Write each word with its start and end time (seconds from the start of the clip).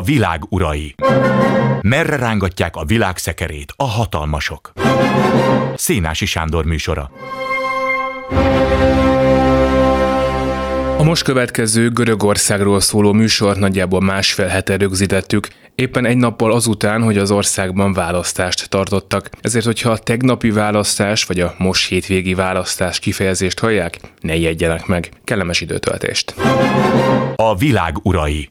A 0.00 0.02
világ 0.02 0.42
urai. 0.48 0.94
Merre 1.80 2.16
rángatják 2.16 2.76
a 2.76 2.84
világ 2.84 3.16
szekerét 3.16 3.72
a 3.76 3.84
hatalmasok? 3.84 4.72
Szénási 5.74 6.26
Sándor 6.26 6.64
műsora. 6.64 7.10
A 10.98 11.02
most 11.02 11.22
következő 11.22 11.90
Görögországról 11.90 12.80
szóló 12.80 13.12
műsor 13.12 13.56
nagyjából 13.56 14.00
másfél 14.00 14.46
hete 14.46 14.76
rögzítettük, 14.76 15.48
éppen 15.74 16.06
egy 16.06 16.16
nappal 16.16 16.52
azután, 16.52 17.02
hogy 17.02 17.18
az 17.18 17.30
országban 17.30 17.92
választást 17.92 18.68
tartottak. 18.68 19.30
Ezért, 19.40 19.64
hogyha 19.64 19.90
a 19.90 19.98
tegnapi 19.98 20.50
választás 20.50 21.24
vagy 21.24 21.40
a 21.40 21.54
most 21.58 21.88
hétvégi 21.88 22.34
választás 22.34 22.98
kifejezést 22.98 23.58
hallják, 23.58 23.98
ne 24.20 24.36
jegyenek 24.36 24.86
meg. 24.86 25.10
Kellemes 25.24 25.60
időtöltést. 25.60 26.34
A 27.36 27.56
világ 27.56 27.94
urai. 28.02 28.50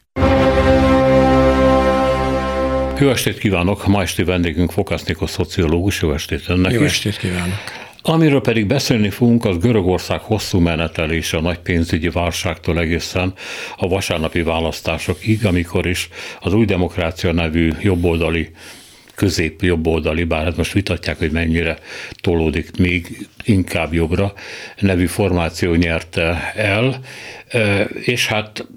Jó 3.00 3.10
estét 3.10 3.38
kívánok! 3.38 3.88
Ma 3.88 4.02
esti 4.02 4.24
vendégünk 4.24 4.72
Fokász 4.72 5.04
Nikos 5.04 5.30
szociológus. 5.30 6.02
Jó 6.02 6.14
estét 6.14 6.44
önnek 6.48 6.72
Jó 6.72 6.84
is. 6.84 6.90
estét 6.90 7.18
kívánok! 7.18 7.58
Amiről 8.02 8.42
pedig 8.42 8.68
beszélni 8.68 9.10
fogunk, 9.10 9.46
az 9.46 9.58
Görögország 9.58 10.20
hosszú 10.20 10.60
menetelése 10.60 11.38
a 11.38 11.42
nagy 11.42 11.58
pénzügyi 11.58 12.10
válságtól 12.10 12.80
egészen 12.80 13.34
a 13.78 13.88
vasárnapi 13.88 14.42
választásokig, 14.42 15.46
amikor 15.46 15.86
is 15.86 16.10
az 16.40 16.54
új 16.54 16.66
demokrácia 16.66 17.32
nevű 17.32 17.72
jobboldali 17.82 18.50
közép 19.16 19.62
jobboldali, 19.62 20.24
bár 20.24 20.44
hát 20.44 20.58
most 20.58 20.74
vitatják, 20.74 21.18
hogy 21.18 21.32
mennyire 21.32 21.78
tolódik 22.22 22.78
még 22.78 23.28
inkább 23.44 23.94
jobbra, 23.94 24.34
nevű 24.80 25.06
formáció 25.06 25.74
nyerte 25.74 26.54
el, 26.56 27.00
és 28.04 28.28
hát 28.28 28.68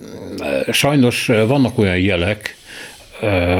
sajnos 0.70 1.26
vannak 1.26 1.78
olyan 1.78 1.98
jelek, 1.98 2.56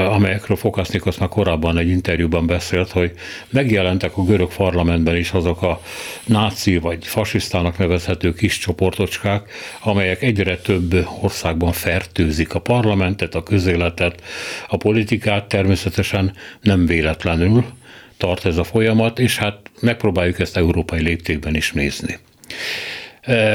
amelyekről 0.09 0.57
Fokasznikosz 0.57 1.17
már 1.17 1.29
korábban 1.29 1.77
egy 1.77 1.87
interjúban 1.87 2.45
beszélt, 2.45 2.91
hogy 2.91 3.11
megjelentek 3.49 4.17
a 4.17 4.23
görög 4.23 4.53
parlamentben 4.55 5.15
is 5.15 5.31
azok 5.31 5.61
a 5.61 5.81
náci 6.25 6.77
vagy 6.77 7.05
fasisztának 7.07 7.77
nevezhető 7.77 8.33
kis 8.33 8.57
csoportocskák, 8.57 9.51
amelyek 9.79 10.21
egyre 10.21 10.57
több 10.57 11.07
országban 11.21 11.71
fertőzik 11.71 12.53
a 12.53 12.59
parlamentet, 12.59 13.35
a 13.35 13.43
közéletet, 13.43 14.21
a 14.67 14.77
politikát, 14.77 15.47
természetesen 15.47 16.33
nem 16.61 16.85
véletlenül 16.85 17.65
tart 18.17 18.45
ez 18.45 18.57
a 18.57 18.63
folyamat, 18.63 19.19
és 19.19 19.37
hát 19.37 19.57
megpróbáljuk 19.81 20.39
ezt 20.39 20.57
európai 20.57 21.01
léptékben 21.01 21.55
is 21.55 21.71
nézni. 21.71 22.17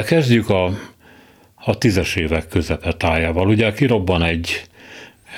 Kezdjük 0.06 0.48
a, 0.48 0.78
a 1.54 1.78
tízes 1.78 2.16
évek 2.16 2.48
közepetájával. 2.48 3.48
Ugye 3.48 3.72
kirobban 3.72 4.22
egy 4.22 4.62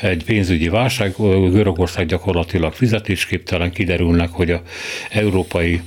egy 0.01 0.25
pénzügyi 0.25 0.69
válság, 0.69 1.15
Görögország 1.51 2.06
gyakorlatilag 2.06 2.73
fizetésképtelen, 2.73 3.73
kiderülnek, 3.73 4.31
hogy 4.31 4.51
a 4.51 4.62
Európai 5.11 5.81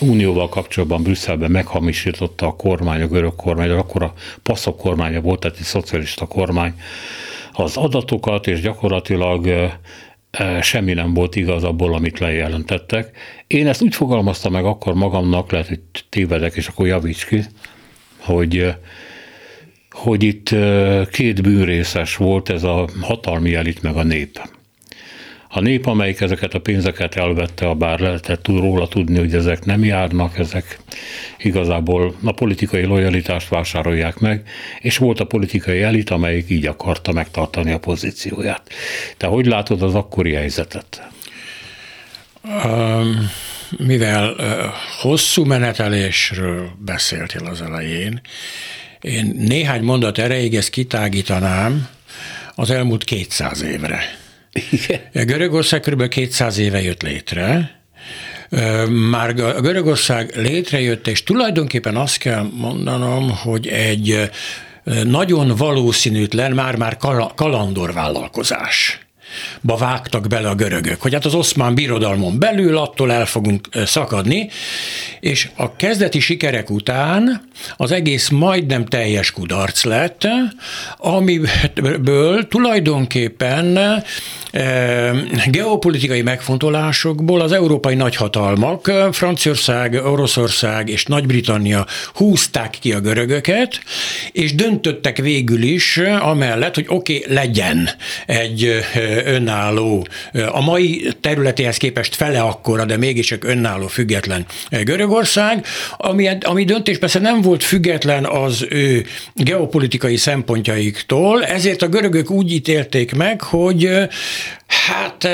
Unióval 0.00 0.48
kapcsolatban 0.48 1.02
Brüsszelben 1.02 1.50
meghamisította 1.50 2.46
a 2.46 2.56
kormány, 2.56 3.02
a 3.02 3.06
görög 3.06 3.36
kormány, 3.36 3.70
akkor 3.70 4.02
a 4.02 4.12
passzok 4.42 4.76
kormánya 4.76 5.20
volt, 5.20 5.40
tehát 5.40 5.56
egy 5.56 5.64
szocialista 5.64 6.26
kormány 6.26 6.72
az 7.52 7.76
adatokat, 7.76 8.46
és 8.46 8.60
gyakorlatilag 8.60 9.70
semmi 10.60 10.92
nem 10.92 11.14
volt 11.14 11.36
igaz 11.36 11.64
abból, 11.64 11.94
amit 11.94 12.18
lejelentettek. 12.18 13.16
Én 13.46 13.66
ezt 13.66 13.82
úgy 13.82 13.94
fogalmaztam 13.94 14.52
meg 14.52 14.64
akkor 14.64 14.94
magamnak, 14.94 15.50
lehet, 15.50 15.68
hogy 15.68 15.80
tévedek, 16.08 16.54
és 16.54 16.66
akkor 16.66 16.86
javíts 16.86 17.26
ki, 17.26 17.42
hogy 18.18 18.74
hogy 19.98 20.22
itt 20.22 20.54
két 21.10 21.42
bűnrészes 21.42 22.16
volt 22.16 22.48
ez 22.48 22.62
a 22.62 22.88
hatalmi 23.00 23.54
elit 23.54 23.82
meg 23.82 23.96
a 23.96 24.02
nép. 24.02 24.40
A 25.50 25.60
nép, 25.60 25.86
amelyik 25.86 26.20
ezeket 26.20 26.54
a 26.54 26.60
pénzeket 26.60 27.14
elvette, 27.14 27.68
a 27.68 27.74
bár 27.74 28.00
lehetett 28.00 28.46
róla 28.46 28.88
tudni, 28.88 29.18
hogy 29.18 29.34
ezek 29.34 29.64
nem 29.64 29.84
járnak, 29.84 30.38
ezek 30.38 30.78
igazából 31.38 32.14
a 32.24 32.32
politikai 32.32 32.84
lojalitást 32.84 33.48
vásárolják 33.48 34.18
meg, 34.18 34.48
és 34.80 34.96
volt 34.96 35.20
a 35.20 35.24
politikai 35.24 35.82
elit, 35.82 36.10
amelyik 36.10 36.50
így 36.50 36.66
akarta 36.66 37.12
megtartani 37.12 37.72
a 37.72 37.78
pozícióját. 37.78 38.62
Te 39.16 39.26
hogy 39.26 39.46
látod 39.46 39.82
az 39.82 39.94
akkori 39.94 40.32
helyzetet? 40.32 41.08
Um, 42.64 43.30
mivel 43.76 44.30
uh, 44.30 44.44
hosszú 45.00 45.44
menetelésről 45.44 46.70
beszéltél 46.78 47.46
az 47.46 47.62
elején, 47.62 48.20
én 49.00 49.34
néhány 49.38 49.82
mondat 49.82 50.18
erejéig 50.18 50.54
ezt 50.54 50.70
kitágítanám 50.70 51.88
az 52.54 52.70
elmúlt 52.70 53.04
200 53.04 53.62
évre. 53.62 54.00
Igen. 54.70 55.26
Görögország 55.26 55.80
kb. 55.80 56.08
200 56.08 56.58
éve 56.58 56.82
jött 56.82 57.02
létre, 57.02 57.76
már 59.10 59.40
a 59.40 59.60
Görögország 59.60 60.32
létrejött, 60.36 61.06
és 61.06 61.22
tulajdonképpen 61.22 61.96
azt 61.96 62.18
kell 62.18 62.50
mondanom, 62.54 63.30
hogy 63.30 63.66
egy 63.66 64.30
nagyon 65.04 65.56
valószínűtlen, 65.56 66.52
már-már 66.52 66.96
kalandorvállalkozás 67.34 69.00
ba 69.60 69.76
vágtak 69.76 70.26
bele 70.26 70.48
a 70.48 70.54
görögök, 70.54 71.00
hogy 71.00 71.12
hát 71.12 71.24
az 71.24 71.34
oszmán 71.34 71.74
birodalmon 71.74 72.38
belül 72.38 72.76
attól 72.76 73.12
el 73.12 73.26
fogunk 73.26 73.68
szakadni, 73.86 74.50
és 75.20 75.48
a 75.56 75.76
kezdeti 75.76 76.20
sikerek 76.20 76.70
után 76.70 77.48
az 77.76 77.92
egész 77.92 78.28
majdnem 78.28 78.84
teljes 78.84 79.30
kudarc 79.30 79.84
lett, 79.84 80.28
amiből 80.96 82.48
tulajdonképpen 82.48 83.78
geopolitikai 85.46 86.22
megfontolásokból 86.22 87.40
az 87.40 87.52
európai 87.52 87.94
nagyhatalmak, 87.94 88.92
Franciaország, 89.12 89.94
Oroszország 89.94 90.88
és 90.88 91.04
Nagy-Britannia 91.04 91.86
húzták 92.14 92.76
ki 92.80 92.92
a 92.92 93.00
görögöket, 93.00 93.80
és 94.32 94.54
döntöttek 94.54 95.16
végül 95.16 95.62
is 95.62 95.96
amellett, 96.20 96.74
hogy 96.74 96.86
oké, 96.88 97.16
okay, 97.16 97.34
legyen 97.34 97.88
egy 98.26 98.80
önálló, 99.24 100.06
a 100.48 100.60
mai 100.60 101.08
területéhez 101.20 101.76
képest 101.76 102.14
fele 102.14 102.40
akkora, 102.40 102.84
de 102.84 102.96
mégiscsak 102.96 103.44
önálló, 103.44 103.86
független 103.86 104.46
Görögország, 104.82 105.66
ami, 105.96 106.28
ami 106.40 106.64
döntés 106.64 106.98
persze 106.98 107.18
nem 107.18 107.40
volt 107.40 107.62
független 107.62 108.24
az 108.24 108.66
ő 108.68 109.06
geopolitikai 109.34 110.16
szempontjaiktól, 110.16 111.44
ezért 111.44 111.82
a 111.82 111.88
görögök 111.88 112.30
úgy 112.30 112.52
ítélték 112.52 113.14
meg, 113.14 113.42
hogy 113.42 114.08
Hát 114.66 115.28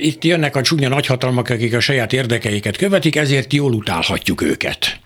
itt 0.00 0.24
jönnek 0.24 0.56
a 0.56 0.62
csúnya 0.62 0.88
nagyhatalmak, 0.88 1.48
akik 1.48 1.74
a 1.74 1.80
saját 1.80 2.12
érdekeiket 2.12 2.76
követik, 2.76 3.16
ezért 3.16 3.52
jól 3.52 3.72
utálhatjuk 3.72 4.42
őket. 4.42 4.98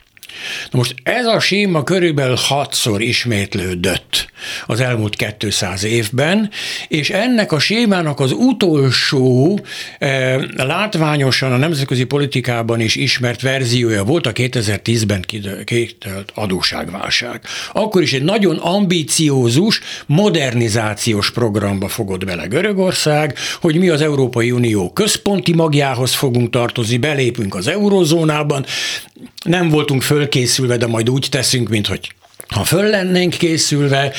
Na 0.71 0.79
most 0.79 0.95
ez 1.03 1.27
a 1.27 1.41
séma 1.41 1.83
körülbelül 1.83 2.37
hatszor 2.39 3.03
ismétlődött 3.03 4.27
az 4.67 4.81
elmúlt 4.81 5.37
200 5.39 5.85
évben, 5.85 6.51
és 6.89 7.11
ennek 7.11 7.53
a 7.53 7.59
sémának 7.59 8.21
az 8.21 8.33
utolsó 8.33 9.61
eh, 9.99 10.41
látványosan 10.57 11.53
a 11.53 11.57
nemzetközi 11.57 12.05
politikában 12.05 12.81
is 12.81 12.97
ismert 12.97 13.43
verziója 13.43 14.05
volt 14.05 14.27
a 14.27 14.33
2010-ben 14.33 15.25
kitölt 15.65 16.33
adóságválság. 16.35 17.41
Akkor 17.73 18.03
is 18.03 18.13
egy 18.13 18.23
nagyon 18.23 18.57
ambíciózus, 18.57 19.81
modernizációs 20.07 21.31
programba 21.31 21.89
fogott 21.89 22.25
bele 22.25 22.47
Görögország, 22.47 23.39
hogy 23.61 23.77
mi 23.77 23.89
az 23.89 24.01
Európai 24.01 24.51
Unió 24.51 24.91
központi 24.93 25.55
magjához 25.55 26.15
fogunk 26.15 26.51
tartozni, 26.51 26.97
belépünk 26.97 27.55
az 27.55 27.67
eurozónában, 27.67 28.67
nem 29.45 29.69
voltunk 29.69 30.03
fölkészülve, 30.19 30.77
de 30.77 30.87
majd 30.87 31.11
úgy 31.11 31.27
teszünk, 31.31 31.69
mint 31.69 31.87
hogy 31.87 32.13
ha 32.49 32.65
föl 32.65 32.91
lennénk 32.91 33.35
készülve, 33.35 34.13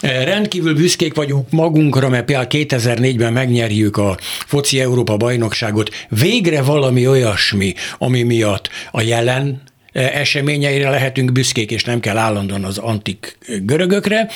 eh, 0.00 0.24
rendkívül 0.24 0.74
büszkék 0.74 1.14
vagyunk 1.14 1.50
magunkra, 1.50 2.08
mert 2.08 2.24
például 2.24 2.46
2004-ben 2.50 3.32
megnyerjük 3.32 3.96
a 3.96 4.18
foci 4.46 4.80
Európa 4.80 5.16
bajnokságot. 5.16 5.90
Végre 6.08 6.62
valami 6.62 7.06
olyasmi, 7.08 7.74
ami 7.98 8.22
miatt 8.22 8.68
a 8.90 9.00
jelen 9.00 9.62
eseményeire 9.96 10.90
lehetünk 10.90 11.32
büszkék, 11.32 11.70
és 11.70 11.84
nem 11.84 12.00
kell 12.00 12.16
állandóan 12.16 12.64
az 12.64 12.78
antik 12.78 13.38
görögökre 13.62 14.28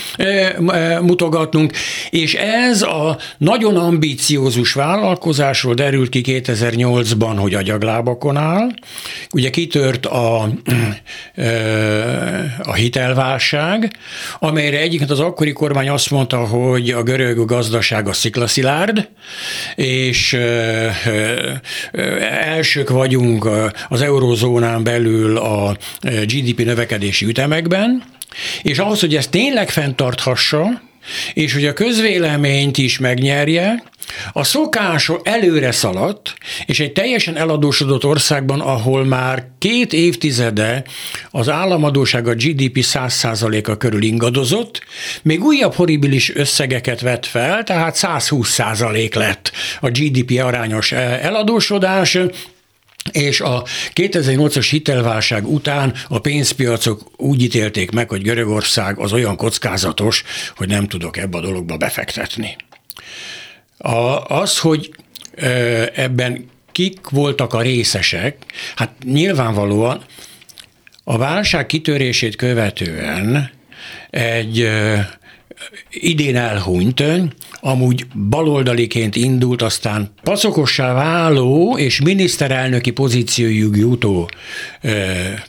mutogatnunk. 1.01 1.73
És 2.11 2.35
ez 2.35 2.83
a 2.83 3.19
nagyon 3.39 3.77
ambíciózus 3.77 4.73
vállalkozásról 4.73 5.75
derült 5.75 6.09
ki 6.09 6.23
2008-ban, 6.27 7.35
hogy 7.37 7.55
agyaglábakon 7.55 8.37
áll. 8.37 8.69
Ugye 9.33 9.51
kitört 9.51 10.07
a, 10.07 10.49
a 12.63 12.75
hitelválság, 12.75 13.93
amelyre 14.39 14.79
egyébként 14.79 15.11
az 15.11 15.21
akkori 15.21 15.53
kormány 15.53 15.89
azt 15.89 16.11
mondta, 16.11 16.37
hogy 16.37 16.91
a 16.91 17.03
görög 17.03 17.45
gazdaság 17.45 18.09
a 18.09 18.13
sziklaszilárd, 18.13 19.09
és 19.75 20.37
elsők 22.45 22.91
vagyunk 22.91 23.49
az 23.89 24.03
eurozónán 24.03 24.85
belül 24.85 25.37
a 25.37 25.50
GDP 26.02 26.64
növekedési 26.64 27.26
ütemekben, 27.26 28.02
és 28.62 28.79
ahhoz, 28.79 29.00
hogy 29.00 29.17
ezt 29.17 29.31
tényleg 29.31 29.70
fenntarthassa, 29.70 30.82
és 31.35 31.52
hogy 31.52 31.67
a 31.67 31.73
közvéleményt 31.73 32.79
is 32.79 32.99
megnyerje, 32.99 33.82
a 34.32 34.44
szokás 34.44 35.11
előre 35.23 35.73
szaladt, 35.73 36.35
és 36.67 36.81
egy 36.81 36.93
teljesen 36.93 37.37
eladósodott 37.37 38.05
országban, 38.05 38.61
ahol 38.61 39.05
már 39.05 39.47
két 39.58 39.93
évtizede 39.93 40.85
az 41.31 41.49
államadóság 41.49 42.29
a 42.29 42.35
GDP 42.35 42.79
100%-a 42.81 43.76
körül 43.76 44.03
ingadozott, 44.03 44.82
még 45.23 45.44
újabb 45.44 45.75
horribilis 45.75 46.35
összegeket 46.35 47.00
vett 47.00 47.26
fel, 47.26 47.64
tehát 47.64 47.96
120% 48.00 49.14
lett 49.14 49.53
a 49.81 49.91
GDP 49.91 50.41
arányos 50.43 50.93
eh, 50.93 51.25
eladósodás, 51.25 52.19
és 53.12 53.41
a 53.41 53.64
2008-as 53.94 54.67
hitelválság 54.70 55.49
után 55.49 55.94
a 56.08 56.19
pénzpiacok 56.19 57.11
úgy 57.17 57.43
ítélték 57.43 57.91
meg, 57.91 58.08
hogy 58.08 58.23
Görögország 58.23 58.99
az 58.99 59.12
olyan 59.12 59.37
kockázatos, 59.37 60.25
hogy 60.56 60.69
nem 60.69 60.88
tudok 60.88 61.17
ebbe 61.17 61.38
a 61.38 61.41
dologba 61.41 61.76
befektetni. 61.76 62.56
A, 63.79 64.25
az, 64.26 64.58
hogy 64.58 64.94
ebben 65.94 66.50
kik 66.73 67.08
voltak 67.08 67.55
a 67.55 67.61
részesek, 67.61 68.37
hát 68.76 68.93
nyilvánvalóan 69.05 70.05
a 71.05 71.19
válság 71.19 71.67
kitörését 71.67 72.37
követően 72.37 73.50
egy 74.11 74.70
idén 75.91 76.37
elhunyt, 76.37 77.03
amúgy 77.61 78.07
baloldaliként 78.29 79.17
indult, 79.17 79.62
aztán 79.62 80.12
pacokossá 80.23 80.93
váló 80.93 81.79
és 81.79 82.01
miniszterelnöki 82.01 82.91
pozíciójú 82.91 83.75
jutó 83.75 84.31
ö, 84.83 84.91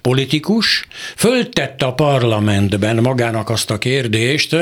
politikus 0.01 0.87
föltette 1.15 1.85
a 1.85 1.93
parlamentben 1.93 2.95
magának 2.95 3.49
azt 3.49 3.71
a 3.71 3.77
kérdést, 3.77 4.55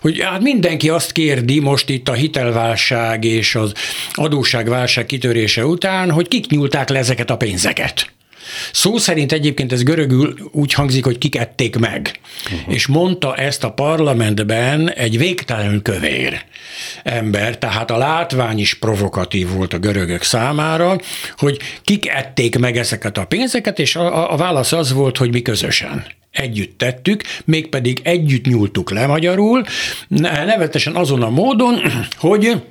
hogy 0.00 0.20
hát 0.20 0.40
mindenki 0.40 0.88
azt 0.88 1.12
kérdi 1.12 1.60
most 1.60 1.88
itt 1.88 2.08
a 2.08 2.12
hitelválság 2.12 3.24
és 3.24 3.54
az 3.54 3.72
adósságválság 4.12 5.06
kitörése 5.06 5.66
után, 5.66 6.10
hogy 6.10 6.28
kik 6.28 6.46
nyúlták 6.46 6.88
le 6.88 6.98
ezeket 6.98 7.30
a 7.30 7.36
pénzeket. 7.36 8.10
Szó 8.72 8.96
szerint 8.96 9.32
egyébként 9.32 9.72
ez 9.72 9.82
görögül 9.82 10.34
úgy 10.52 10.72
hangzik, 10.72 11.04
hogy 11.04 11.18
kikették 11.18 11.76
meg. 11.76 12.20
Uh-huh. 12.44 12.74
És 12.74 12.86
mondta 12.86 13.34
ezt 13.34 13.64
a 13.64 13.72
parlamentben 13.72 14.90
egy 14.90 15.18
végtelenül 15.18 15.82
kövér 15.82 16.44
ember, 17.02 17.58
tehát 17.58 17.90
a 17.90 17.96
látvány 17.96 18.58
is 18.58 18.74
provokatív 18.74 19.48
volt 19.48 19.72
a 19.72 19.78
görögök 19.78 20.22
számára, 20.22 20.98
hogy 21.36 21.58
kik 21.84 22.08
ették 22.08 22.58
meg 22.58 22.76
ezeket 22.76 23.18
a 23.18 23.24
pénzeket, 23.24 23.78
és 23.78 23.96
a, 23.96 24.32
a 24.32 24.36
válasz 24.36 24.72
az 24.72 24.92
volt, 24.92 25.16
hogy 25.16 25.32
mi 25.32 25.42
közösen 25.42 26.04
együtt 26.30 26.78
tettük, 26.78 27.22
mégpedig 27.44 28.00
együtt 28.02 28.44
nyúltuk 28.44 28.90
le 28.90 29.06
magyarul, 29.06 29.64
nevetesen 30.08 30.96
azon 30.96 31.22
a 31.22 31.30
módon, 31.30 31.80
hogy 32.16 32.62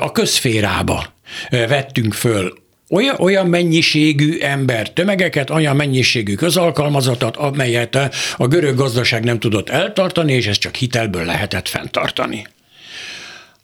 a 0.00 0.12
közférába 0.12 1.12
vettünk 1.50 2.14
föl 2.14 2.62
olyan, 2.94 3.16
olyan 3.18 3.46
mennyiségű 3.46 4.38
ember 4.38 4.92
tömegeket, 4.92 5.50
olyan 5.50 5.76
mennyiségű 5.76 6.34
közalkalmazatot, 6.34 7.36
amelyet 7.36 7.98
a 8.36 8.46
görög 8.46 8.76
gazdaság 8.76 9.24
nem 9.24 9.38
tudott 9.38 9.68
eltartani, 9.68 10.32
és 10.32 10.46
ezt 10.46 10.60
csak 10.60 10.74
hitelből 10.74 11.24
lehetett 11.24 11.68
fenntartani. 11.68 12.46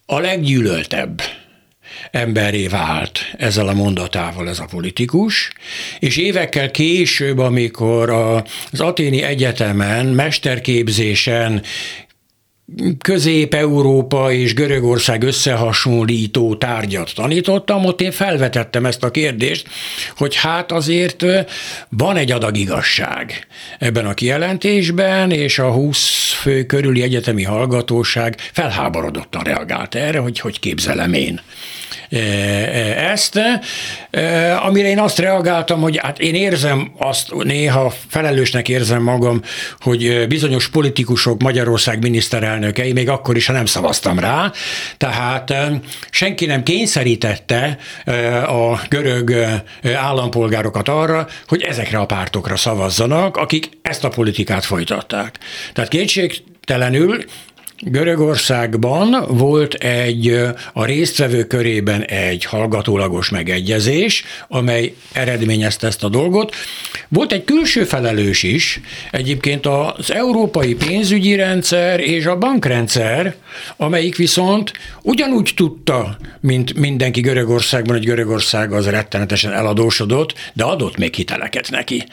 A 0.06 0.18
leggyűlöltebb 0.18 1.22
emberé 2.10 2.66
vált 2.66 3.34
ezzel 3.38 3.68
a 3.68 3.74
mondatával 3.74 4.48
ez 4.48 4.58
a 4.58 4.64
politikus, 4.70 5.52
és 5.98 6.16
évekkel 6.16 6.70
később, 6.70 7.38
amikor 7.38 8.10
az 8.10 8.80
Aténi 8.80 9.22
Egyetemen 9.22 10.06
mesterképzésen 10.06 11.62
Közép-Európa 12.98 14.32
és 14.32 14.54
Görögország 14.54 15.22
összehasonlító 15.22 16.54
tárgyat 16.54 17.14
tanítottam, 17.14 17.84
ott 17.84 18.00
én 18.00 18.12
felvetettem 18.12 18.86
ezt 18.86 19.04
a 19.04 19.10
kérdést, 19.10 19.68
hogy 20.16 20.36
hát 20.36 20.72
azért 20.72 21.24
van 21.88 22.16
egy 22.16 22.32
adag 22.32 22.56
igazság 22.56 23.46
ebben 23.78 24.06
a 24.06 24.14
kijelentésben, 24.14 25.30
és 25.30 25.58
a 25.58 25.72
20 25.72 26.32
fő 26.32 26.64
körüli 26.64 27.02
egyetemi 27.02 27.42
hallgatóság 27.42 28.36
felháborodottan 28.52 29.42
reagált 29.42 29.94
erre, 29.94 30.18
hogy 30.18 30.40
hogy 30.40 30.60
képzelem 30.60 31.12
én 31.12 31.40
ezt, 32.96 33.40
amire 34.62 34.88
én 34.88 34.98
azt 34.98 35.18
reagáltam, 35.18 35.80
hogy 35.80 35.98
hát 36.02 36.18
én 36.18 36.34
érzem 36.34 36.92
azt, 36.98 37.34
néha 37.34 37.94
felelősnek 38.08 38.68
érzem 38.68 39.02
magam, 39.02 39.42
hogy 39.78 40.26
bizonyos 40.28 40.68
politikusok 40.68 41.42
Magyarország 41.42 42.02
miniszterelnökei, 42.02 42.92
még 42.92 43.08
akkor 43.08 43.36
is, 43.36 43.46
ha 43.46 43.52
nem 43.52 43.66
szavaztam 43.66 44.18
rá, 44.18 44.52
tehát 44.96 45.54
senki 46.10 46.46
nem 46.46 46.62
kényszerítette 46.62 47.78
a 48.46 48.80
görög 48.88 49.34
állampolgárokat 49.94 50.88
arra, 50.88 51.26
hogy 51.46 51.62
ezekre 51.62 51.98
a 51.98 52.06
pártokra 52.06 52.56
szavazzanak, 52.56 53.36
akik 53.36 53.68
ezt 53.82 54.04
a 54.04 54.08
politikát 54.08 54.64
folytatták. 54.64 55.38
Tehát 55.72 55.90
kétségtelenül 55.90 57.24
Görögországban 57.82 59.24
volt 59.28 59.74
egy 59.74 60.40
a 60.72 60.84
résztvevő 60.84 61.44
körében 61.44 62.02
egy 62.02 62.44
hallgatólagos 62.44 63.28
megegyezés, 63.28 64.24
amely 64.48 64.94
eredményezte 65.12 65.86
ezt 65.86 66.04
a 66.04 66.08
dolgot. 66.08 66.54
Volt 67.08 67.32
egy 67.32 67.44
külső 67.44 67.84
felelős 67.84 68.42
is, 68.42 68.80
egyébként 69.10 69.66
az 69.66 70.12
európai 70.12 70.74
pénzügyi 70.74 71.34
rendszer 71.34 72.00
és 72.00 72.26
a 72.26 72.38
bankrendszer, 72.38 73.34
amelyik 73.76 74.16
viszont 74.16 74.72
ugyanúgy 75.02 75.52
tudta, 75.56 76.16
mint 76.40 76.74
mindenki 76.74 77.20
Görögországban, 77.20 77.96
hogy 77.96 78.04
Görögország 78.04 78.72
az 78.72 78.86
rettenetesen 78.86 79.52
eladósodott, 79.52 80.34
de 80.52 80.64
adott 80.64 80.96
még 80.96 81.14
hiteleket 81.14 81.70
neki. 81.70 82.04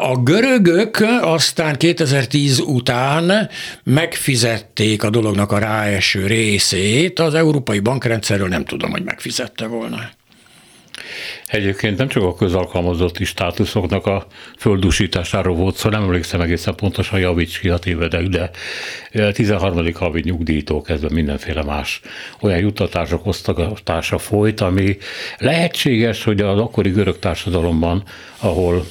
A 0.00 0.16
görögök 0.16 1.06
aztán 1.20 1.76
2010 1.76 2.58
után 2.58 3.48
megfizették 3.84 4.50
fizették 4.52 5.02
a 5.02 5.10
dolognak 5.10 5.52
a 5.52 5.58
ráeső 5.58 6.26
részét, 6.26 7.18
az 7.18 7.34
európai 7.34 7.80
bankrendszerről 7.80 8.48
nem 8.48 8.64
tudom, 8.64 8.90
hogy 8.90 9.02
megfizette 9.02 9.66
volna. 9.66 9.98
Egyébként 11.46 11.98
nem 11.98 12.08
csak 12.08 12.22
a 12.22 12.34
közalkalmazotti 12.34 13.24
státuszoknak 13.24 14.06
a 14.06 14.26
földusításáról 14.58 15.56
volt 15.56 15.76
szó, 15.76 15.88
nem 15.88 16.02
emlékszem 16.02 16.40
egészen 16.40 16.74
pontosan, 16.74 17.18
javíts 17.18 17.60
ki 17.60 17.68
a 17.68 17.78
tévedek, 17.78 18.26
de 18.26 18.50
13. 19.32 19.92
havi 19.94 20.20
nyugdíjtól 20.24 20.82
kezdve 20.82 21.08
mindenféle 21.10 21.62
más 21.62 22.00
olyan 22.40 22.58
juttatások 22.58 23.26
osztatása 23.26 24.18
folyt, 24.18 24.60
ami 24.60 24.96
lehetséges, 25.38 26.24
hogy 26.24 26.40
az 26.40 26.58
akkori 26.58 26.90
görög 26.90 27.18
társadalomban, 27.18 28.02
ahol 28.38 28.86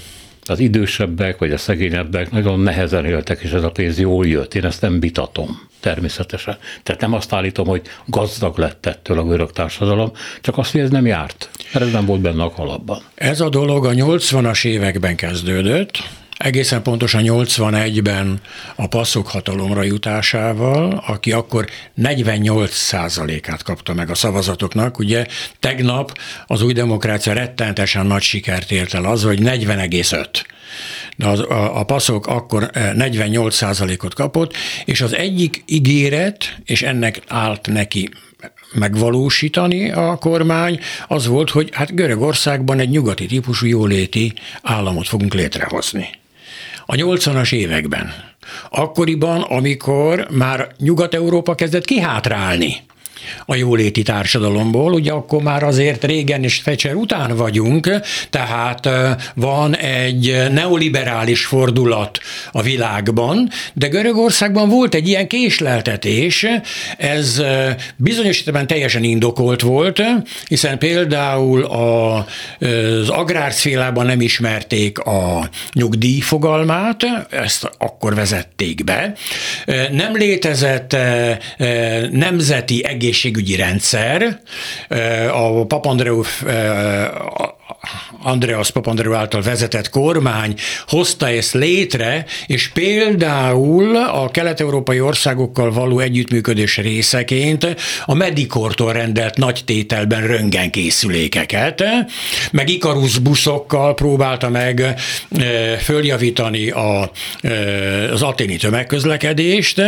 az 0.52 0.60
idősebbek 0.60 1.38
vagy 1.38 1.52
a 1.52 1.58
szegényebbek 1.58 2.32
nagyon 2.32 2.60
nehezen 2.60 3.06
éltek, 3.06 3.42
és 3.42 3.52
ez 3.52 3.64
a 3.64 3.72
pénz 3.72 4.00
jól 4.00 4.28
jött. 4.28 4.54
Én 4.54 4.66
ezt 4.66 4.82
nem 4.82 5.00
vitatom 5.00 5.70
természetesen. 5.80 6.58
Tehát 6.84 7.02
nem 7.02 7.14
azt 7.14 7.34
állítom, 7.34 7.68
hogy 7.68 7.82
gazdag 8.06 8.58
lett 8.58 8.86
ettől 8.86 9.20
a 9.20 9.24
görög 9.24 9.52
társadalom, 9.52 10.12
csak 10.42 10.58
azt, 10.58 10.72
hogy 10.72 10.82
ez 10.82 10.90
nem 10.90 11.06
járt, 11.06 11.50
mert 11.74 11.86
ez 11.86 11.92
nem 11.92 12.06
volt 12.06 12.22
benne 12.22 12.44
a 12.44 12.52
kalapban. 12.52 13.02
Ez 13.16 13.42
a 13.42 13.50
dolog 13.50 13.86
a 13.86 13.92
80-as 13.92 14.66
években 14.66 15.16
kezdődött, 15.16 15.98
egészen 16.44 16.82
pontosan 16.82 17.22
81-ben 17.26 18.42
a 18.76 18.88
passzok 18.88 19.28
hatalomra 19.28 19.84
jutásával, 19.84 21.04
aki 21.08 21.32
akkor 21.32 21.70
48%-át 22.02 23.64
kapta 23.64 23.94
meg 23.94 24.10
a 24.10 24.16
szavazatoknak. 24.16 25.00
Ugye 25.00 25.26
tegnap 25.60 26.18
az 26.48 26.62
új 26.62 26.74
demokrácia 26.74 27.34
rettenetesen 27.34 28.06
nagy 28.06 28.22
sikert 28.22 28.72
ért 28.72 28.94
el 28.94 29.06
az, 29.06 29.24
hogy 29.24 29.40
40,5 29.42 30.26
de 31.18 31.28
az, 31.28 31.40
a, 31.40 31.80
a 31.80 31.84
passzok 31.84 32.28
akkor 32.28 32.70
48%-ot 32.74 34.14
kapott, 34.14 34.54
és 34.86 35.02
az 35.02 35.16
egyik 35.16 35.64
ígéret, 35.66 36.58
és 36.66 36.82
ennek 36.82 37.22
állt 37.28 37.68
neki 37.68 38.10
megvalósítani 38.74 39.92
a 39.92 40.16
kormány, 40.16 40.80
az 41.08 41.28
volt, 41.28 41.50
hogy 41.50 41.70
hát 41.74 41.96
Görögországban 41.96 42.80
egy 42.80 42.90
nyugati 42.90 43.26
típusú 43.26 43.66
jóléti 43.66 44.34
államot 44.62 45.08
fogunk 45.08 45.34
létrehozni 45.34 46.21
a 46.92 46.96
80-as 46.96 47.54
években. 47.54 48.14
Akkoriban, 48.70 49.42
amikor 49.42 50.28
már 50.32 50.68
Nyugat-Európa 50.78 51.56
kezdett 51.56 51.86
kihátrálni 51.86 52.76
a 53.46 53.56
jóléti 53.56 54.02
társadalomból, 54.02 54.94
ugye 54.94 55.12
akkor 55.12 55.42
már 55.42 55.64
azért 55.64 56.04
régen 56.04 56.44
és 56.44 56.60
Fecser 56.64 56.94
után 56.94 57.36
vagyunk, 57.36 58.00
tehát 58.30 58.90
van 59.36 59.76
egy 59.76 60.44
neoliberális 60.52 61.46
fordulat 61.46 62.20
a 62.52 62.62
világban, 62.62 63.50
de 63.74 63.88
Görögországban 63.88 64.70
volt 64.70 64.94
egy 64.94 65.08
ilyen 65.08 65.28
késleltetés, 65.28 66.46
ez 66.98 67.42
bizonyos 67.96 68.40
esetben 68.42 68.68
teljesen 68.68 69.04
indokolt 69.04 69.62
volt, 69.62 70.02
hiszen 70.48 70.78
például 70.78 71.64
a, 71.64 72.16
az 72.18 73.10
agrárszfélában 73.10 74.06
nem 74.06 74.22
ismerték 74.22 75.00
a 75.00 75.50
nyugdíj 75.74 76.20
fogalmát, 76.20 77.04
ezt 77.30 77.72
akkor 77.78 78.16
vezették 78.16 78.84
be. 78.84 79.14
Nem 79.92 80.16
létezett 80.16 80.96
nemzeti 82.12 82.86
egészségügyi 83.12 83.56
rendszer, 83.56 84.42
a 85.32 85.66
Papandreou 85.66 86.24
Andreas 88.24 88.72
Papandreou 88.72 89.14
által 89.14 89.42
vezetett 89.42 89.90
kormány 89.90 90.56
hozta 90.88 91.30
ezt 91.30 91.54
létre, 91.54 92.26
és 92.48 92.68
például 92.68 93.96
a 93.96 94.32
kelet-európai 94.32 95.00
országokkal 95.02 95.72
való 95.72 96.00
együttműködés 96.00 96.78
részeként 96.78 97.76
a 98.06 98.14
Medikortól 98.14 98.94
rendelt 98.94 99.38
nagy 99.38 99.62
tételben 99.66 100.28
röntgenkészülékeket, 100.28 101.84
meg 102.52 102.70
Ikarus 102.70 103.18
buszokkal 103.18 103.94
próbálta 103.94 104.50
meg 104.50 104.96
följavítani 105.80 106.70
a, 106.70 107.12
az 108.12 108.22
aténi 108.22 108.56
tömegközlekedést. 108.56 109.82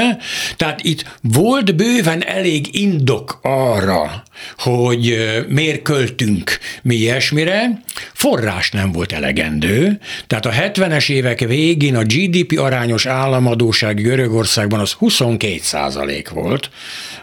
Tehát 0.58 0.80
itt 0.84 1.06
volt 1.22 1.76
bőven 1.76 2.24
elég 2.26 2.68
indok 2.72 3.40
arra, 3.42 4.24
hogy 4.58 5.18
miért 5.48 5.82
költünk 5.82 6.58
mi 6.82 6.96
ilyesmire, 6.96 7.73
forrás 8.14 8.72
nem 8.72 8.92
volt 8.92 9.12
elegendő, 9.12 10.00
tehát 10.28 10.46
a 10.46 10.52
70-es 10.52 11.10
évek 11.10 11.40
végén 11.40 11.96
a 11.96 12.04
GDP 12.04 12.60
arányos 12.60 13.06
államadóság 13.06 14.02
Görögországban 14.02 14.80
az 14.80 14.92
22 14.92 15.58
százalék 15.62 16.30
volt, 16.30 16.70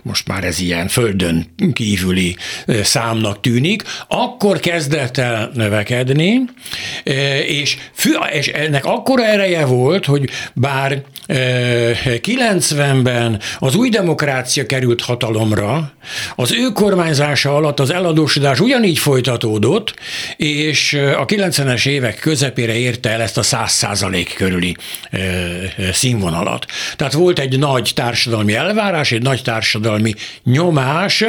most 0.03 0.29
már 0.29 0.45
ez 0.45 0.61
ilyen 0.61 0.89
földön 0.89 1.47
kívüli 1.73 2.37
számnak 2.83 3.41
tűnik, 3.41 3.83
akkor 4.09 4.59
kezdett 4.59 5.17
el 5.17 5.51
növekedni, 5.55 6.41
és, 7.47 7.77
fü, 7.93 8.11
és 8.33 8.47
ennek 8.47 8.85
akkora 8.85 9.25
ereje 9.25 9.65
volt, 9.65 10.05
hogy 10.05 10.31
bár 10.55 11.03
90-ben 11.31 13.41
az 13.59 13.75
új 13.75 13.89
demokrácia 13.89 14.67
került 14.67 15.01
hatalomra, 15.01 15.93
az 16.37 16.53
ő 16.53 16.69
kormányzása 16.69 17.57
alatt 17.57 17.81
az 17.81 17.93
eladósodás 17.93 18.61
ugyanígy 18.61 18.99
folytatódott, 18.99 19.95
és 20.37 20.93
a 20.93 21.25
90-es 21.25 21.87
évek 21.87 22.19
közepére 22.19 22.75
érte 22.75 23.11
el 23.11 23.21
ezt 23.21 23.39
a 23.39 23.43
100% 23.43 24.27
körüli 24.37 24.77
színvonalat. 25.93 26.67
Tehát 26.97 27.13
volt 27.13 27.39
egy 27.39 27.59
nagy 27.59 27.93
társadalmi 27.95 28.55
elvárás, 28.55 29.13
egy 29.13 29.23
nagy 29.23 29.43
társadalmi 29.43 30.15
nyomás, 30.45 31.25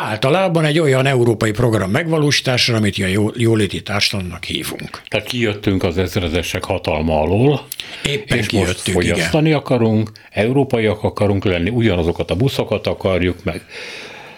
általában 0.00 0.64
egy 0.64 0.78
olyan 0.78 1.06
európai 1.06 1.50
program 1.50 1.90
megvalósításra, 1.90 2.76
amit 2.76 2.98
a 2.98 3.30
jóléti 3.36 3.82
társadalomnak 3.82 4.44
hívunk. 4.44 5.02
Tehát 5.08 5.26
kijöttünk 5.26 5.82
az 5.82 5.98
ezredesek 5.98 6.64
hatalma 6.64 7.20
alól, 7.20 7.66
Éppen 8.04 8.38
és 8.38 8.46
kijöttünk, 8.46 8.76
most 8.76 8.90
fogyasztani 8.90 9.46
igen. 9.46 9.58
akarunk, 9.58 10.10
európaiak 10.30 11.02
akarunk 11.02 11.44
lenni, 11.44 11.70
ugyanazokat 11.70 12.30
a 12.30 12.34
buszokat 12.34 12.86
akarjuk 12.86 13.44
meg, 13.44 13.66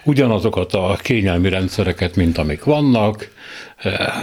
ugyanazokat 0.06 0.74
a 0.74 0.98
kényelmi 1.02 1.48
rendszereket, 1.48 2.16
mint 2.16 2.38
amik 2.38 2.64
vannak, 2.64 3.30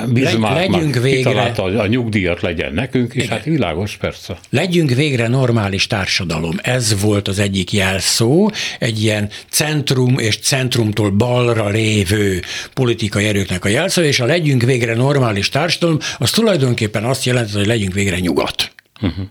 Bismarck 0.07 0.71
legyünk 0.71 0.93
végre, 0.93 1.29
kitalálta, 1.29 1.63
a 1.63 1.87
nyugdíjat 1.87 2.41
legyen 2.41 2.73
nekünk, 2.73 3.13
és 3.13 3.23
Igen. 3.23 3.35
hát 3.35 3.45
világos, 3.45 3.95
persze. 3.95 4.37
Legyünk 4.49 4.89
végre 4.89 5.27
normális 5.27 5.87
társadalom. 5.87 6.55
Ez 6.61 7.01
volt 7.01 7.27
az 7.27 7.39
egyik 7.39 7.71
jelszó, 7.71 8.51
egy 8.79 9.03
ilyen 9.03 9.29
centrum 9.49 10.19
és 10.19 10.37
centrumtól 10.37 11.09
balra 11.09 11.69
lévő 11.69 12.41
politikai 12.73 13.25
erőknek 13.25 13.65
a 13.65 13.69
jelszó, 13.69 14.01
és 14.01 14.19
a 14.19 14.25
legyünk 14.25 14.61
végre 14.61 14.95
normális 14.95 15.49
társadalom, 15.49 15.97
az 16.17 16.31
tulajdonképpen 16.31 17.03
azt 17.03 17.23
jelenti, 17.23 17.53
hogy 17.53 17.67
legyünk 17.67 17.93
végre 17.93 18.19
nyugat. 18.19 18.71
Uh-huh 19.01 19.25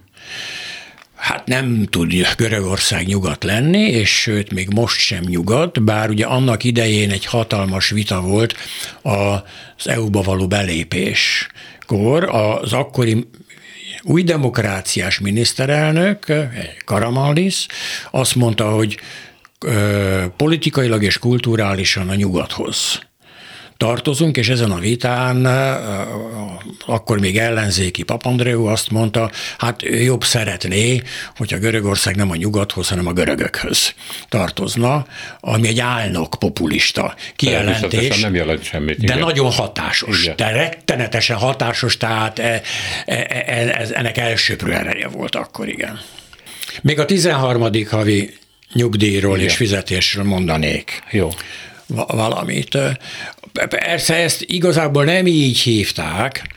hát 1.23 1.47
nem 1.47 1.87
tud 1.91 2.13
Görögország 2.37 3.07
nyugat 3.07 3.45
lenni, 3.45 3.81
és 3.81 4.11
sőt, 4.11 4.53
még 4.53 4.69
most 4.69 5.01
sem 5.01 5.25
nyugat, 5.27 5.83
bár 5.83 6.09
ugye 6.09 6.25
annak 6.25 6.65
idején 6.65 7.11
egy 7.11 7.27
hatalmas 7.27 7.91
vita 7.91 8.21
volt 8.21 8.55
az 9.03 9.89
EU-ba 9.89 10.23
való 10.23 10.47
belépéskor, 10.47 12.25
az 12.25 12.73
akkori 12.73 13.29
új 14.03 14.23
demokráciás 14.23 15.19
miniszterelnök, 15.19 16.27
Karamallis, 16.85 17.67
azt 18.11 18.35
mondta, 18.35 18.71
hogy 18.71 18.99
politikailag 20.37 21.03
és 21.03 21.19
kulturálisan 21.19 22.09
a 22.09 22.15
nyugathoz 22.15 23.01
tartozunk, 23.83 24.37
és 24.37 24.49
ezen 24.49 24.71
a 24.71 24.79
vitán 24.79 25.47
akkor 26.87 27.19
még 27.19 27.39
ellenzéki 27.39 28.03
Papandreou 28.03 28.67
azt 28.67 28.91
mondta, 28.91 29.31
hát 29.59 29.83
ő 29.83 30.01
jobb 30.01 30.25
szeretné, 30.25 31.03
hogyha 31.37 31.59
Görögország 31.59 32.17
nem 32.17 32.31
a 32.31 32.37
nyugathoz, 32.37 32.89
hanem 32.89 33.07
a 33.07 33.13
görögökhöz 33.13 33.95
tartozna, 34.29 35.07
ami 35.41 35.69
egy 35.69 35.81
álnok 35.81 36.35
populista 36.39 37.15
kijelentés. 37.37 38.21
nem 38.21 38.35
jelent 38.35 38.63
semmit. 38.63 38.99
De 38.99 39.03
igen. 39.03 39.19
nagyon 39.19 39.51
hatásos. 39.51 40.23
Igen. 40.23 40.37
De 40.37 40.51
rettenetesen 40.51 41.37
hatásos, 41.37 41.97
tehát 41.97 42.39
e, 42.39 42.63
e, 43.07 43.27
e, 43.29 43.75
ez, 43.79 43.91
ennek 43.91 44.17
elsőprő 44.17 44.73
ereje 44.73 45.09
volt 45.09 45.35
akkor, 45.35 45.69
igen. 45.69 46.01
Még 46.83 46.99
a 46.99 47.05
13. 47.05 47.71
havi 47.91 48.35
nyugdíjról 48.73 49.37
igen. 49.37 49.49
és 49.49 49.57
fizetésről 49.57 50.25
mondanék. 50.25 51.03
Jó 51.11 51.29
valamit. 51.95 52.79
Persze 53.69 54.15
ezt 54.15 54.43
igazából 54.47 55.05
nem 55.05 55.27
így 55.27 55.59
hívták, 55.59 56.53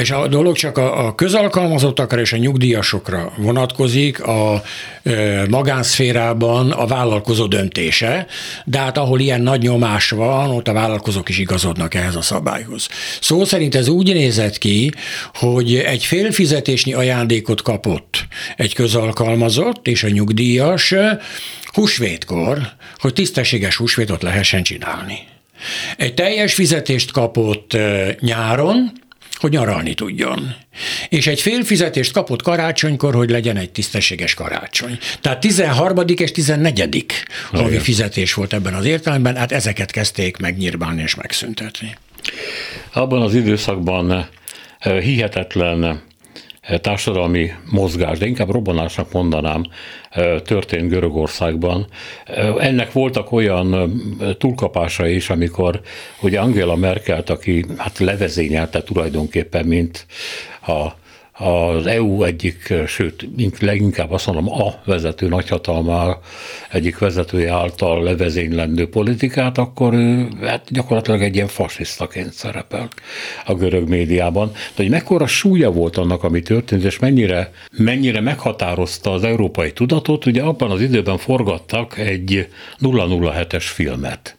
és 0.00 0.10
a 0.10 0.28
dolog 0.28 0.56
csak 0.56 0.78
a, 0.78 1.06
a 1.06 1.14
közalkalmazottakra 1.14 2.20
és 2.20 2.32
a 2.32 2.36
nyugdíjasokra 2.36 3.32
vonatkozik, 3.36 4.22
a 4.22 4.62
e, 5.02 5.46
magánszférában 5.48 6.70
a 6.70 6.86
vállalkozó 6.86 7.46
döntése, 7.46 8.26
de 8.64 8.78
hát 8.78 8.98
ahol 8.98 9.20
ilyen 9.20 9.40
nagy 9.40 9.62
nyomás 9.62 10.10
van, 10.10 10.50
ott 10.50 10.68
a 10.68 10.72
vállalkozók 10.72 11.28
is 11.28 11.38
igazodnak 11.38 11.94
ehhez 11.94 12.16
a 12.16 12.22
szabályhoz. 12.22 12.88
Szó 13.20 13.44
szerint 13.44 13.74
ez 13.74 13.88
úgy 13.88 14.14
nézett 14.14 14.58
ki, 14.58 14.92
hogy 15.34 15.74
egy 15.74 16.04
félfizetésnyi 16.04 16.92
ajándékot 16.92 17.62
kapott 17.62 18.26
egy 18.56 18.74
közalkalmazott 18.74 19.86
és 19.86 20.02
a 20.02 20.08
nyugdíjas 20.08 20.94
húsvétkor, 21.76 22.58
hogy 22.96 23.12
tisztességes 23.12 23.76
húsvétot 23.76 24.22
lehessen 24.22 24.62
csinálni. 24.62 25.18
Egy 25.96 26.14
teljes 26.14 26.54
fizetést 26.54 27.12
kapott 27.12 27.76
nyáron, 28.20 28.92
hogy 29.34 29.50
nyaralni 29.50 29.94
tudjon. 29.94 30.54
És 31.08 31.26
egy 31.26 31.40
fél 31.40 31.64
fizetést 31.64 32.12
kapott 32.12 32.42
karácsonykor, 32.42 33.14
hogy 33.14 33.30
legyen 33.30 33.56
egy 33.56 33.70
tisztességes 33.70 34.34
karácsony. 34.34 34.98
Tehát 35.20 35.40
13. 35.40 36.04
és 36.16 36.32
14. 36.32 37.06
havi 37.52 37.78
fizetés 37.78 38.34
volt 38.34 38.52
ebben 38.52 38.74
az 38.74 38.84
értelemben, 38.84 39.36
hát 39.36 39.52
ezeket 39.52 39.90
kezdték 39.90 40.36
megnyírbálni 40.36 41.02
és 41.02 41.14
megszüntetni. 41.14 41.96
Abban 42.92 43.22
az 43.22 43.34
időszakban 43.34 44.28
hihetetlen 45.00 46.02
társadalmi 46.80 47.52
mozgás, 47.70 48.18
de 48.18 48.26
inkább 48.26 48.50
robbanásnak 48.50 49.12
mondanám, 49.12 49.64
történt 50.44 50.88
Görögországban. 50.88 51.86
Ennek 52.58 52.92
voltak 52.92 53.32
olyan 53.32 54.00
túlkapásai 54.38 55.14
is, 55.14 55.30
amikor 55.30 55.80
ugye 56.20 56.40
Angela 56.40 56.76
Merkelt, 56.76 57.30
aki 57.30 57.64
hát 57.76 57.98
levezényelte 57.98 58.82
tulajdonképpen, 58.82 59.66
mint 59.66 60.06
a 60.66 60.86
az 61.38 61.86
EU 61.86 62.22
egyik, 62.22 62.74
sőt, 62.86 63.28
leginkább 63.60 64.10
azt 64.10 64.26
mondom, 64.26 64.50
a 64.52 64.74
vezető 64.84 65.28
nagyhatalmá 65.28 66.18
egyik 66.70 66.98
vezetője 66.98 67.52
által 67.52 68.02
levezénylendő 68.02 68.88
politikát, 68.88 69.58
akkor 69.58 69.94
ő 69.94 70.28
hát 70.42 70.66
gyakorlatilag 70.68 71.22
egy 71.22 71.34
ilyen 71.34 71.46
fasisztaként 71.46 72.32
szerepel 72.32 72.88
a 73.44 73.54
görög 73.54 73.88
médiában. 73.88 74.50
De 74.52 74.82
hogy 74.82 74.88
mekkora 74.88 75.26
súlya 75.26 75.70
volt 75.70 75.96
annak, 75.96 76.22
ami 76.22 76.42
történt, 76.42 76.84
és 76.84 76.98
mennyire, 76.98 77.50
mennyire 77.70 78.20
meghatározta 78.20 79.12
az 79.12 79.24
európai 79.24 79.72
tudatot, 79.72 80.26
ugye 80.26 80.42
abban 80.42 80.70
az 80.70 80.80
időben 80.80 81.18
forgattak 81.18 81.98
egy 81.98 82.48
007-es 82.80 83.64
filmet. 83.64 84.36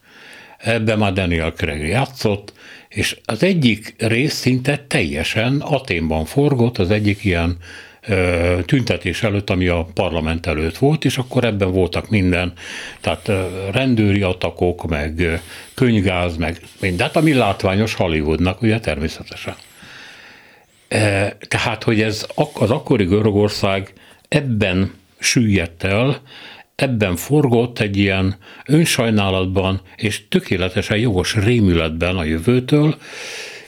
Ebben 0.57 0.97
már 0.97 1.13
Daniel 1.13 1.51
Craig 1.51 1.87
játszott, 1.87 2.53
és 2.97 3.17
az 3.25 3.43
egyik 3.43 3.95
rész 3.97 4.33
szinte 4.33 4.85
teljesen 4.87 5.59
Aténban 5.59 6.25
forgott, 6.25 6.77
az 6.77 6.91
egyik 6.91 7.23
ilyen 7.23 7.57
tüntetés 8.65 9.23
előtt, 9.23 9.49
ami 9.49 9.67
a 9.67 9.87
parlament 9.93 10.45
előtt 10.45 10.77
volt, 10.77 11.05
és 11.05 11.17
akkor 11.17 11.43
ebben 11.43 11.71
voltak 11.71 12.09
minden, 12.09 12.53
tehát 13.01 13.31
rendőri 13.71 14.21
atakok, 14.21 14.87
meg 14.87 15.41
könygáz, 15.73 16.37
meg 16.37 16.61
mindent, 16.79 17.15
ami 17.15 17.33
látványos 17.33 17.93
Hollywoodnak, 17.93 18.61
ugye 18.61 18.79
természetesen. 18.79 19.55
Tehát, 21.47 21.83
hogy 21.83 22.01
ez 22.01 22.25
az 22.53 22.71
akkori 22.71 23.05
Görögország 23.05 23.93
ebben 24.27 24.93
süllyedt 25.19 25.83
el, 25.83 26.21
ebben 26.77 27.15
forgott 27.15 27.79
egy 27.79 27.97
ilyen 27.97 28.35
önsajnálatban 28.65 29.81
és 29.95 30.27
tökéletesen 30.27 30.97
jogos 30.97 31.35
rémületben 31.35 32.15
a 32.15 32.23
jövőtől, 32.23 32.97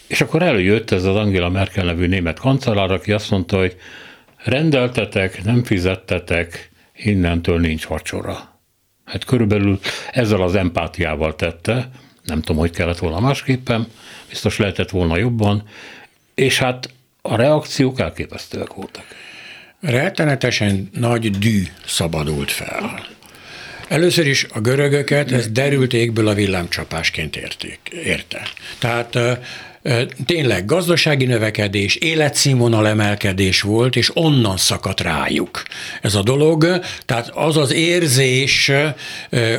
és 0.08 0.22
akkor 0.22 0.42
előjött 0.42 0.92
ez 0.92 1.04
az 1.04 1.16
Angela 1.16 1.50
Merkel 1.50 1.86
nevű 1.86 2.08
német 2.08 2.40
kancellár, 2.40 2.92
aki 2.92 3.12
azt 3.12 3.32
mondta, 3.32 3.58
hogy 3.58 3.78
rendeltetek, 4.44 5.44
nem 5.44 5.64
fizettetek, 5.64 6.70
innentől 6.96 7.60
nincs 7.60 7.86
vacsora. 7.86 8.60
Hát 9.06 9.26
körülbelül 9.26 9.80
ezzel 10.12 10.42
az 10.42 10.56
empátiával 10.56 11.36
tette, 11.36 11.90
nem 12.24 12.42
tudom, 12.42 12.58
hogy 12.58 12.72
kellett 12.72 12.98
volna 12.98 13.20
másképpen, 13.20 13.88
biztos 14.30 14.58
lehetett 14.58 14.90
volna 14.90 15.18
jobban, 15.18 15.64
és 16.34 16.60
hát 16.60 16.90
a 17.22 17.36
reakciók 17.36 18.00
elképesztőek 18.00 18.74
voltak. 18.74 19.06
Rettenetesen 19.82 20.90
nagy 20.94 21.32
dű 21.32 21.64
szabadult 21.86 22.52
fel. 22.52 23.08
Először 23.88 24.28
is 24.28 24.46
a 24.54 24.60
görögöket 24.60 25.32
ez 25.32 25.48
derült 25.48 25.94
égből 25.94 26.28
a 26.28 26.34
villámcsapásként 26.34 27.36
érték, 27.36 27.80
érte. 28.04 28.42
Tehát 28.80 29.18
tényleg 30.26 30.66
gazdasági 30.66 31.26
növekedés, 31.26 31.96
életszínvonal 31.96 32.88
emelkedés 32.88 33.62
volt, 33.62 33.96
és 33.96 34.12
onnan 34.14 34.58
szakadt 34.58 35.02
rájuk 35.02 35.64
ez 36.02 36.16
a 36.16 36.24
dolog. 36.24 36.80
Tehát 37.06 37.30
az 37.34 37.58
az 37.58 37.74
érzés 37.74 38.72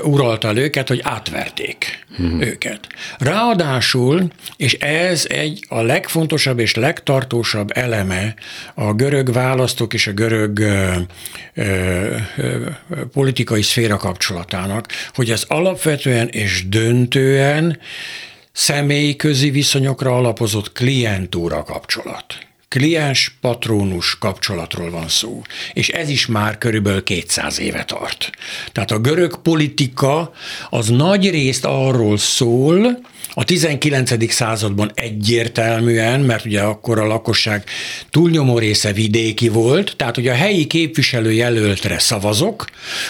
uralta 0.03 0.57
őket, 0.57 0.89
hogy 0.89 1.01
átverték 1.03 2.05
hmm. 2.17 2.41
őket. 2.41 2.87
Ráadásul, 3.19 4.31
és 4.57 4.75
ez 4.75 5.27
egy 5.29 5.65
a 5.69 5.81
legfontosabb 5.83 6.59
és 6.59 6.75
legtartósabb 6.75 7.71
eleme 7.75 8.35
a 8.75 8.93
görög 8.93 9.33
választók 9.33 9.95
és 9.95 10.07
a 10.07 10.13
görög 10.13 10.59
ö, 10.59 10.93
ö, 11.55 12.17
ö, 12.37 12.67
politikai 13.13 13.63
szféra 13.63 13.97
kapcsolatának, 13.97 14.89
hogy 15.15 15.31
ez 15.31 15.45
alapvetően 15.49 16.29
és 16.29 16.69
döntően 16.69 17.79
személyközi 18.53 19.51
viszonyokra 19.51 20.17
alapozott 20.17 20.73
klientúra 20.73 21.63
kapcsolat. 21.63 22.50
Kliens-patrónus 22.77 24.19
kapcsolatról 24.19 24.91
van 24.91 25.09
szó, 25.09 25.43
és 25.73 25.89
ez 25.89 26.09
is 26.09 26.27
már 26.27 26.59
körülbelül 26.59 27.03
200 27.03 27.61
éve 27.61 27.85
tart. 27.85 28.31
Tehát 28.73 28.91
a 28.91 28.99
görög 28.99 29.43
politika 29.43 30.33
az 30.69 30.89
nagy 30.89 31.31
részt 31.31 31.65
arról 31.65 32.19
szól, 32.19 33.01
a 33.35 33.45
19. 33.45 34.33
században 34.33 34.91
egyértelműen, 34.95 36.21
mert 36.21 36.45
ugye 36.45 36.61
akkor 36.61 36.99
a 36.99 37.07
lakosság 37.07 37.65
túlnyomó 38.11 38.59
része 38.59 38.93
vidéki 38.93 39.49
volt, 39.49 39.97
tehát 39.97 40.15
hogy 40.15 40.29
a 40.29 40.35
helyi 40.35 40.67
képviselő 40.67 41.33
jelöltre 41.33 41.99
szavazok, 41.99 42.65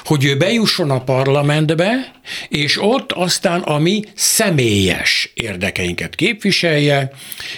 hogy 0.05 0.25
ő 0.25 0.37
bejusson 0.37 0.91
a 0.91 1.05
parlamentbe, 1.05 2.15
és 2.49 2.83
ott 2.83 3.13
aztán 3.13 3.61
a 3.61 3.79
mi 3.79 4.05
személyes 4.15 5.31
érdekeinket 5.35 6.15
képviselje. 6.15 7.11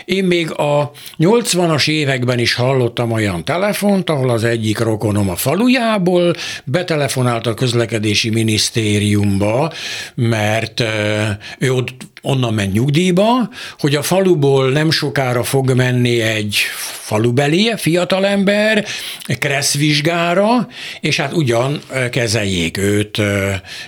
Én 0.05 0.25
még 0.25 0.51
a 0.51 0.93
80-as 1.19 1.87
években 1.93 2.39
is 2.39 2.55
hallottam 2.55 3.13
olyan 3.13 3.45
telefont, 3.45 4.11
ahol 4.11 4.31
az 4.31 4.45
egyik 4.45 4.79
rokonom 4.79 5.31
a 5.31 5.37
falujából 5.37 6.35
betelefonált 6.65 7.47
a 7.47 7.55
közlekedési 7.55 8.31
minisztériumba, 8.31 9.73
mert 10.15 10.83
ő 11.59 11.73
ott 11.73 12.11
onnan 12.23 12.55
ment 12.55 12.73
nyugdíjba, 12.73 13.49
hogy 13.79 13.95
a 13.95 14.03
faluból 14.03 14.71
nem 14.71 14.91
sokára 14.91 15.43
fog 15.43 15.75
menni 15.75 16.21
egy 16.21 16.57
falubeli 17.03 17.73
fiatalember 17.77 18.87
kresszvizsgára, 19.39 20.69
és 21.01 21.17
hát 21.17 21.33
ugyan 21.33 21.81
kezeljék 22.11 22.77
őt 22.77 23.19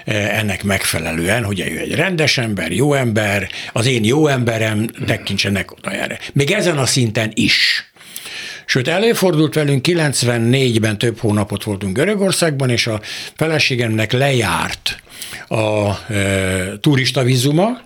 ennek 0.05 0.63
megfelelően, 0.63 1.45
hogy 1.45 1.61
ő 1.61 1.79
egy 1.79 1.95
rendes 1.95 2.39
ember, 2.39 2.73
jó 2.73 2.95
ember, 2.95 3.49
az 3.73 3.87
én 3.87 4.05
jó 4.05 4.27
emberem, 4.27 4.87
tekintsenek 5.07 5.73
oda 5.73 5.91
erre. 5.91 6.19
Még 6.33 6.51
ezen 6.51 6.79
a 6.79 6.87
szinten 6.87 7.31
is. 7.35 7.89
Sőt, 8.67 8.89
előfordult 8.89 9.55
velünk 9.55 9.87
94-ben 9.89 10.99
több 10.99 11.19
hónapot 11.19 11.65
voltunk 11.65 11.97
Görögországban, 11.97 12.71
és 12.71 12.87
a 12.87 13.01
feleségemnek 13.37 14.13
lejárt 14.13 15.03
a 15.49 15.91
e, 16.13 16.79
turista 16.81 17.23
vízuma, 17.23 17.81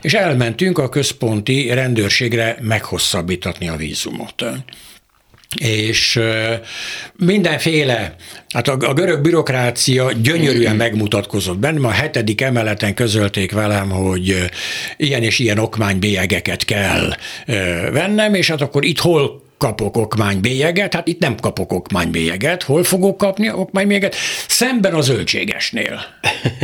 és 0.00 0.14
elmentünk 0.14 0.78
a 0.78 0.88
központi 0.88 1.68
rendőrségre 1.72 2.56
meghosszabbítatni 2.60 3.68
a 3.68 3.76
vízumot. 3.76 4.44
És 5.60 6.20
mindenféle, 7.16 8.14
hát 8.48 8.68
a, 8.68 8.76
a 8.88 8.92
görög 8.92 9.20
bürokrácia 9.20 10.12
gyönyörűen 10.12 10.76
megmutatkozott 10.76 11.58
bennem, 11.58 11.84
a 11.84 11.90
hetedik 11.90 12.40
emeleten 12.40 12.94
közölték 12.94 13.52
velem, 13.52 13.90
hogy 13.90 14.50
ilyen 14.96 15.22
és 15.22 15.38
ilyen 15.38 15.58
okmánybélyegeket 15.58 16.64
kell 16.64 17.16
vennem, 17.92 18.34
és 18.34 18.48
hát 18.48 18.60
akkor 18.60 18.84
itt 18.84 18.98
hol 18.98 19.42
kapok 19.62 19.96
okmánybélyeget, 19.96 20.94
hát 20.94 21.06
itt 21.08 21.20
nem 21.20 21.36
kapok 21.36 21.72
okmánybélyeget, 21.72 22.62
hol 22.62 22.84
fogok 22.84 23.16
kapni 23.16 23.52
okmánybélyeget? 23.52 24.14
Szemben 24.48 24.94
a 24.94 25.00
zöldségesnél. 25.00 26.00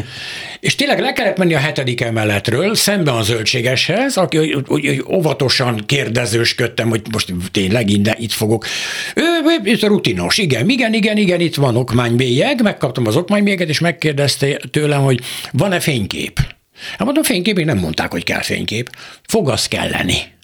És 0.60 0.74
tényleg 0.74 1.00
le 1.00 1.12
kellett 1.12 1.38
menni 1.38 1.54
a 1.54 1.58
hetedik 1.58 2.00
emeletről, 2.00 2.74
szemben 2.74 3.14
a 3.14 3.22
zöldségeshez, 3.22 4.16
aki 4.16 4.56
hogy 4.66 5.04
óvatosan 5.08 5.82
kérdezősködtem, 5.86 6.88
hogy 6.88 7.02
most 7.12 7.32
tényleg 7.50 7.90
ide, 7.90 8.16
itt 8.18 8.32
fogok. 8.32 8.66
Ő, 9.14 9.22
ő, 9.22 9.70
ő 9.70 9.86
rutinos, 9.86 10.38
igen, 10.38 10.68
igen, 10.68 10.94
igen, 10.94 11.16
igen, 11.16 11.40
itt 11.40 11.54
van 11.54 11.76
okmánybélyeg, 11.76 12.62
megkaptam 12.62 13.06
az 13.06 13.16
okmánybélyeget, 13.16 13.68
és 13.68 13.78
megkérdezte 13.78 14.60
tőlem, 14.70 15.02
hogy 15.02 15.20
van-e 15.52 15.80
fénykép. 15.80 16.40
Hát 16.90 17.04
mondom, 17.04 17.22
fénykép, 17.22 17.56
még 17.56 17.64
nem 17.64 17.78
mondták, 17.78 18.10
hogy 18.10 18.24
kell 18.24 18.42
fénykép. 18.42 18.90
Fog 19.26 19.48
az 19.48 19.68
kelleni. 19.68 20.36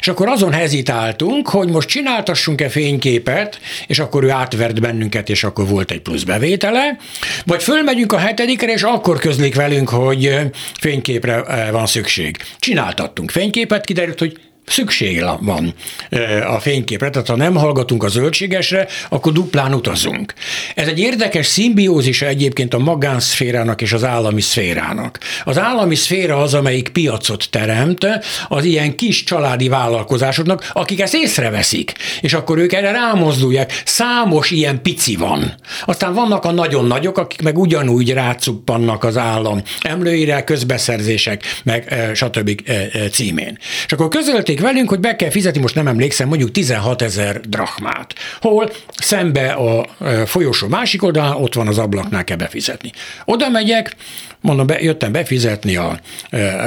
És 0.00 0.08
akkor 0.08 0.28
azon 0.28 0.52
hezitáltunk, 0.52 1.48
hogy 1.48 1.68
most 1.68 1.88
csináltassunk-e 1.88 2.68
fényképet, 2.68 3.60
és 3.86 3.98
akkor 3.98 4.24
ő 4.24 4.30
átvert 4.30 4.80
bennünket, 4.80 5.28
és 5.28 5.44
akkor 5.44 5.66
volt 5.66 5.90
egy 5.90 6.00
plusz 6.00 6.22
bevétele, 6.22 6.96
vagy 7.44 7.62
fölmegyünk 7.62 8.12
a 8.12 8.18
hetedikre, 8.18 8.72
és 8.72 8.82
akkor 8.82 9.18
közlik 9.18 9.54
velünk, 9.54 9.88
hogy 9.88 10.38
fényképre 10.80 11.42
van 11.70 11.86
szükség. 11.86 12.36
Csináltattunk 12.58 13.30
fényképet, 13.30 13.84
kiderült, 13.84 14.18
hogy 14.18 14.40
szükség 14.68 15.24
van 15.40 15.74
a 16.46 16.58
fényképre, 16.58 17.10
tehát 17.10 17.28
ha 17.28 17.36
nem 17.36 17.54
hallgatunk 17.54 18.02
a 18.02 18.08
zöldségesre, 18.08 18.86
akkor 19.08 19.32
duplán 19.32 19.74
utazunk. 19.74 20.34
Ez 20.74 20.86
egy 20.86 20.98
érdekes 20.98 21.46
szimbiózis 21.46 22.22
egyébként 22.22 22.74
a 22.74 22.78
magánszférának 22.78 23.82
és 23.82 23.92
az 23.92 24.04
állami 24.04 24.40
szférának. 24.40 25.18
Az 25.44 25.58
állami 25.58 25.94
szféra 25.94 26.36
az, 26.36 26.54
amelyik 26.54 26.88
piacot 26.88 27.48
teremt 27.50 28.06
az 28.48 28.64
ilyen 28.64 28.96
kis 28.96 29.24
családi 29.24 29.68
vállalkozásoknak, 29.68 30.70
akik 30.72 31.00
ezt 31.00 31.14
észreveszik, 31.14 31.92
és 32.20 32.32
akkor 32.32 32.58
ők 32.58 32.72
erre 32.72 32.90
rámozdulják. 32.90 33.82
Számos 33.84 34.50
ilyen 34.50 34.82
pici 34.82 35.16
van. 35.16 35.54
Aztán 35.84 36.14
vannak 36.14 36.44
a 36.44 36.52
nagyon 36.52 36.86
nagyok, 36.86 37.18
akik 37.18 37.42
meg 37.42 37.58
ugyanúgy 37.58 38.12
rácuppannak 38.12 39.04
az 39.04 39.16
állam 39.16 39.62
emlőire, 39.80 40.44
közbeszerzések, 40.44 41.42
meg 41.64 42.10
stb. 42.14 42.60
címén. 43.12 43.58
És 43.86 43.92
akkor 43.92 44.08
közölték 44.08 44.57
közölték 44.58 44.60
velünk, 44.60 44.88
hogy 44.88 45.00
be 45.00 45.16
kell 45.16 45.30
fizetni, 45.30 45.60
most 45.60 45.74
nem 45.74 45.86
emlékszem, 45.86 46.28
mondjuk 46.28 46.50
16 46.50 47.02
ezer 47.02 47.40
drachmát. 47.40 48.14
Hol 48.40 48.70
szembe 48.96 49.52
a 49.52 49.86
folyosó 50.26 50.68
másik 50.68 51.02
oldalán, 51.02 51.32
ott 51.32 51.54
van 51.54 51.68
az 51.68 51.78
ablaknál 51.78 52.24
kell 52.24 52.36
befizetni. 52.36 52.92
Oda 53.24 53.48
megyek, 53.48 53.96
mondom, 54.40 54.66
be, 54.66 54.80
jöttem 54.80 55.12
befizetni 55.12 55.76
a, 55.76 55.98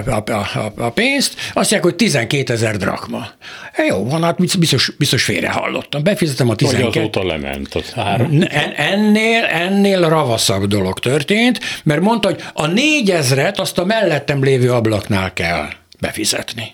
a, 0.05 0.31
a, 0.31 0.73
a 0.77 0.89
pénzt, 0.89 1.33
azt 1.33 1.55
mondják, 1.55 1.83
hogy 1.83 1.95
12 1.95 2.53
ezer 2.53 2.77
drachma. 2.77 3.27
E, 3.73 3.83
jó, 3.83 4.05
van, 4.09 4.23
hát 4.23 4.57
biztos, 4.59 4.91
biztos 4.97 5.23
félre 5.23 5.49
hallottam. 5.49 6.03
Befizetem 6.03 6.49
a 6.49 6.55
12. 6.55 6.89
Vagy 6.89 6.97
azóta 6.97 7.25
lement 7.25 7.75
az 7.75 7.91
ára. 7.95 8.29
Ennél, 8.75 9.43
ennél 9.43 10.09
ravaszabb 10.09 10.65
dolog 10.65 10.99
történt, 10.99 11.59
mert 11.83 12.01
mondta, 12.01 12.27
hogy 12.27 12.43
a 12.53 12.67
4000-et 12.67 13.55
azt 13.55 13.77
a 13.77 13.85
mellettem 13.85 14.43
lévő 14.43 14.71
ablaknál 14.71 15.33
kell 15.33 15.67
befizetni. 15.99 16.73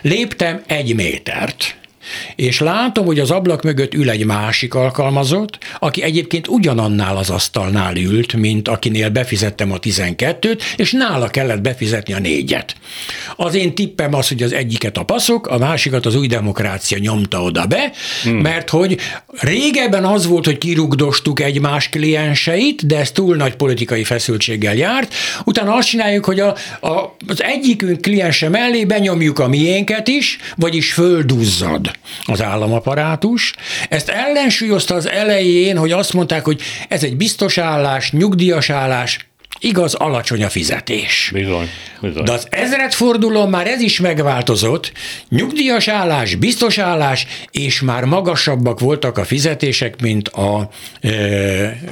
Léptem 0.00 0.62
egy 0.66 0.94
métert, 0.94 1.76
és 2.36 2.60
látom, 2.60 3.06
hogy 3.06 3.18
az 3.18 3.30
ablak 3.30 3.62
mögött 3.62 3.94
ül 3.94 4.10
egy 4.10 4.24
másik 4.24 4.74
alkalmazott, 4.74 5.58
aki 5.78 6.02
egyébként 6.02 6.48
ugyanannál 6.48 7.16
az 7.16 7.30
asztalnál 7.30 7.96
ült, 7.96 8.32
mint 8.32 8.68
akinél 8.68 9.08
befizettem 9.08 9.72
a 9.72 9.78
12-t, 9.78 10.60
és 10.76 10.92
nála 10.92 11.28
kellett 11.28 11.60
befizetni 11.60 12.12
a 12.12 12.18
négyet. 12.18 12.74
Az 13.36 13.54
én 13.54 13.74
tippem 13.74 14.14
az, 14.14 14.28
hogy 14.28 14.42
az 14.42 14.52
egyiket 14.52 14.96
a 14.96 15.02
passzok, 15.02 15.46
a 15.46 15.58
másikat 15.58 16.06
az 16.06 16.14
új 16.14 16.26
demokrácia 16.26 16.98
nyomta 16.98 17.42
oda 17.42 17.66
be, 17.66 17.92
hmm. 18.22 18.36
mert 18.36 18.70
hogy 18.70 18.98
régebben 19.26 20.04
az 20.04 20.26
volt, 20.26 20.44
hogy 20.44 20.58
kirugdostuk 20.58 21.40
egymás 21.40 21.88
klienseit, 21.88 22.86
de 22.86 22.98
ez 22.98 23.10
túl 23.10 23.36
nagy 23.36 23.54
politikai 23.54 24.04
feszültséggel 24.04 24.74
járt, 24.74 25.14
utána 25.44 25.74
azt 25.74 25.88
csináljuk, 25.88 26.24
hogy 26.24 26.40
a, 26.40 26.56
a, 26.80 27.16
az 27.26 27.42
egyikünk 27.42 28.00
kliense 28.00 28.48
mellé 28.48 28.84
benyomjuk 28.84 29.38
a 29.38 29.48
miénket 29.48 30.08
is, 30.08 30.38
vagyis 30.56 30.92
földúzzad 30.92 31.90
az 32.24 32.42
államaparátus. 32.42 33.54
Ezt 33.88 34.08
ellensúlyozta 34.08 34.94
az 34.94 35.08
elején, 35.08 35.76
hogy 35.76 35.92
azt 35.92 36.12
mondták, 36.12 36.44
hogy 36.44 36.60
ez 36.88 37.02
egy 37.02 37.16
biztos 37.16 37.58
állás, 37.58 38.12
nyugdíjas 38.12 38.70
állás, 38.70 39.28
Igaz, 39.60 39.94
alacsony 39.94 40.44
a 40.44 40.48
fizetés. 40.48 41.30
Bizony, 41.32 41.68
bizony. 42.00 42.24
De 42.24 42.32
az 42.32 42.46
ezredfordulón 42.50 43.48
már 43.48 43.66
ez 43.66 43.80
is 43.80 44.00
megváltozott. 44.00 44.92
Nyugdíjas 45.28 45.88
állás, 45.88 46.34
biztos 46.34 46.78
állás, 46.78 47.26
és 47.50 47.80
már 47.80 48.04
magasabbak 48.04 48.80
voltak 48.80 49.18
a 49.18 49.24
fizetések, 49.24 50.00
mint 50.00 50.28
a, 50.28 50.70
e, 51.00 51.10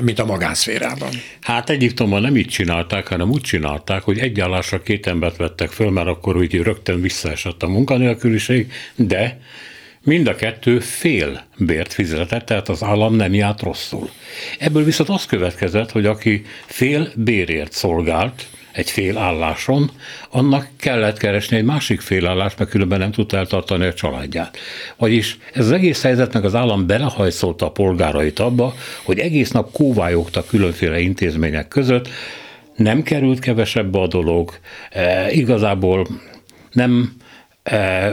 mint 0.01 0.19
a 0.19 0.25
magánszférában. 0.25 1.09
Hát 1.40 1.71
Egyiptomban 1.71 2.21
nem 2.21 2.37
így 2.37 2.49
csinálták, 2.49 3.07
hanem 3.09 3.31
úgy 3.31 3.40
csinálták, 3.40 4.03
hogy 4.03 4.19
egy 4.19 4.40
állásra 4.40 4.83
két 4.83 5.07
embert 5.07 5.37
vettek 5.37 5.71
föl, 5.71 5.90
mert 5.90 6.09
akkor 6.09 6.37
úgy 6.37 6.55
rögtön 6.55 7.01
visszaesett 7.01 7.62
a 7.62 7.69
munkanélküliség, 7.69 8.73
de 8.95 9.38
Mind 10.07 10.27
a 10.27 10.35
kettő 10.35 10.79
fél 10.81 11.45
bért 11.57 11.92
fizetett, 11.92 12.47
tehát 12.47 12.69
az 12.69 12.83
állam 12.83 13.14
nem 13.14 13.35
járt 13.35 13.62
rosszul. 13.62 14.11
Ebből 14.59 14.85
viszont 14.85 15.09
az 15.09 15.27
következett, 15.27 15.90
hogy 15.90 16.07
aki 16.07 16.45
fél 16.66 17.09
bérért 17.14 17.73
szolgált, 17.73 18.47
egy 18.73 18.90
fél 18.90 19.19
álláson, 19.19 19.90
annak 20.31 20.69
kellett 20.77 21.19
keresni 21.19 21.57
egy 21.57 21.64
másik 21.64 22.01
fél 22.01 22.27
állást, 22.27 22.59
mert 22.59 22.71
különben 22.71 22.99
nem 22.99 23.11
tudta 23.11 23.37
eltartani 23.37 23.87
a 23.87 23.95
családját. 23.95 24.59
Vagyis 24.97 25.38
ez 25.53 25.64
az 25.64 25.73
egész 25.73 26.03
helyzetnek 26.03 26.45
az 26.45 26.55
állam 26.55 26.87
belehajszolta 26.87 27.66
a 27.66 27.71
polgárait 27.71 28.38
abba, 28.38 28.75
hogy 29.03 29.19
egész 29.19 29.51
nap 29.51 29.73
kóvályogtak 29.73 30.47
különféle 30.47 31.01
intézmények 31.01 31.69
között, 31.69 32.09
nem 32.77 33.03
került 33.03 33.38
kevesebbe 33.38 33.99
a 33.99 34.07
dolog, 34.07 34.59
e, 34.90 35.31
igazából 35.31 36.07
nem 36.73 37.16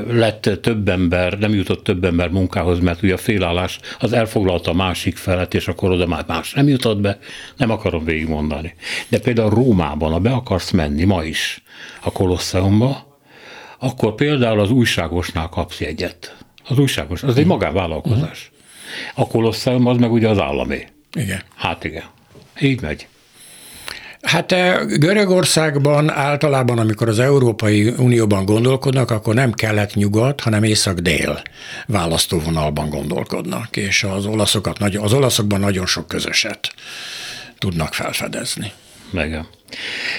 lett 0.08 0.50
több 0.62 0.90
ember, 0.90 1.38
nem 1.38 1.54
jutott 1.54 1.84
több 1.84 2.04
ember 2.04 2.30
munkához, 2.30 2.80
mert 2.80 3.02
ugye 3.02 3.14
a 3.14 3.18
félállás 3.18 3.80
az 4.00 4.14
elfoglalta 4.14 4.72
a 4.72 4.74
másik 4.74 5.18
felet, 5.18 5.54
és 5.54 5.68
akkor 5.68 5.92
oda 5.92 6.08
már 6.08 6.24
más 6.28 6.54
nem 6.54 6.68
jutott 6.68 7.00
be, 7.00 7.20
nem 7.58 7.70
akarom 7.70 8.06
végigmondani. 8.06 8.76
De 9.08 9.20
például 9.20 9.50
Rómában, 9.50 10.12
ha 10.12 10.20
be 10.20 10.32
akarsz 10.32 10.72
menni 10.72 11.04
ma 11.04 11.24
is 11.24 11.64
a 12.02 12.12
Kolosseumba, 12.12 13.20
akkor 13.80 14.16
például 14.16 14.60
az 14.60 14.72
újságosnál 14.72 15.50
kapsz 15.50 15.80
jegyet. 15.80 16.38
Az 16.68 16.78
újságos, 16.78 17.24
az 17.24 17.38
egy 17.38 17.46
magánvállalkozás. 17.46 18.52
A 19.16 19.28
Kolosseum 19.28 19.88
az 19.88 19.98
meg 19.98 20.12
ugye 20.12 20.30
az 20.30 20.40
állami. 20.40 20.88
Igen. 21.14 21.42
Hát 21.56 21.84
igen. 21.84 22.04
Így 22.62 22.82
megy. 22.82 23.08
Hát 24.24 24.52
eh, 24.52 24.86
Görögországban 24.86 26.10
általában, 26.10 26.80
amikor 26.80 27.08
az 27.08 27.20
Európai 27.20 27.88
Unióban 27.98 28.46
gondolkodnak, 28.46 29.12
akkor 29.12 29.34
nem 29.34 29.52
kelet-nyugat, 29.52 30.42
hanem 30.42 30.64
észak-dél 30.64 31.42
választóvonalban 31.88 32.90
gondolkodnak, 32.90 33.78
és 33.78 34.04
az, 34.04 34.26
olaszokat, 34.26 34.78
az 35.00 35.14
olaszokban 35.14 35.60
nagyon 35.60 35.86
sok 35.86 36.08
közöset 36.08 36.74
tudnak 37.58 37.94
felfedezni. 37.94 38.72
Igen. 39.14 39.48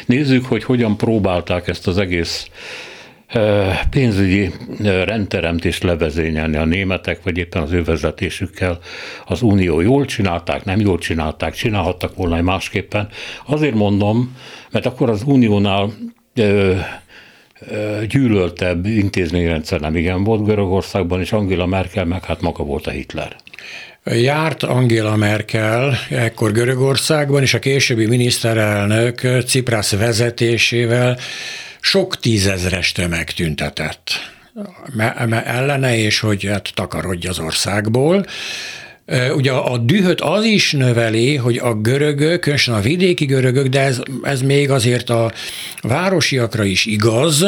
Nézzük, 0.07 0.45
hogy 0.47 0.65
hogyan 0.65 0.97
próbálták 0.97 1.69
ezt 1.69 1.87
az 1.87 1.99
egész 1.99 2.47
pénzügyi 3.91 4.51
rendteremtést 5.05 5.83
levezényelni 5.83 6.57
a 6.57 6.65
németek, 6.65 7.23
vagy 7.23 7.39
éppen 7.39 7.63
az 7.63 7.73
ő 7.73 7.85
vezetésükkel. 7.85 8.79
Az 9.27 9.43
Unió 9.43 9.81
jól 9.81 10.05
csinálták, 10.05 10.65
nem 10.65 10.81
jól 10.81 10.99
csinálták, 10.99 11.55
csinálhattak 11.55 12.17
volna 12.17 12.43
másképpen. 12.43 13.09
Azért 13.47 13.75
mondom, 13.75 14.37
mert 14.71 14.87
akkor 14.87 15.11
az 15.11 15.23
Uniónál 15.27 15.93
gyűlöltebb 18.09 18.87
intézményrendszer 18.87 19.81
nem 19.81 19.97
igen 19.97 20.25
volt 20.25 20.45
Görögországban, 20.45 21.21
és 21.21 21.33
Angela 21.33 21.67
Merkel 21.67 22.05
meg 22.05 22.25
hát 22.25 22.41
maga 22.41 22.65
volt 22.65 22.87
a 22.87 22.91
Hitler. 22.91 23.37
Járt 24.05 24.63
Angela 24.63 25.17
Merkel 25.17 25.95
ekkor 26.11 26.53
Görögországban, 26.53 27.43
és 27.43 27.55
a 27.55 27.59
későbbi 27.59 28.07
miniszterelnök 28.07 29.21
Ciprász 29.47 29.97
vezetésével 29.97 31.19
sok 31.85 32.21
tízezres 32.21 32.93
tömeg 32.93 33.31
tüntetett 33.31 34.11
ellene, 35.45 35.97
és 35.97 36.21
hogy 36.21 36.45
hát 36.45 36.71
takarodj 36.75 37.27
az 37.27 37.39
országból. 37.39 38.27
Ugye 39.35 39.53
a 39.53 39.79
dühöt 39.79 40.21
az 40.21 40.45
is 40.45 40.73
növeli, 40.73 41.37
hogy 41.37 41.59
a 41.59 41.75
görögök, 41.75 42.41
különösen 42.41 42.75
a 42.75 42.81
vidéki 42.81 43.25
görögök, 43.25 43.67
de 43.67 43.81
ez, 43.81 44.01
ez 44.23 44.41
még 44.41 44.71
azért 44.71 45.11
a 45.11 45.33
városiakra 45.83 46.65
is 46.65 46.87
igaz, 46.87 47.45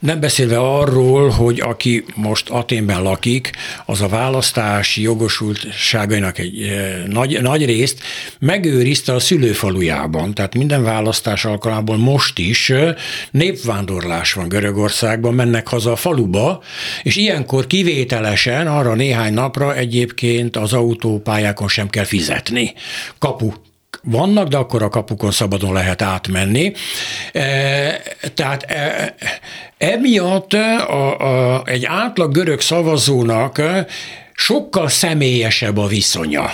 nem 0.00 0.20
beszélve 0.20 0.58
arról, 0.58 1.28
hogy 1.28 1.60
aki 1.60 2.04
most 2.14 2.48
Aténben 2.48 3.02
lakik, 3.02 3.50
az 3.86 4.00
a 4.00 4.08
választási 4.08 5.02
jogosultságainak 5.02 6.38
egy 6.38 6.62
eh, 6.62 7.02
nagy, 7.06 7.42
nagy 7.42 7.64
részt 7.64 8.02
megőrizte 8.38 9.12
a 9.12 9.18
szülőfalujában. 9.18 10.34
Tehát 10.34 10.54
minden 10.54 10.82
választás 10.82 11.44
alkalmából 11.44 11.96
most 11.96 12.38
is 12.38 12.70
eh, 12.70 12.94
népvándorlás 13.30 14.32
van 14.32 14.48
Görögországban, 14.48 15.34
mennek 15.34 15.68
haza 15.68 15.92
a 15.92 15.96
faluba, 15.96 16.62
és 17.02 17.16
ilyenkor 17.16 17.66
kivételesen 17.66 18.66
arra 18.66 18.94
néhány 18.94 19.32
napra 19.34 19.76
egyébként 19.76 20.56
az 20.56 20.72
autópályákon 20.72 21.68
sem 21.68 21.88
kell 21.88 22.04
fizetni. 22.04 22.72
Kapu 23.18 23.52
vannak, 24.02 24.48
de 24.48 24.56
akkor 24.56 24.82
a 24.82 24.88
kapukon 24.88 25.30
szabadon 25.30 25.72
lehet 25.72 26.02
átmenni. 26.02 26.72
E, 27.32 27.42
tehát 28.34 28.62
e, 28.62 29.14
emiatt 29.78 30.52
a, 30.52 31.20
a, 31.20 31.62
egy 31.64 31.84
átlag 31.84 32.32
görög 32.32 32.60
szavazónak 32.60 33.62
sokkal 34.34 34.88
személyesebb 34.88 35.78
a 35.78 35.86
viszonya 35.86 36.50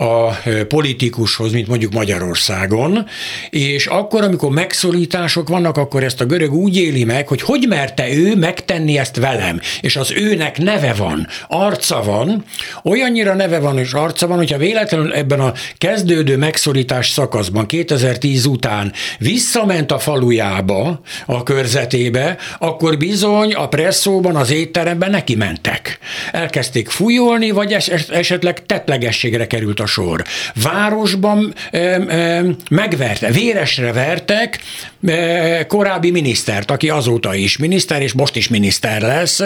a 0.00 0.38
politikushoz, 0.68 1.52
mint 1.52 1.66
mondjuk 1.66 1.92
Magyarországon, 1.92 3.06
és 3.50 3.86
akkor, 3.86 4.22
amikor 4.22 4.50
megszorítások 4.50 5.48
vannak, 5.48 5.76
akkor 5.76 6.02
ezt 6.04 6.20
a 6.20 6.24
görög 6.24 6.52
úgy 6.52 6.76
éli 6.76 7.04
meg, 7.04 7.28
hogy 7.28 7.42
hogy 7.42 7.64
merte 7.68 8.12
ő 8.12 8.36
megtenni 8.36 8.98
ezt 8.98 9.16
velem, 9.16 9.60
és 9.80 9.96
az 9.96 10.12
őnek 10.12 10.58
neve 10.58 10.92
van, 10.92 11.26
arca 11.48 12.02
van, 12.02 12.44
olyannyira 12.84 13.34
neve 13.34 13.58
van 13.58 13.78
és 13.78 13.92
arca 13.92 14.26
van, 14.26 14.36
hogyha 14.36 14.58
véletlenül 14.58 15.12
ebben 15.12 15.40
a 15.40 15.52
kezdődő 15.78 16.36
megszorítás 16.36 17.08
szakaszban 17.10 17.66
2010 17.66 18.46
után 18.46 18.92
visszament 19.18 19.92
a 19.92 19.98
falujába, 19.98 21.00
a 21.26 21.42
körzetébe, 21.42 22.36
akkor 22.58 22.96
bizony 22.96 23.54
a 23.54 23.68
presszóban, 23.68 24.36
az 24.36 24.50
étteremben 24.50 25.10
neki 25.10 25.34
mentek. 25.34 25.98
Elkezdték 26.32 26.88
fújolni, 26.88 27.50
vagy 27.50 27.76
esetleg 28.10 28.66
tetlegességre 28.66 29.46
került 29.46 29.80
a 29.80 29.86
sor. 29.88 30.24
Városban 30.62 31.54
e, 31.70 31.78
e, 31.78 32.44
megverte, 32.70 33.30
véresre 33.30 33.92
vertek 33.92 34.60
e, 35.06 35.66
korábbi 35.66 36.10
minisztert, 36.10 36.70
aki 36.70 36.88
azóta 36.88 37.34
is 37.34 37.56
miniszter, 37.56 38.02
és 38.02 38.12
most 38.12 38.36
is 38.36 38.48
miniszter 38.48 39.00
lesz. 39.00 39.40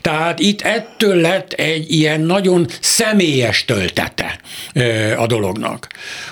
Tehát 0.00 0.38
itt 0.38 0.60
ettől 0.60 1.16
lett 1.16 1.52
egy 1.52 1.92
ilyen 1.92 2.20
nagyon 2.20 2.66
személyes 2.80 3.64
töltete 3.64 4.40
e, 4.72 5.18
a 5.20 5.26
dolognak. 5.26 5.86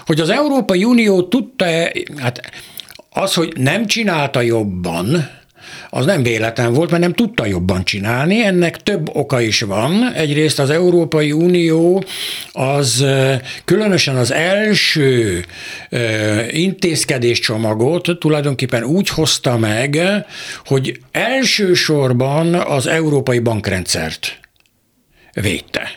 Hogy 0.07 0.21
az 0.21 0.29
Európai 0.29 0.85
Unió 0.85 1.23
tudta, 1.23 1.66
hát 2.16 2.51
az, 3.11 3.35
hogy 3.35 3.53
nem 3.57 3.87
csinálta 3.87 4.40
jobban, 4.40 5.31
az 5.90 6.05
nem 6.05 6.22
véletlen 6.22 6.72
volt, 6.72 6.90
mert 6.90 7.03
nem 7.03 7.12
tudta 7.12 7.46
jobban 7.46 7.85
csinálni. 7.85 8.44
Ennek 8.44 8.77
több 8.77 9.16
oka 9.16 9.40
is 9.40 9.61
van. 9.61 10.12
Egyrészt 10.14 10.59
az 10.59 10.70
Európai 10.70 11.33
Unió 11.33 12.05
az 12.53 13.05
különösen 13.64 14.16
az 14.16 14.33
első 14.33 15.44
intézkedéscsomagot 16.51 18.18
tulajdonképpen 18.18 18.85
úgy 18.85 19.09
hozta 19.09 19.57
meg, 19.59 20.01
hogy 20.64 21.01
elsősorban 21.12 22.55
az 22.55 22.87
európai 22.87 23.38
bankrendszert 23.38 24.40
védte. 25.33 25.90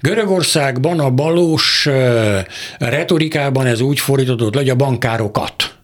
Görögországban 0.00 1.00
a 1.00 1.10
balós 1.10 1.88
retorikában 2.78 3.66
ez 3.66 3.80
úgy 3.80 4.00
fordítódott 4.00 4.54
le, 4.54 4.60
hogy 4.60 4.70
a 4.70 4.74
bankárokat 4.74 5.79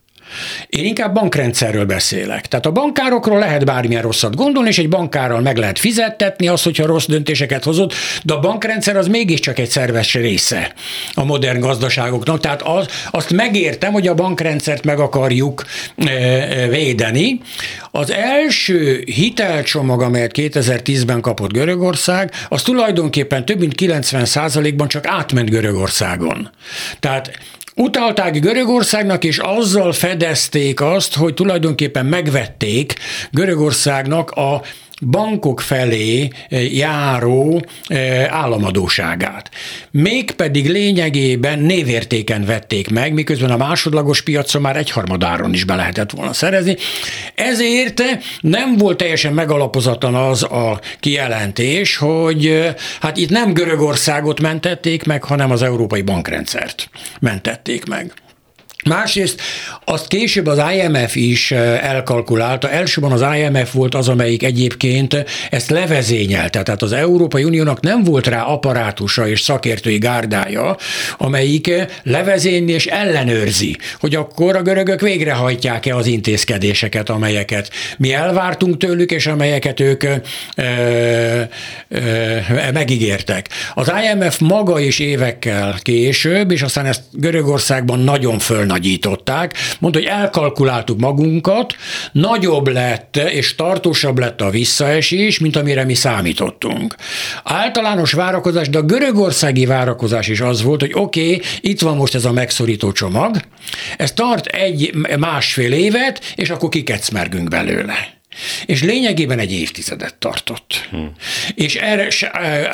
Én 0.66 0.84
inkább 0.84 1.14
bankrendszerről 1.14 1.84
beszélek. 1.84 2.46
Tehát 2.46 2.66
a 2.66 2.70
bankárokról 2.70 3.38
lehet 3.38 3.64
bármilyen 3.64 4.02
rosszat 4.02 4.34
gondolni, 4.34 4.68
és 4.68 4.78
egy 4.78 4.88
bankárral 4.88 5.40
meg 5.40 5.56
lehet 5.56 5.78
fizettetni 5.78 6.48
azt, 6.48 6.64
hogyha 6.64 6.86
rossz 6.86 7.06
döntéseket 7.06 7.64
hozott, 7.64 7.94
de 8.22 8.32
a 8.32 8.40
bankrendszer 8.40 8.96
az 8.96 9.06
mégiscsak 9.06 9.58
egy 9.58 9.70
szerves 9.70 10.14
része 10.14 10.72
a 11.14 11.24
modern 11.24 11.60
gazdaságoknak. 11.60 12.40
Tehát 12.40 12.62
az, 12.62 12.86
azt 13.10 13.32
megértem, 13.32 13.92
hogy 13.92 14.06
a 14.06 14.14
bankrendszert 14.14 14.84
meg 14.84 14.98
akarjuk 14.98 15.64
e, 15.96 16.10
e, 16.10 16.68
védeni. 16.68 17.40
Az 17.90 18.12
első 18.12 19.02
hitelcsomag, 19.04 20.02
amelyet 20.02 20.30
2010-ben 20.34 21.20
kapott 21.20 21.52
Görögország, 21.52 22.32
az 22.48 22.62
tulajdonképpen 22.62 23.44
több 23.44 23.58
mint 23.58 23.74
90%-ban 23.76 24.88
csak 24.88 25.06
átment 25.06 25.50
Görögországon. 25.50 26.50
Tehát 27.00 27.30
Utalták 27.78 28.40
Görögországnak, 28.40 29.24
és 29.24 29.38
azzal 29.38 29.92
fedezték 29.92 30.80
azt, 30.80 31.14
hogy 31.16 31.34
tulajdonképpen 31.34 32.06
megvették 32.06 32.94
Görögországnak 33.30 34.30
a 34.30 34.62
bankok 35.00 35.60
felé 35.60 36.28
eh, 36.48 36.76
járó 36.76 37.64
eh, 37.86 38.34
államadóságát. 38.34 39.50
Mégpedig 39.90 40.70
lényegében 40.70 41.58
névértéken 41.58 42.44
vették 42.44 42.90
meg, 42.90 43.12
miközben 43.12 43.50
a 43.50 43.56
másodlagos 43.56 44.22
piacon 44.22 44.62
már 44.62 44.76
egyharmadáron 44.76 45.52
is 45.52 45.64
be 45.64 45.74
lehetett 45.74 46.10
volna 46.10 46.32
szerezni. 46.32 46.76
Ezért 47.34 48.02
nem 48.40 48.76
volt 48.76 48.96
teljesen 48.96 49.32
megalapozatlan 49.32 50.14
az 50.14 50.42
a 50.42 50.80
kijelentés, 51.00 51.96
hogy 51.96 52.46
eh, 52.46 52.74
hát 53.00 53.16
itt 53.16 53.30
nem 53.30 53.52
Görögországot 53.52 54.40
mentették 54.40 55.04
meg, 55.04 55.24
hanem 55.24 55.50
az 55.50 55.62
európai 55.62 56.02
bankrendszert 56.02 56.88
mentették 57.20 57.84
meg. 57.84 58.12
Másrészt 58.86 59.40
azt 59.84 60.08
később 60.08 60.46
az 60.46 60.60
IMF 60.74 61.16
is 61.16 61.50
elkalkulálta. 61.50 62.70
Elsőben 62.70 63.12
az 63.12 63.24
IMF 63.38 63.72
volt 63.72 63.94
az, 63.94 64.08
amelyik 64.08 64.42
egyébként 64.42 65.24
ezt 65.50 65.70
levezényelte. 65.70 66.62
Tehát 66.62 66.82
az 66.82 66.92
Európai 66.92 67.44
Uniónak 67.44 67.80
nem 67.80 68.04
volt 68.04 68.26
rá 68.26 68.42
apparátusa 68.42 69.28
és 69.28 69.40
szakértői 69.40 69.98
gárdája, 69.98 70.76
amelyik 71.18 71.70
levezényli 72.02 72.72
és 72.72 72.86
ellenőrzi, 72.86 73.76
hogy 74.00 74.14
akkor 74.14 74.56
a 74.56 74.62
görögök 74.62 75.00
végrehajtják-e 75.00 75.96
az 75.96 76.06
intézkedéseket, 76.06 77.08
amelyeket 77.08 77.70
mi 77.98 78.12
elvártunk 78.12 78.76
tőlük, 78.76 79.10
és 79.10 79.26
amelyeket 79.26 79.80
ők 79.80 80.02
ö, 80.02 80.14
ö, 81.88 82.00
megígértek. 82.72 83.48
Az 83.74 83.92
IMF 84.04 84.38
maga 84.38 84.80
is 84.80 84.98
évekkel 84.98 85.78
később, 85.82 86.50
és 86.50 86.62
aztán 86.62 86.86
ezt 86.86 87.02
Görögországban 87.12 87.98
nagyon 87.98 88.38
fölnagy 88.38 88.75
nagyították, 88.76 89.56
mondta, 89.80 89.98
hogy 89.98 90.08
elkalkuláltuk 90.08 90.98
magunkat, 90.98 91.76
nagyobb 92.12 92.68
lett 92.68 93.16
és 93.16 93.54
tartósabb 93.54 94.18
lett 94.18 94.40
a 94.40 94.50
visszaesés, 94.50 95.38
mint 95.38 95.56
amire 95.56 95.84
mi 95.84 95.94
számítottunk. 95.94 96.94
Általános 97.44 98.12
várakozás, 98.12 98.68
de 98.68 98.78
a 98.78 98.82
görögországi 98.82 99.66
várakozás 99.66 100.28
is 100.28 100.40
az 100.40 100.62
volt, 100.62 100.80
hogy 100.80 100.92
oké, 100.94 101.34
okay, 101.34 101.42
itt 101.60 101.80
van 101.80 101.96
most 101.96 102.14
ez 102.14 102.24
a 102.24 102.32
megszorító 102.32 102.92
csomag, 102.92 103.36
ez 103.96 104.12
tart 104.12 104.46
egy 104.46 104.94
másfél 105.18 105.72
évet, 105.72 106.32
és 106.34 106.50
akkor 106.50 106.68
kikecmergünk 106.68 107.48
belőle 107.48 108.15
és 108.66 108.82
lényegében 108.82 109.38
egy 109.38 109.52
évtizedet 109.52 110.14
tartott. 110.14 110.88
Hmm. 110.90 111.12
És 111.54 111.74
erre 111.74 112.10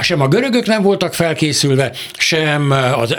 sem 0.01 0.21
a 0.21 0.29
görögök 0.29 0.67
nem 0.67 0.83
voltak 0.83 1.15
felkészülve, 1.15 1.93
sem 2.17 2.71
az, 2.71 3.17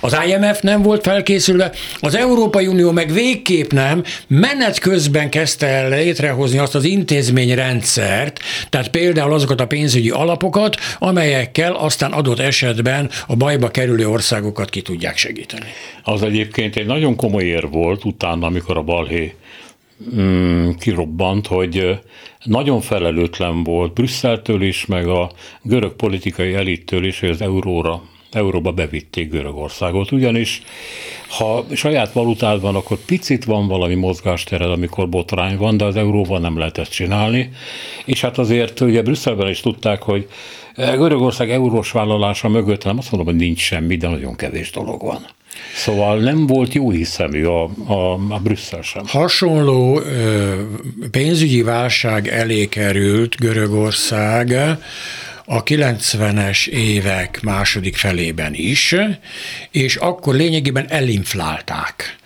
az 0.00 0.16
IMF 0.26 0.60
nem 0.60 0.82
volt 0.82 1.02
felkészülve, 1.02 1.72
az 2.00 2.14
Európai 2.14 2.66
Unió 2.66 2.90
meg 2.90 3.12
végképp 3.12 3.70
nem, 3.70 4.02
menet 4.26 4.78
közben 4.78 5.30
kezdte 5.30 5.66
el 5.66 5.88
létrehozni 5.88 6.58
azt 6.58 6.74
az 6.74 6.84
intézményrendszert, 6.84 8.40
tehát 8.68 8.88
például 8.88 9.32
azokat 9.32 9.60
a 9.60 9.66
pénzügyi 9.66 10.10
alapokat, 10.10 10.76
amelyekkel 10.98 11.72
aztán 11.72 12.12
adott 12.12 12.38
esetben 12.38 13.10
a 13.26 13.36
bajba 13.36 13.68
kerülő 13.68 14.08
országokat 14.08 14.70
ki 14.70 14.82
tudják 14.82 15.16
segíteni. 15.16 15.66
Az 16.02 16.22
egyébként 16.22 16.76
egy 16.76 16.86
nagyon 16.86 17.16
komoly 17.16 17.44
ér 17.44 17.68
volt 17.68 18.04
utána, 18.04 18.46
amikor 18.46 18.76
a 18.76 18.82
balhé 18.82 19.34
mm, 20.14 20.70
kirobbant, 20.70 21.46
hogy 21.46 21.98
nagyon 22.44 22.80
felelőtlen 22.80 23.62
volt 23.62 23.92
Brüsszeltől 23.92 24.62
is, 24.62 24.86
meg 24.86 25.08
a 25.08 25.30
görög 25.62 25.92
politikai 25.92 26.54
elittől 26.54 27.04
is, 27.04 27.20
hogy 27.20 27.28
az 27.28 27.40
euróra 27.40 28.02
euróba 28.32 28.72
bevitték 28.72 29.30
Görögországot, 29.30 30.12
ugyanis 30.12 30.62
ha 31.28 31.64
saját 31.74 32.12
valutád 32.12 32.60
van, 32.60 32.74
akkor 32.74 32.98
picit 32.98 33.44
van 33.44 33.68
valami 33.68 33.94
mozgástered, 33.94 34.70
amikor 34.70 35.08
botrány 35.08 35.56
van, 35.56 35.76
de 35.76 35.84
az 35.84 35.96
euróval 35.96 36.38
nem 36.38 36.58
lehet 36.58 36.78
ezt 36.78 36.92
csinálni, 36.92 37.50
és 38.04 38.20
hát 38.20 38.38
azért 38.38 38.80
ugye 38.80 39.02
Brüsszelben 39.02 39.48
is 39.48 39.60
tudták, 39.60 40.02
hogy 40.02 40.28
Görögország 40.76 41.50
eurós 41.50 41.90
vállalása 41.90 42.48
mögött 42.48 42.84
nem 42.84 42.98
azt 42.98 43.10
mondom, 43.10 43.34
hogy 43.34 43.44
nincs 43.44 43.60
semmi, 43.60 43.96
de 43.96 44.08
nagyon 44.08 44.36
kevés 44.36 44.70
dolog 44.70 45.02
van. 45.02 45.26
Szóval 45.74 46.18
nem 46.18 46.46
volt 46.46 46.74
jó 46.74 46.90
hiszemű 46.90 47.44
a, 47.44 47.70
a, 47.86 48.12
a 48.28 48.38
Brüsszel 48.38 48.82
sem. 48.82 49.02
Hasonló 49.06 50.00
pénzügyi 51.10 51.62
válság 51.62 52.28
elé 52.28 52.66
került 52.66 53.36
Görögország 53.36 54.52
a 55.44 55.62
90-es 55.62 56.66
évek 56.66 57.40
második 57.42 57.96
felében 57.96 58.54
is, 58.54 58.94
és 59.70 59.96
akkor 59.96 60.34
lényegében 60.34 60.86
elinflálták 60.88 62.18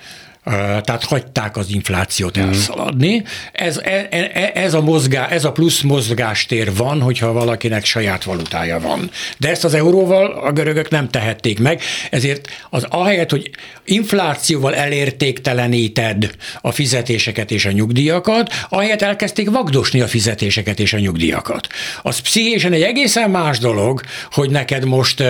tehát 0.44 1.04
hagyták 1.04 1.56
az 1.56 1.70
inflációt 1.70 2.38
mm. 2.38 2.42
elszaladni. 2.42 3.22
Ez, 3.52 3.76
e, 3.76 4.06
e, 4.10 4.30
e, 4.32 4.50
ez, 4.54 4.74
a 4.74 4.80
mozgá, 4.80 5.28
ez 5.28 5.44
a 5.44 5.52
plusz 5.52 5.80
mozgástér 5.80 6.74
van, 6.74 7.00
hogyha 7.00 7.32
valakinek 7.32 7.84
saját 7.84 8.24
valutája 8.24 8.80
van. 8.80 9.10
De 9.38 9.48
ezt 9.48 9.64
az 9.64 9.74
euróval 9.74 10.26
a 10.26 10.52
görögök 10.52 10.90
nem 10.90 11.08
tehették 11.08 11.58
meg, 11.58 11.80
ezért 12.10 12.48
az 12.70 12.86
ahelyett, 12.88 13.30
hogy 13.30 13.50
inflációval 13.84 14.74
elértékteleníted 14.74 16.30
a 16.60 16.72
fizetéseket 16.72 17.50
és 17.50 17.64
a 17.64 17.70
nyugdíjakat, 17.70 18.52
ahelyett 18.68 19.02
elkezdték 19.02 19.50
vagdosni 19.50 20.00
a 20.00 20.06
fizetéseket 20.06 20.80
és 20.80 20.92
a 20.92 20.98
nyugdíjakat. 20.98 21.68
Az 22.02 22.18
pszichésen 22.18 22.72
egy 22.72 22.82
egészen 22.82 23.30
más 23.30 23.58
dolog, 23.58 24.00
hogy 24.30 24.50
neked 24.50 24.84
most 24.84 25.22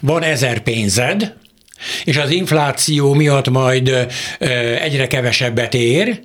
van 0.00 0.22
ezer 0.22 0.58
pénzed, 0.58 1.38
és 2.04 2.16
az 2.16 2.30
infláció 2.30 3.14
miatt 3.14 3.48
majd 3.48 4.06
egyre 4.82 5.06
kevesebbet 5.06 5.74
ér, 5.74 6.20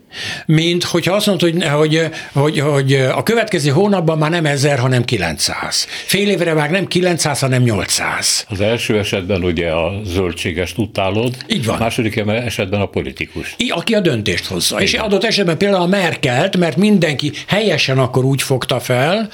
mint 0.46 0.84
hogyha 0.84 1.14
azt 1.14 1.26
mondod, 1.26 1.64
hogy, 1.64 1.66
hogy, 1.74 2.10
hogy, 2.34 2.60
hogy 2.60 2.94
a 2.94 3.24
következő 3.24 3.70
hónapban 3.70 4.18
már 4.18 4.30
nem 4.30 4.46
1000, 4.46 4.80
hanem 4.80 5.06
900. 5.06 5.88
Fél 6.06 6.30
évre 6.30 6.54
már 6.54 6.70
nem 6.70 6.88
900, 6.88 7.40
hanem 7.40 7.64
800. 7.64 8.46
Az 8.50 8.62
első 8.62 8.98
esetben 8.98 9.44
ugye 9.44 9.70
a 9.70 10.02
zöldséges 10.06 10.74
utálod, 10.78 11.36
Így 11.48 11.66
van. 11.66 11.76
a 11.76 11.80
második 11.80 12.24
esetben 12.28 12.82
a 12.82 12.86
politikus. 12.86 13.54
I, 13.58 13.70
aki 13.70 13.94
a 13.94 14.00
döntést 14.00 14.46
hozza. 14.46 14.76
Igen. 14.76 14.88
És 14.88 14.94
adott 14.94 15.24
esetben 15.24 15.58
például 15.58 15.82
a 15.82 15.88
Merkelt, 15.88 16.58
mert 16.58 16.78
mindenki 16.78 17.32
helyesen 17.48 18.00
akkor 18.00 18.24
úgy 18.26 18.42
fogta 18.42 18.80
fel, 18.80 19.30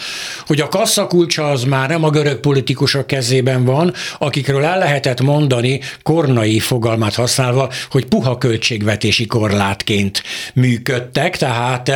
hogy 0.48 0.62
a 0.62 0.68
kasszakulcsa 0.68 1.50
az 1.50 1.64
már 1.64 1.90
nem 1.90 2.04
a 2.04 2.10
görög 2.10 2.40
politikusok 2.40 3.08
kezében 3.08 3.66
van, 3.66 3.94
akikről 4.18 4.64
el 4.64 4.78
lehetett 4.78 5.22
mondani 5.22 5.80
kornai 6.12 6.60
fogalmát 6.60 7.16
használva, 7.16 7.70
hogy 7.92 8.06
puha 8.06 8.38
költségvetési 8.38 9.26
korlátként 9.26 10.24
mű 10.54 10.70
működtek, 10.72 11.38
tehát 11.38 11.92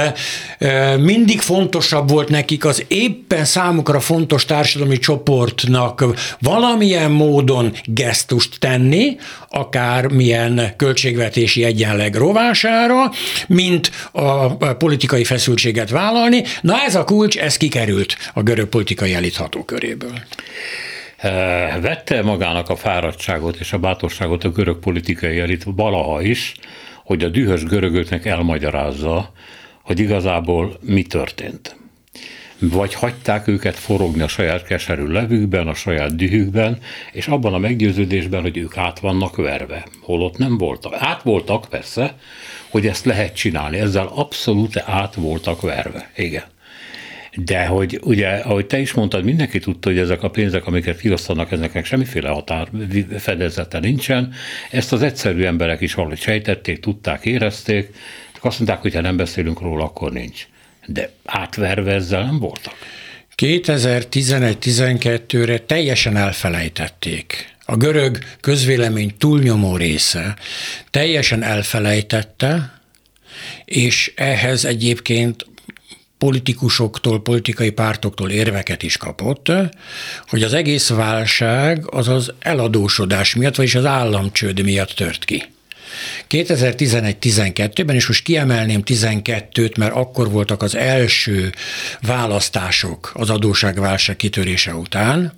mindig 0.99 1.41
fontosabb 1.41 2.09
volt 2.09 2.29
nekik 2.29 2.65
az 2.65 2.83
éppen 2.87 3.45
számukra 3.45 3.99
fontos 3.99 4.45
társadalmi 4.45 4.97
csoportnak 4.97 6.05
valamilyen 6.39 7.11
módon 7.11 7.73
gesztust 7.83 8.59
tenni, 8.59 9.17
akár 9.49 10.07
milyen 10.07 10.73
költségvetési 10.77 11.63
egyenleg 11.63 12.15
rovására, 12.15 13.11
mint 13.47 13.91
a 14.11 14.55
politikai 14.73 15.23
feszültséget 15.23 15.89
vállalni. 15.89 16.43
Na 16.61 16.81
ez 16.81 16.95
a 16.95 17.03
kulcs, 17.03 17.37
ez 17.37 17.57
kikerült 17.57 18.17
a 18.33 18.41
görög 18.41 18.67
politikai 18.67 19.13
elit 19.13 19.35
hatóköréből 19.35 20.21
vette 21.81 22.21
magának 22.21 22.69
a 22.69 22.75
fáradtságot 22.75 23.55
és 23.55 23.73
a 23.73 23.79
bátorságot 23.79 24.43
a 24.43 24.49
görög 24.49 24.79
politikai 24.79 25.39
elit 25.39 25.63
valaha 25.63 26.21
is, 26.21 26.53
hogy 27.03 27.23
a 27.23 27.29
dühös 27.29 27.63
görögöknek 27.63 28.25
elmagyarázza, 28.25 29.31
hogy 29.81 29.99
igazából 29.99 30.77
mi 30.81 31.03
történt. 31.03 31.77
Vagy 32.59 32.93
hagyták 32.93 33.47
őket 33.47 33.75
forogni 33.75 34.21
a 34.21 34.27
saját 34.27 34.63
keserű 34.63 35.05
levükben, 35.05 35.67
a 35.67 35.73
saját 35.73 36.15
dühükben, 36.15 36.77
és 37.11 37.27
abban 37.27 37.53
a 37.53 37.57
meggyőződésben, 37.57 38.41
hogy 38.41 38.57
ők 38.57 38.77
át 38.77 38.99
vannak 38.99 39.35
verve. 39.35 39.85
Holott 40.01 40.37
nem 40.37 40.57
voltak. 40.57 40.93
Át 40.97 41.21
voltak 41.21 41.65
persze, 41.69 42.15
hogy 42.69 42.87
ezt 42.87 43.05
lehet 43.05 43.35
csinálni. 43.35 43.77
Ezzel 43.77 44.07
abszolút 44.15 44.77
át 44.77 45.15
voltak 45.15 45.61
verve. 45.61 46.11
Igen. 46.15 46.43
De 47.35 47.65
hogy 47.65 47.99
ugye, 48.03 48.27
ahogy 48.27 48.65
te 48.65 48.79
is 48.79 48.93
mondtad, 48.93 49.23
mindenki 49.23 49.59
tudta, 49.59 49.89
hogy 49.89 49.97
ezek 49.97 50.23
a 50.23 50.29
pénzek, 50.29 50.67
amiket 50.67 50.99
kiosztanak, 50.99 51.51
ezeknek 51.51 51.85
semmiféle 51.85 52.29
határ 52.29 52.67
fedezete 53.17 53.79
nincsen. 53.79 54.33
Ezt 54.71 54.93
az 54.93 55.01
egyszerű 55.01 55.43
emberek 55.43 55.81
is 55.81 55.93
valahogy 55.93 56.19
sejtették, 56.19 56.79
tudták, 56.79 57.25
érezték, 57.25 57.93
csak 58.33 58.45
azt 58.45 58.59
mondták, 58.59 58.81
hogy 58.81 58.93
ha 58.93 59.01
nem 59.01 59.17
beszélünk 59.17 59.61
róla, 59.61 59.83
akkor 59.83 60.11
nincs. 60.11 60.47
De 60.85 61.09
átverve 61.25 61.93
ezzel 61.93 62.23
nem 62.23 62.39
voltak. 62.39 62.73
2011-12-re 63.37 65.57
teljesen 65.57 66.17
elfelejtették. 66.17 67.53
A 67.65 67.75
görög 67.75 68.17
közvélemény 68.39 69.17
túlnyomó 69.17 69.77
része 69.77 70.35
teljesen 70.89 71.43
elfelejtette, 71.43 72.79
és 73.65 74.11
ehhez 74.15 74.65
egyébként 74.65 75.45
politikusoktól, 76.17 77.21
politikai 77.21 77.69
pártoktól 77.69 78.29
érveket 78.29 78.83
is 78.83 78.97
kapott, 78.97 79.51
hogy 80.27 80.43
az 80.43 80.53
egész 80.53 80.89
válság 80.89 81.93
az 81.93 82.07
az 82.07 82.33
eladósodás 82.39 83.35
miatt, 83.35 83.55
vagyis 83.55 83.75
az 83.75 83.85
államcsőd 83.85 84.63
miatt 84.63 84.89
tört 84.89 85.25
ki. 85.25 85.43
2011-12-ben, 86.29 87.95
és 87.95 88.07
most 88.07 88.23
kiemelném 88.23 88.81
12-t, 88.85 89.77
mert 89.77 89.93
akkor 89.93 90.31
voltak 90.31 90.63
az 90.63 90.75
első 90.75 91.53
választások 92.01 93.11
az 93.13 93.29
adóságválság 93.29 94.15
kitörése 94.15 94.73
után, 94.73 95.33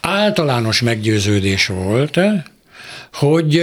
általános 0.00 0.80
meggyőződés 0.80 1.66
volt, 1.66 2.20
hogy 3.12 3.62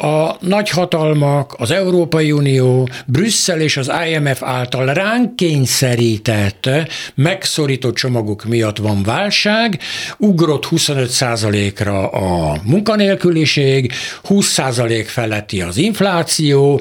a 0.00 0.36
nagyhatalmak, 0.40 1.54
az 1.58 1.70
Európai 1.70 2.32
Unió, 2.32 2.88
Brüsszel 3.06 3.60
és 3.60 3.76
az 3.76 3.90
IMF 4.10 4.42
által 4.42 4.86
ránk 4.86 5.36
kényszerített, 5.36 6.70
megszorított 7.14 7.94
csomagok 7.94 8.44
miatt 8.44 8.76
van 8.76 9.02
válság, 9.02 9.80
ugrott 10.16 10.66
25%-ra 10.70 12.08
a 12.08 12.56
munkanélküliség, 12.64 13.92
20% 14.28 15.04
feletti 15.06 15.60
az 15.60 15.76
infláció, 15.76 16.80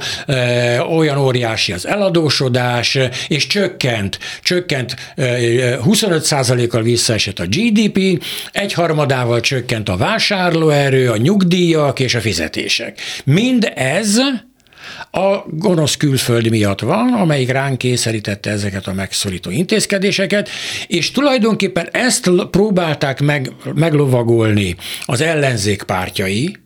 olyan 0.89 1.17
óriási 1.17 1.73
az 1.73 1.87
eladósodás, 1.87 2.97
és 3.27 3.47
csökkent, 3.47 4.19
csökkent 4.41 4.95
25%-kal 5.15 6.81
visszaesett 6.81 7.39
a 7.39 7.45
GDP, 7.45 8.23
egyharmadával 8.51 9.39
csökkent 9.39 9.89
a 9.89 9.97
vásárlóerő, 9.97 11.09
a 11.09 11.17
nyugdíjak 11.17 11.99
és 11.99 12.15
a 12.15 12.19
fizetések. 12.19 12.99
Mind 13.25 13.71
ez 13.75 14.17
a 15.11 15.43
gonosz 15.47 15.95
külföld 15.97 16.49
miatt 16.49 16.79
van, 16.79 17.13
amelyik 17.13 17.49
ránk 17.49 17.77
kényszerítette 17.77 18.49
ezeket 18.49 18.87
a 18.87 18.93
megszorító 18.93 19.49
intézkedéseket, 19.49 20.49
és 20.87 21.11
tulajdonképpen 21.11 21.87
ezt 21.91 22.31
próbálták 22.51 23.21
meg, 23.21 23.51
meglovagolni 23.73 24.75
az 25.05 25.21
ellenzék 25.21 25.83
pártjai, 25.83 26.57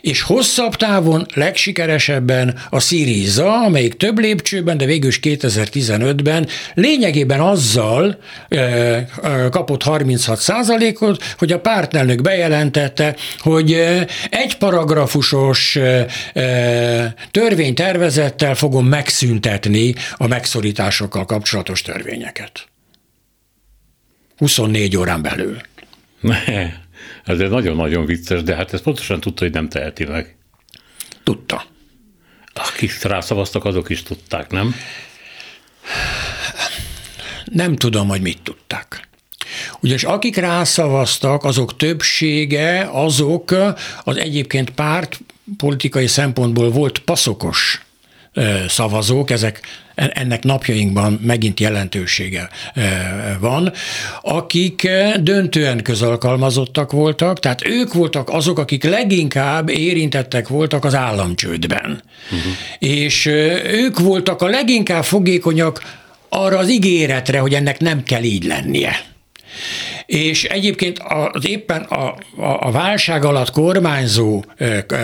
és 0.00 0.22
hosszabb 0.22 0.74
távon 0.76 1.26
legsikeresebben 1.34 2.58
a 2.70 2.80
Syriza, 2.80 3.52
amelyik 3.52 3.96
több 3.96 4.18
lépcsőben, 4.18 4.76
de 4.76 4.84
végül 4.84 5.08
is 5.08 5.18
2015-ben 5.22 6.46
lényegében 6.74 7.40
azzal 7.40 8.18
kapott 9.50 9.82
36 9.82 10.42
ot 10.98 11.34
hogy 11.38 11.52
a 11.52 11.60
pártnelnök 11.60 12.22
bejelentette, 12.22 13.16
hogy 13.38 13.72
egy 14.30 14.56
paragrafusos 14.58 15.78
törvénytervezettel 17.30 18.54
fogom 18.54 18.86
megszüntetni 18.86 19.94
a 20.16 20.26
megszorításokkal 20.26 21.24
kapcsolatos 21.24 21.82
törvényeket. 21.82 22.68
24 24.36 24.96
órán 24.96 25.22
belül. 25.22 25.56
Ez 27.26 27.38
nagyon-nagyon 27.38 28.06
vicces, 28.06 28.42
de 28.42 28.54
hát 28.54 28.72
ezt 28.72 28.82
pontosan 28.82 29.20
tudta, 29.20 29.44
hogy 29.44 29.52
nem 29.52 29.68
teheti 29.68 30.04
meg. 30.04 30.36
Tudta. 31.22 31.64
Akik 32.54 33.02
rászavaztak, 33.02 33.64
azok 33.64 33.90
is 33.90 34.02
tudták, 34.02 34.50
nem? 34.50 34.74
Nem 37.44 37.76
tudom, 37.76 38.08
hogy 38.08 38.20
mit 38.20 38.42
tudták. 38.42 39.08
Ugyanis 39.80 40.04
akik 40.04 40.36
rászavaztak, 40.36 41.44
azok 41.44 41.76
többsége, 41.76 42.88
azok 42.92 43.54
az 44.04 44.16
egyébként 44.16 44.70
párt 44.70 45.20
politikai 45.56 46.06
szempontból 46.06 46.70
volt 46.70 46.98
paszokos 46.98 47.86
szavazók, 48.68 49.30
ezek 49.30 49.60
ennek 49.96 50.42
napjainkban 50.42 51.20
megint 51.22 51.60
jelentősége 51.60 52.48
van, 53.40 53.72
akik 54.22 54.88
döntően 55.20 55.82
közalkalmazottak 55.82 56.92
voltak, 56.92 57.38
tehát 57.38 57.68
ők 57.68 57.92
voltak 57.92 58.28
azok, 58.28 58.58
akik 58.58 58.84
leginkább 58.84 59.68
érintettek 59.68 60.48
voltak 60.48 60.84
az 60.84 60.94
államcsődben. 60.94 62.02
Uh-huh. 62.24 62.52
És 62.78 63.26
ők 63.66 63.98
voltak 63.98 64.42
a 64.42 64.46
leginkább 64.46 65.04
fogékonyak 65.04 65.82
arra 66.28 66.58
az 66.58 66.70
ígéretre, 66.70 67.38
hogy 67.38 67.54
ennek 67.54 67.80
nem 67.80 68.02
kell 68.02 68.22
így 68.22 68.44
lennie. 68.44 69.14
És 70.06 70.44
egyébként 70.44 71.02
az 71.32 71.48
éppen 71.48 71.82
a, 71.82 72.04
a, 72.36 72.58
a 72.60 72.70
válság 72.70 73.24
alatt 73.24 73.50
kormányzó 73.50 74.44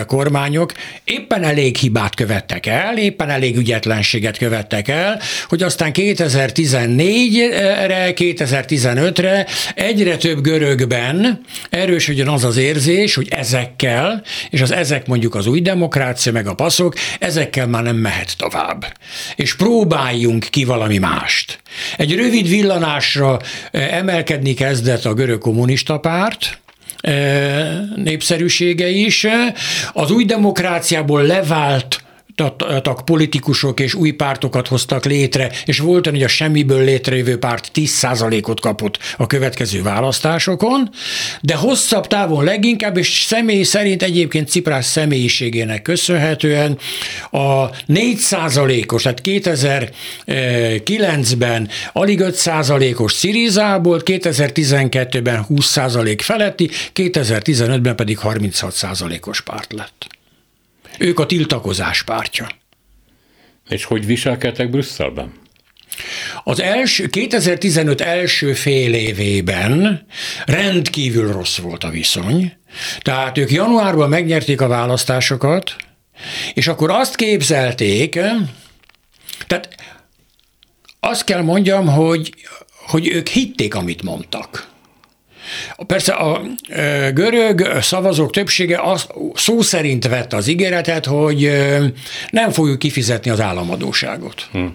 kormányok 0.07 0.73
éppen 1.03 1.43
elég 1.43 1.77
hibát 1.77 2.15
követtek 2.15 2.65
el, 2.65 2.97
éppen 2.97 3.29
elég 3.29 3.57
ügyetlenséget 3.57 4.37
követtek 4.37 4.87
el, 4.87 5.19
hogy 5.47 5.63
aztán 5.63 5.91
2014-re, 5.93 8.13
2015-re 8.15 9.45
egyre 9.75 10.17
több 10.17 10.41
görögben 10.41 11.41
erősödjön 11.69 12.27
az 12.27 12.43
az 12.43 12.57
érzés, 12.57 13.15
hogy 13.15 13.27
ezekkel, 13.29 14.23
és 14.49 14.61
az 14.61 14.71
ezek 14.71 15.07
mondjuk 15.07 15.35
az 15.35 15.47
új 15.47 15.61
demokrácia, 15.61 16.31
meg 16.31 16.47
a 16.47 16.53
passzok, 16.53 16.93
ezekkel 17.19 17.67
már 17.67 17.83
nem 17.83 17.95
mehet 17.95 18.37
tovább. 18.37 18.93
És 19.35 19.55
próbáljunk 19.55 20.47
ki 20.49 20.63
valami 20.63 20.97
mást. 20.97 21.61
Egy 21.97 22.15
rövid 22.15 22.49
villanásra 22.49 23.39
emelkedni 24.43 24.53
kezdett 24.53 25.05
a 25.05 25.13
görög 25.13 25.39
kommunista 25.39 25.99
párt, 25.99 26.59
népszerűsége 27.95 28.87
is. 28.87 29.27
Az 29.93 30.11
új 30.11 30.25
demokráciából 30.25 31.21
levált 31.21 32.03
tak 32.81 33.05
politikusok 33.05 33.79
és 33.79 33.93
új 33.93 34.11
pártokat 34.11 34.67
hoztak 34.67 35.05
létre, 35.05 35.51
és 35.65 35.79
volt 35.79 36.09
hogy 36.09 36.23
a 36.23 36.27
semmiből 36.27 36.83
létrejövő 36.83 37.37
párt 37.37 37.71
10%-ot 37.73 38.59
kapott 38.59 38.99
a 39.17 39.27
következő 39.27 39.81
választásokon, 39.81 40.89
de 41.41 41.55
hosszabb 41.55 42.07
távon 42.07 42.43
leginkább, 42.43 42.97
és 42.97 43.23
személy 43.27 43.63
szerint 43.63 44.03
egyébként 44.03 44.49
Ciprás 44.49 44.85
személyiségének 44.85 45.81
köszönhetően 45.81 46.77
a 47.31 47.69
4%-os, 47.69 49.01
tehát 49.01 49.21
2009-ben 49.23 51.69
alig 51.93 52.19
5%-os 52.23 53.13
Szirizából, 53.13 54.01
2012-ben 54.05 55.45
20% 55.49 56.19
feletti, 56.21 56.69
2015-ben 56.93 57.95
pedig 57.95 58.17
36%-os 58.21 59.41
párt 59.41 59.73
lett. 59.73 60.12
Ők 60.99 61.19
a 61.19 61.25
tiltakozás 61.25 62.03
pártja. 62.03 62.47
És 63.69 63.83
hogy 63.83 64.05
viselkedtek 64.05 64.69
Brüsszelben? 64.69 65.33
Az 66.43 66.59
első, 66.61 67.07
2015 67.07 68.01
első 68.01 68.53
fél 68.53 68.93
évében 68.93 70.05
rendkívül 70.45 71.31
rossz 71.31 71.57
volt 71.57 71.83
a 71.83 71.89
viszony. 71.89 72.57
Tehát 73.01 73.37
ők 73.37 73.51
januárban 73.51 74.09
megnyerték 74.09 74.61
a 74.61 74.67
választásokat, 74.67 75.75
és 76.53 76.67
akkor 76.67 76.89
azt 76.89 77.15
képzelték, 77.15 78.19
tehát 79.47 79.75
azt 80.99 81.23
kell 81.23 81.41
mondjam, 81.41 81.87
hogy, 81.87 82.33
hogy 82.87 83.07
ők 83.07 83.27
hitték, 83.27 83.75
amit 83.75 84.03
mondtak. 84.03 84.72
Persze 85.87 86.13
a 86.13 86.41
görög 87.13 87.81
szavazók 87.81 88.31
többsége 88.31 88.79
az, 88.81 89.07
szó 89.33 89.61
szerint 89.61 90.07
vett 90.07 90.33
az 90.33 90.47
ígéretet, 90.47 91.05
hogy 91.05 91.51
nem 92.29 92.51
fogjuk 92.51 92.79
kifizetni 92.79 93.31
az 93.31 93.39
államadóságot. 93.39 94.47
Hm. 94.51 94.65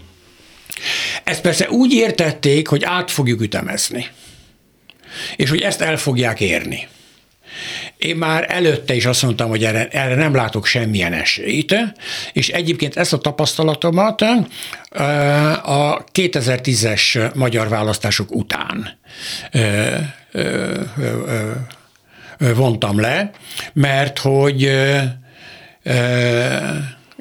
Ezt 1.24 1.40
persze 1.40 1.70
úgy 1.70 1.92
értették, 1.92 2.68
hogy 2.68 2.84
át 2.84 3.10
fogjuk 3.10 3.40
ütemezni, 3.40 4.06
és 5.36 5.50
hogy 5.50 5.60
ezt 5.60 5.80
el 5.80 5.96
fogják 5.96 6.40
érni. 6.40 6.88
Én 7.96 8.16
már 8.16 8.44
előtte 8.48 8.94
is 8.94 9.06
azt 9.06 9.22
mondtam, 9.22 9.48
hogy 9.48 9.64
erre, 9.64 9.88
erre 9.88 10.14
nem 10.14 10.34
látok 10.34 10.66
semmilyen 10.66 11.12
esélyt, 11.12 11.74
és 12.32 12.48
egyébként 12.48 12.96
ezt 12.96 13.12
a 13.12 13.18
tapasztalatomat 13.18 14.22
a 15.62 16.04
2010-es 16.12 17.34
magyar 17.34 17.68
választások 17.68 18.34
után 18.34 18.98
vontam 22.38 23.00
le, 23.00 23.30
mert 23.72 24.18
hogy 24.18 24.70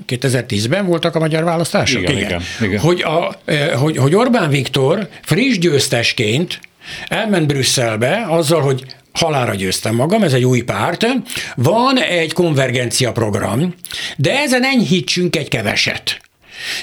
2010-ben 0.08 0.86
voltak 0.86 1.16
a 1.16 1.20
magyar 1.20 1.44
választások? 1.44 2.02
Igen, 2.02 2.18
igen. 2.18 2.42
igen. 2.62 2.80
Hogy, 2.80 3.02
a, 3.02 3.36
hogy, 3.78 3.98
hogy 3.98 4.16
Orbán 4.16 4.50
Viktor 4.50 5.10
friss 5.22 5.58
győztesként 5.58 6.60
elment 7.08 7.48
Brüsszelbe 7.48 8.26
azzal, 8.28 8.62
hogy 8.62 8.86
halára 9.18 9.56
győztem 9.56 9.96
magam, 9.96 10.24
ez 10.24 10.34
egy 10.34 10.46
új 10.46 10.62
párt, 10.62 11.08
van 11.56 11.98
egy 11.98 12.34
konvergencia 12.34 13.12
program, 13.12 13.76
de 14.18 14.40
ezen 14.40 14.64
enyhítsünk 14.64 15.36
egy 15.36 15.48
keveset. 15.48 16.20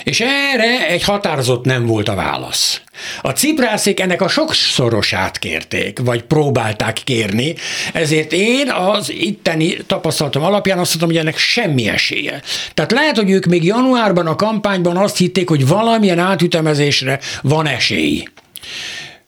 És 0.04 0.20
erre 0.20 0.88
egy 0.88 1.02
határozott 1.02 1.64
nem 1.64 1.86
volt 1.86 2.08
a 2.08 2.14
válasz. 2.14 2.80
A 3.22 3.30
ciprászék 3.30 4.00
ennek 4.00 4.22
a 4.22 4.28
sokszorosát 4.28 5.38
kérték, 5.38 5.98
vagy 5.98 6.22
próbálták 6.22 7.00
kérni, 7.04 7.54
ezért 7.92 8.32
én 8.32 8.70
az 8.70 9.12
itteni 9.12 9.76
tapasztalatom 9.86 10.42
alapján 10.42 10.78
azt 10.78 10.90
mondom, 10.90 11.08
hogy 11.08 11.18
ennek 11.18 11.38
semmi 11.38 11.88
esélye. 11.88 12.42
Tehát 12.74 12.92
lehet, 12.92 13.16
hogy 13.16 13.30
ők 13.30 13.44
még 13.44 13.64
januárban 13.64 14.26
a 14.26 14.36
kampányban 14.36 14.96
azt 14.96 15.16
hitték, 15.16 15.48
hogy 15.48 15.66
valamilyen 15.66 16.18
átütemezésre 16.18 17.20
van 17.42 17.66
esély. 17.66 18.24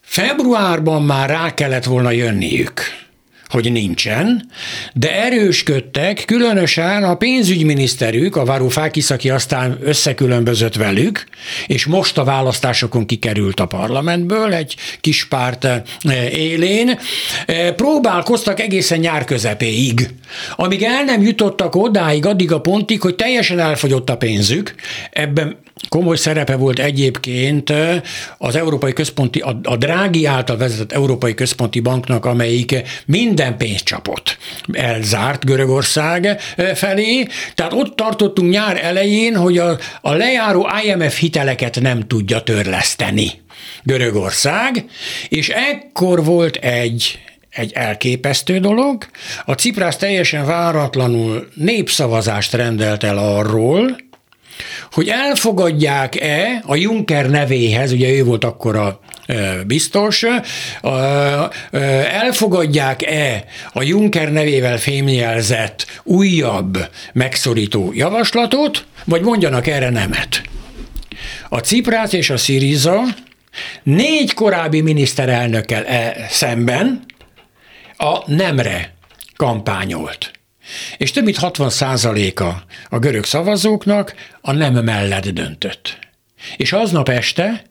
Februárban 0.06 1.02
már 1.02 1.28
rá 1.28 1.54
kellett 1.54 1.84
volna 1.84 2.10
jönniük 2.10 2.82
hogy 3.48 3.72
nincsen, 3.72 4.50
de 4.94 5.22
erősködtek, 5.22 6.22
különösen 6.26 7.04
a 7.04 7.14
pénzügyminiszterük, 7.14 8.36
a 8.36 8.44
Varoufakis, 8.44 9.10
aki 9.10 9.30
aztán 9.30 9.78
összekülönbözött 9.82 10.74
velük, 10.74 11.26
és 11.66 11.86
most 11.86 12.18
a 12.18 12.24
választásokon 12.24 13.06
kikerült 13.06 13.60
a 13.60 13.66
parlamentből, 13.66 14.52
egy 14.52 14.76
kis 15.00 15.24
párt 15.24 15.64
eh, 15.64 15.82
élén, 16.32 16.98
eh, 17.46 17.72
próbálkoztak 17.72 18.60
egészen 18.60 18.98
nyár 18.98 19.24
közepéig, 19.24 20.08
amíg 20.56 20.82
el 20.82 21.04
nem 21.04 21.22
jutottak 21.22 21.74
odáig, 21.74 22.26
addig 22.26 22.52
a 22.52 22.60
pontig, 22.60 23.00
hogy 23.00 23.14
teljesen 23.14 23.58
elfogyott 23.58 24.10
a 24.10 24.16
pénzük, 24.16 24.74
ebben 25.10 25.56
Komoly 25.88 26.16
szerepe 26.16 26.56
volt 26.56 26.78
egyébként 26.78 27.72
az 28.38 28.56
Európai 28.56 28.92
Központi, 28.92 29.40
a, 29.40 29.60
a 29.62 29.76
Drági 29.76 30.26
által 30.26 30.56
vezetett 30.56 30.92
Európai 30.92 31.34
Központi 31.34 31.80
Banknak, 31.80 32.24
amelyik 32.24 32.82
minden 33.06 33.56
pénzt 33.56 33.84
csapott. 33.84 34.38
Elzárt 34.72 35.44
Görögország 35.44 36.40
felé, 36.74 37.26
tehát 37.54 37.72
ott 37.72 37.96
tartottunk 37.96 38.50
nyár 38.50 38.84
elején, 38.84 39.36
hogy 39.36 39.58
a, 39.58 39.78
a 40.00 40.12
lejáró 40.12 40.68
IMF 40.84 41.18
hiteleket 41.18 41.80
nem 41.80 42.06
tudja 42.06 42.40
törleszteni 42.40 43.30
Görögország, 43.82 44.84
és 45.28 45.48
ekkor 45.48 46.24
volt 46.24 46.56
egy 46.56 47.18
egy 47.50 47.72
elképesztő 47.74 48.58
dolog. 48.58 49.06
A 49.44 49.52
Ciprász 49.52 49.96
teljesen 49.96 50.46
váratlanul 50.46 51.48
népszavazást 51.54 52.52
rendelt 52.52 53.04
el 53.04 53.18
arról, 53.18 53.96
hogy 54.92 55.08
elfogadják-e 55.08 56.62
a 56.66 56.76
Juncker 56.76 57.30
nevéhez, 57.30 57.92
ugye 57.92 58.10
ő 58.10 58.24
volt 58.24 58.44
akkor 58.44 58.76
a 58.76 59.00
biztos, 59.66 60.24
elfogadják-e 62.12 63.44
a 63.72 63.82
Juncker 63.82 64.32
nevével 64.32 64.78
fémjelzett 64.78 66.00
újabb 66.02 66.88
megszorító 67.12 67.90
javaslatot, 67.94 68.84
vagy 69.04 69.22
mondjanak 69.22 69.66
erre 69.66 69.90
nemet. 69.90 70.42
A 71.48 71.58
Ciprász 71.58 72.12
és 72.12 72.30
a 72.30 72.36
Sziriza 72.36 73.02
négy 73.82 74.34
korábbi 74.34 74.80
miniszterelnökkel 74.80 75.84
e 75.84 76.26
szemben 76.30 77.04
a 77.96 78.30
nemre 78.32 78.94
kampányolt. 79.36 80.30
És 80.96 81.10
több 81.10 81.24
mint 81.24 81.36
60 81.36 81.70
százaléka 81.70 82.64
a 82.88 82.98
görög 82.98 83.24
szavazóknak 83.24 84.14
a 84.40 84.52
nem 84.52 84.74
mellett 84.74 85.28
döntött. 85.28 85.98
És 86.56 86.72
aznap 86.72 87.08
este 87.08 87.62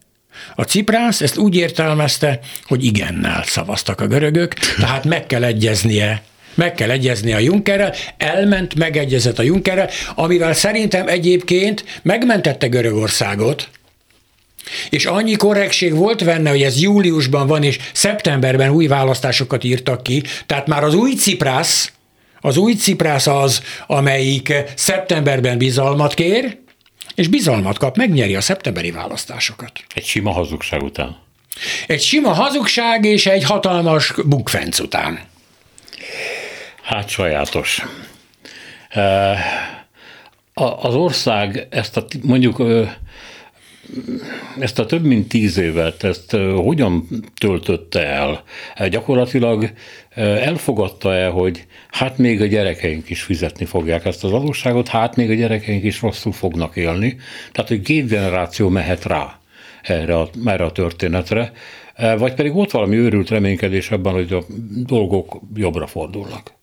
a 0.55 0.63
Ciprász 0.63 1.21
ezt 1.21 1.37
úgy 1.37 1.55
értelmezte, 1.55 2.39
hogy 2.63 2.83
igennel 2.83 3.43
szavaztak 3.43 4.01
a 4.01 4.07
görögök, 4.07 4.53
tehát 4.53 5.05
meg 5.05 5.25
kell 5.25 5.43
egyeznie 5.43 6.23
meg 6.55 6.73
kell 6.73 6.89
egyezni 6.89 7.33
a 7.33 7.39
Junckerrel, 7.39 7.93
elment, 8.17 8.75
megegyezett 8.75 9.39
a 9.39 9.43
Junckerrel, 9.43 9.89
amivel 10.15 10.53
szerintem 10.53 11.07
egyébként 11.07 11.99
megmentette 12.01 12.67
Görögországot, 12.67 13.69
és 14.89 15.05
annyi 15.05 15.35
korrekség 15.35 15.95
volt 15.95 16.25
benne, 16.25 16.49
hogy 16.49 16.61
ez 16.61 16.81
júliusban 16.81 17.47
van, 17.47 17.63
és 17.63 17.77
szeptemberben 17.93 18.69
új 18.69 18.87
választásokat 18.87 19.63
írtak 19.63 20.03
ki, 20.03 20.23
tehát 20.45 20.67
már 20.67 20.83
az 20.83 20.93
új 20.93 21.15
Ciprász 21.15 21.91
az 22.45 22.57
új 22.57 22.73
Ciprász 22.73 23.27
az, 23.27 23.63
amelyik 23.87 24.53
szeptemberben 24.75 25.57
bizalmat 25.57 26.13
kér, 26.13 26.57
és 27.15 27.27
bizalmat 27.27 27.77
kap, 27.77 27.97
megnyeri 27.97 28.35
a 28.35 28.41
szeptemberi 28.41 28.91
választásokat. 28.91 29.71
Egy 29.93 30.05
sima 30.05 30.31
hazugság 30.31 30.83
után. 30.83 31.17
Egy 31.87 32.01
sima 32.01 32.33
hazugság 32.33 33.05
és 33.05 33.25
egy 33.25 33.43
hatalmas 33.43 34.13
bukfenc 34.25 34.79
után. 34.79 35.19
Hát 36.81 37.09
sajátos. 37.09 37.81
Az 40.53 40.95
ország 40.95 41.67
ezt 41.69 41.97
a 41.97 42.05
mondjuk 42.21 42.63
ezt 44.59 44.79
a 44.79 44.85
több 44.85 45.03
mint 45.03 45.27
tíz 45.27 45.57
évet, 45.57 46.03
ezt 46.03 46.31
hogyan 46.55 47.07
töltötte 47.39 48.05
el? 48.05 48.43
Gyakorlatilag 48.89 49.71
elfogadta-e, 50.15 51.27
hogy 51.27 51.65
hát 51.91 52.17
még 52.17 52.41
a 52.41 52.45
gyerekeink 52.45 53.09
is 53.09 53.21
fizetni 53.21 53.65
fogják 53.65 54.05
ezt 54.05 54.23
az 54.23 54.31
adósságot, 54.31 54.87
hát 54.87 55.15
még 55.15 55.29
a 55.29 55.33
gyerekeink 55.33 55.83
is 55.83 56.01
rosszul 56.01 56.31
fognak 56.31 56.75
élni. 56.75 57.17
Tehát, 57.51 57.69
hogy 57.69 57.81
két 57.81 58.07
generáció 58.07 58.69
mehet 58.69 59.05
rá 59.05 59.39
erre 59.81 60.19
a, 60.19 60.29
erre 60.45 60.63
a 60.63 60.71
történetre, 60.71 61.51
vagy 62.17 62.33
pedig 62.33 62.55
ott 62.55 62.71
valami 62.71 62.95
őrült 62.95 63.29
reménykedés 63.29 63.91
abban, 63.91 64.13
hogy 64.13 64.33
a 64.33 64.43
dolgok 64.85 65.41
jobbra 65.55 65.87
fordulnak. 65.87 66.54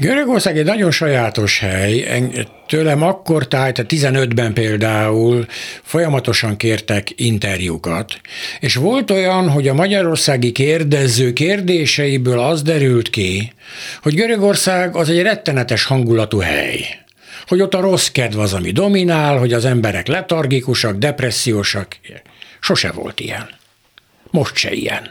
Görögország 0.00 0.58
egy 0.58 0.64
nagyon 0.64 0.90
sajátos 0.90 1.58
hely. 1.58 2.22
Tőlem 2.66 3.02
akkor, 3.02 3.48
tehát 3.48 3.84
15-ben 3.88 4.52
például 4.52 5.46
folyamatosan 5.82 6.56
kértek 6.56 7.08
interjúkat, 7.16 8.20
és 8.60 8.74
volt 8.74 9.10
olyan, 9.10 9.48
hogy 9.48 9.68
a 9.68 9.74
magyarországi 9.74 10.52
kérdező 10.52 11.32
kérdéseiből 11.32 12.38
az 12.38 12.62
derült 12.62 13.10
ki, 13.10 13.52
hogy 14.02 14.14
Görögország 14.14 14.96
az 14.96 15.08
egy 15.08 15.22
rettenetes 15.22 15.84
hangulatú 15.84 16.38
hely 16.38 16.98
hogy 17.46 17.60
ott 17.60 17.74
a 17.74 17.80
rossz 17.80 18.08
kedv 18.08 18.38
az, 18.38 18.52
ami 18.52 18.70
dominál, 18.70 19.38
hogy 19.38 19.52
az 19.52 19.64
emberek 19.64 20.06
letargikusak, 20.06 20.96
depressziósak. 20.96 21.96
Sose 22.60 22.90
volt 22.90 23.20
ilyen. 23.20 23.48
Most 24.30 24.56
se 24.56 24.72
ilyen. 24.72 25.10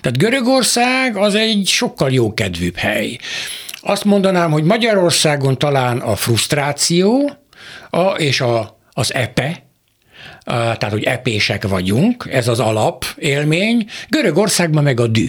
Tehát 0.00 0.18
Görögország 0.18 1.16
az 1.16 1.34
egy 1.34 1.66
sokkal 1.66 2.12
jó 2.12 2.34
kedvűbb 2.34 2.76
hely. 2.76 3.18
Azt 3.88 4.04
mondanám, 4.04 4.50
hogy 4.50 4.64
Magyarországon 4.64 5.58
talán 5.58 5.98
a 5.98 6.16
frusztráció 6.16 7.30
a, 7.90 8.00
és 8.00 8.40
a, 8.40 8.78
az 8.92 9.14
epe, 9.14 9.62
tehát 10.44 10.90
hogy 10.90 11.04
epések 11.04 11.68
vagyunk, 11.68 12.28
ez 12.30 12.48
az 12.48 12.60
alap 12.60 13.04
élmény, 13.16 13.86
Görögországban 14.08 14.82
meg 14.82 15.00
a 15.00 15.06
dű. 15.06 15.26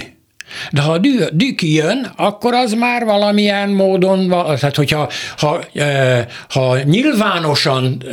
De 0.72 0.82
ha 0.82 0.92
a 0.92 0.98
dű, 0.98 1.18
dű 1.32 1.54
kijön, 1.56 2.12
akkor 2.16 2.54
az 2.54 2.74
már 2.74 3.06
valamilyen 3.06 3.70
módon, 3.70 4.28
tehát 4.30 4.76
hogyha 4.76 5.10
ha, 5.38 5.64
ha 6.50 6.78
nyilvánosan 6.84 8.04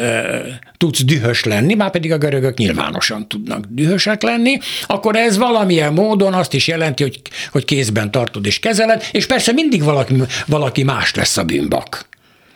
tudsz 0.77 1.05
dühös 1.05 1.45
lenni, 1.45 1.74
már 1.74 1.91
pedig 1.91 2.12
a 2.12 2.18
görögök 2.18 2.59
nyilvánosan 2.59 3.29
tudnak 3.29 3.64
dühösek 3.68 4.22
lenni, 4.22 4.59
akkor 4.87 5.16
ez 5.16 5.37
valamilyen 5.37 5.93
módon 5.93 6.33
azt 6.33 6.55
is 6.55 6.66
jelenti, 6.66 7.03
hogy, 7.03 7.20
hogy 7.51 7.64
kézben 7.64 8.11
tartod 8.11 8.47
és 8.47 8.59
kezeled, 8.59 9.05
és 9.12 9.27
persze 9.27 9.53
mindig 9.53 9.83
valaki, 9.83 10.14
valaki 10.47 10.83
más 10.83 11.14
lesz 11.14 11.37
a 11.37 11.45
bűnbak. 11.45 12.07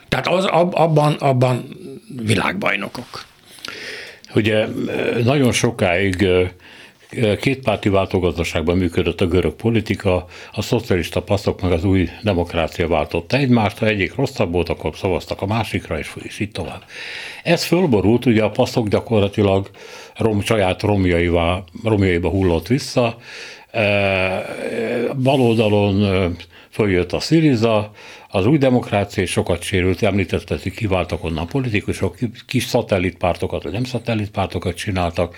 Tehát 0.09 0.27
az, 0.27 0.45
abban, 0.71 1.13
abban 1.13 1.65
világbajnokok. 2.23 3.25
Ugye 4.35 4.67
nagyon 5.25 5.53
sokáig 5.53 6.27
kétpárti 7.41 7.89
váltogazdaságban 7.89 8.77
működött 8.77 9.21
a 9.21 9.27
görög 9.27 9.53
politika, 9.53 10.27
a 10.53 10.63
szocialista 10.63 11.23
passzok 11.23 11.61
meg 11.61 11.73
az 11.73 11.85
új 11.85 12.09
demokrácia 12.23 12.89
váltotta 12.89 13.37
egymást, 13.37 13.79
ha 13.79 13.87
egyik 13.87 14.15
rosszabb 14.15 14.53
volt, 14.53 14.69
akkor 14.69 14.97
szavaztak 14.97 15.43
a 15.43 15.47
másikra, 15.47 15.99
és, 15.99 16.13
és 16.23 16.39
így 16.39 16.51
tovább. 16.51 16.85
Ez 17.43 17.65
fölborult, 17.65 18.27
ugye 18.27 18.43
a 18.43 18.51
passzok 18.51 18.89
gyakorlatilag 18.89 19.71
rom, 20.17 20.41
saját 20.41 20.83
romjaiba, 20.83 21.65
romjaiba 21.85 22.29
hullott 22.29 22.67
vissza, 22.67 23.17
e, 23.71 25.13
baloldalon 25.23 26.05
e, 26.05 26.31
följött 26.71 27.13
a 27.13 27.21
Syriza, 27.21 27.91
az 28.29 28.47
új 28.47 28.59
demokrácia 28.59 29.27
sokat 29.27 29.63
sérült, 29.63 30.03
említette, 30.03 30.59
hogy 30.63 30.73
kiváltak 30.73 31.25
onnan 31.25 31.47
politikusok, 31.47 32.17
kis 32.47 32.65
szatellitpártokat, 32.65 33.63
vagy 33.63 33.73
nem 33.73 33.85
szatellitpártokat 33.85 34.75
csináltak, 34.75 35.37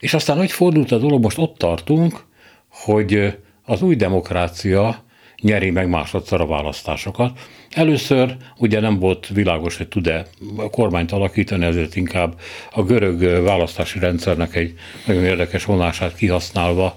és 0.00 0.14
aztán 0.14 0.36
hogy 0.36 0.52
fordult 0.52 0.92
a 0.92 0.98
dolog, 0.98 1.22
most 1.22 1.38
ott 1.38 1.58
tartunk, 1.58 2.24
hogy 2.68 3.36
az 3.64 3.82
új 3.82 3.96
demokrácia 3.96 5.04
nyeri 5.40 5.70
meg 5.70 5.88
másodszor 5.88 6.40
a 6.40 6.46
választásokat. 6.46 7.38
Először 7.70 8.36
ugye 8.58 8.80
nem 8.80 8.98
volt 8.98 9.28
világos, 9.28 9.76
hogy 9.76 9.88
tud-e 9.88 10.26
a 10.56 10.70
kormányt 10.70 11.12
alakítani, 11.12 11.64
ezért 11.64 11.96
inkább 11.96 12.40
a 12.72 12.82
görög 12.82 13.42
választási 13.44 13.98
rendszernek 13.98 14.54
egy 14.54 14.74
nagyon 15.06 15.24
érdekes 15.24 15.64
vonását 15.64 16.16
kihasználva 16.16 16.96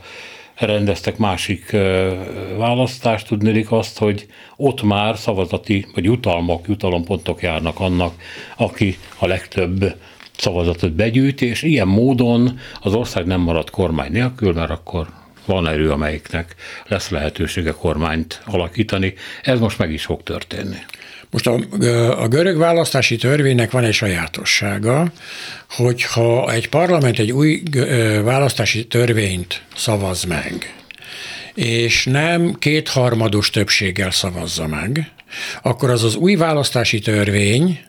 rendeztek 0.55 1.17
másik 1.17 1.71
választást, 2.57 3.27
tudnélik 3.27 3.71
azt, 3.71 3.97
hogy 3.97 4.25
ott 4.55 4.83
már 4.83 5.17
szavazati 5.17 5.85
vagy 5.93 6.03
jutalmak, 6.03 6.67
jutalompontok 6.67 7.41
járnak 7.41 7.79
annak, 7.79 8.13
aki 8.57 8.97
a 9.17 9.27
legtöbb 9.27 9.95
szavazatot 10.37 10.91
begyűjt, 10.91 11.41
és 11.41 11.61
ilyen 11.61 11.87
módon 11.87 12.59
az 12.81 12.93
ország 12.93 13.25
nem 13.25 13.41
marad 13.41 13.69
kormány 13.69 14.11
nélkül, 14.11 14.53
mert 14.53 14.71
akkor 14.71 15.07
van 15.45 15.67
erő, 15.67 15.91
amelyiknek 15.91 16.55
lesz 16.87 17.09
lehetősége 17.09 17.71
kormányt 17.71 18.41
alakítani. 18.45 19.13
Ez 19.41 19.59
most 19.59 19.77
meg 19.77 19.91
is 19.91 20.03
fog 20.05 20.23
történni. 20.23 20.77
Most 21.31 21.47
a, 21.47 21.59
a 22.21 22.27
görög 22.27 22.57
választási 22.57 23.15
törvénynek 23.15 23.71
van 23.71 23.83
egy 23.83 23.93
sajátossága, 23.93 25.11
hogyha 25.69 26.51
egy 26.51 26.69
parlament 26.69 27.19
egy 27.19 27.31
új 27.31 27.63
választási 28.23 28.87
törvényt 28.87 29.61
szavaz 29.75 30.23
meg, 30.23 30.75
és 31.53 32.05
nem 32.05 32.55
kétharmados 32.59 33.49
többséggel 33.49 34.11
szavazza 34.11 34.67
meg, 34.67 35.11
akkor 35.61 35.89
az 35.89 36.03
az 36.03 36.15
új 36.15 36.35
választási 36.35 36.99
törvény 36.99 37.79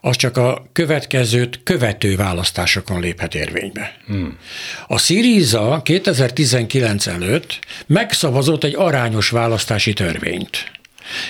az 0.00 0.16
csak 0.16 0.36
a 0.36 0.66
következőt 0.72 1.60
követő 1.62 2.16
választásokon 2.16 3.00
léphet 3.00 3.34
érvénybe. 3.34 3.96
Hmm. 4.06 4.38
A 4.86 4.98
Syriza 4.98 5.80
2019 5.84 7.06
előtt 7.06 7.58
megszavazott 7.86 8.64
egy 8.64 8.74
arányos 8.76 9.30
választási 9.30 9.92
törvényt. 9.92 10.70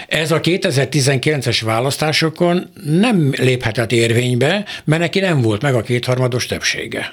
Ez 0.09 0.31
a 0.31 0.41
2019-es 0.41 1.61
választásokon 1.65 2.71
nem 2.85 3.31
léphetett 3.37 3.93
érvénybe, 3.93 4.65
mert 4.85 5.01
neki 5.01 5.21
nem 5.21 5.41
volt 5.41 5.63
meg 5.63 5.75
a 5.75 5.83
kétharmados 5.83 6.47
többsége. 6.47 7.13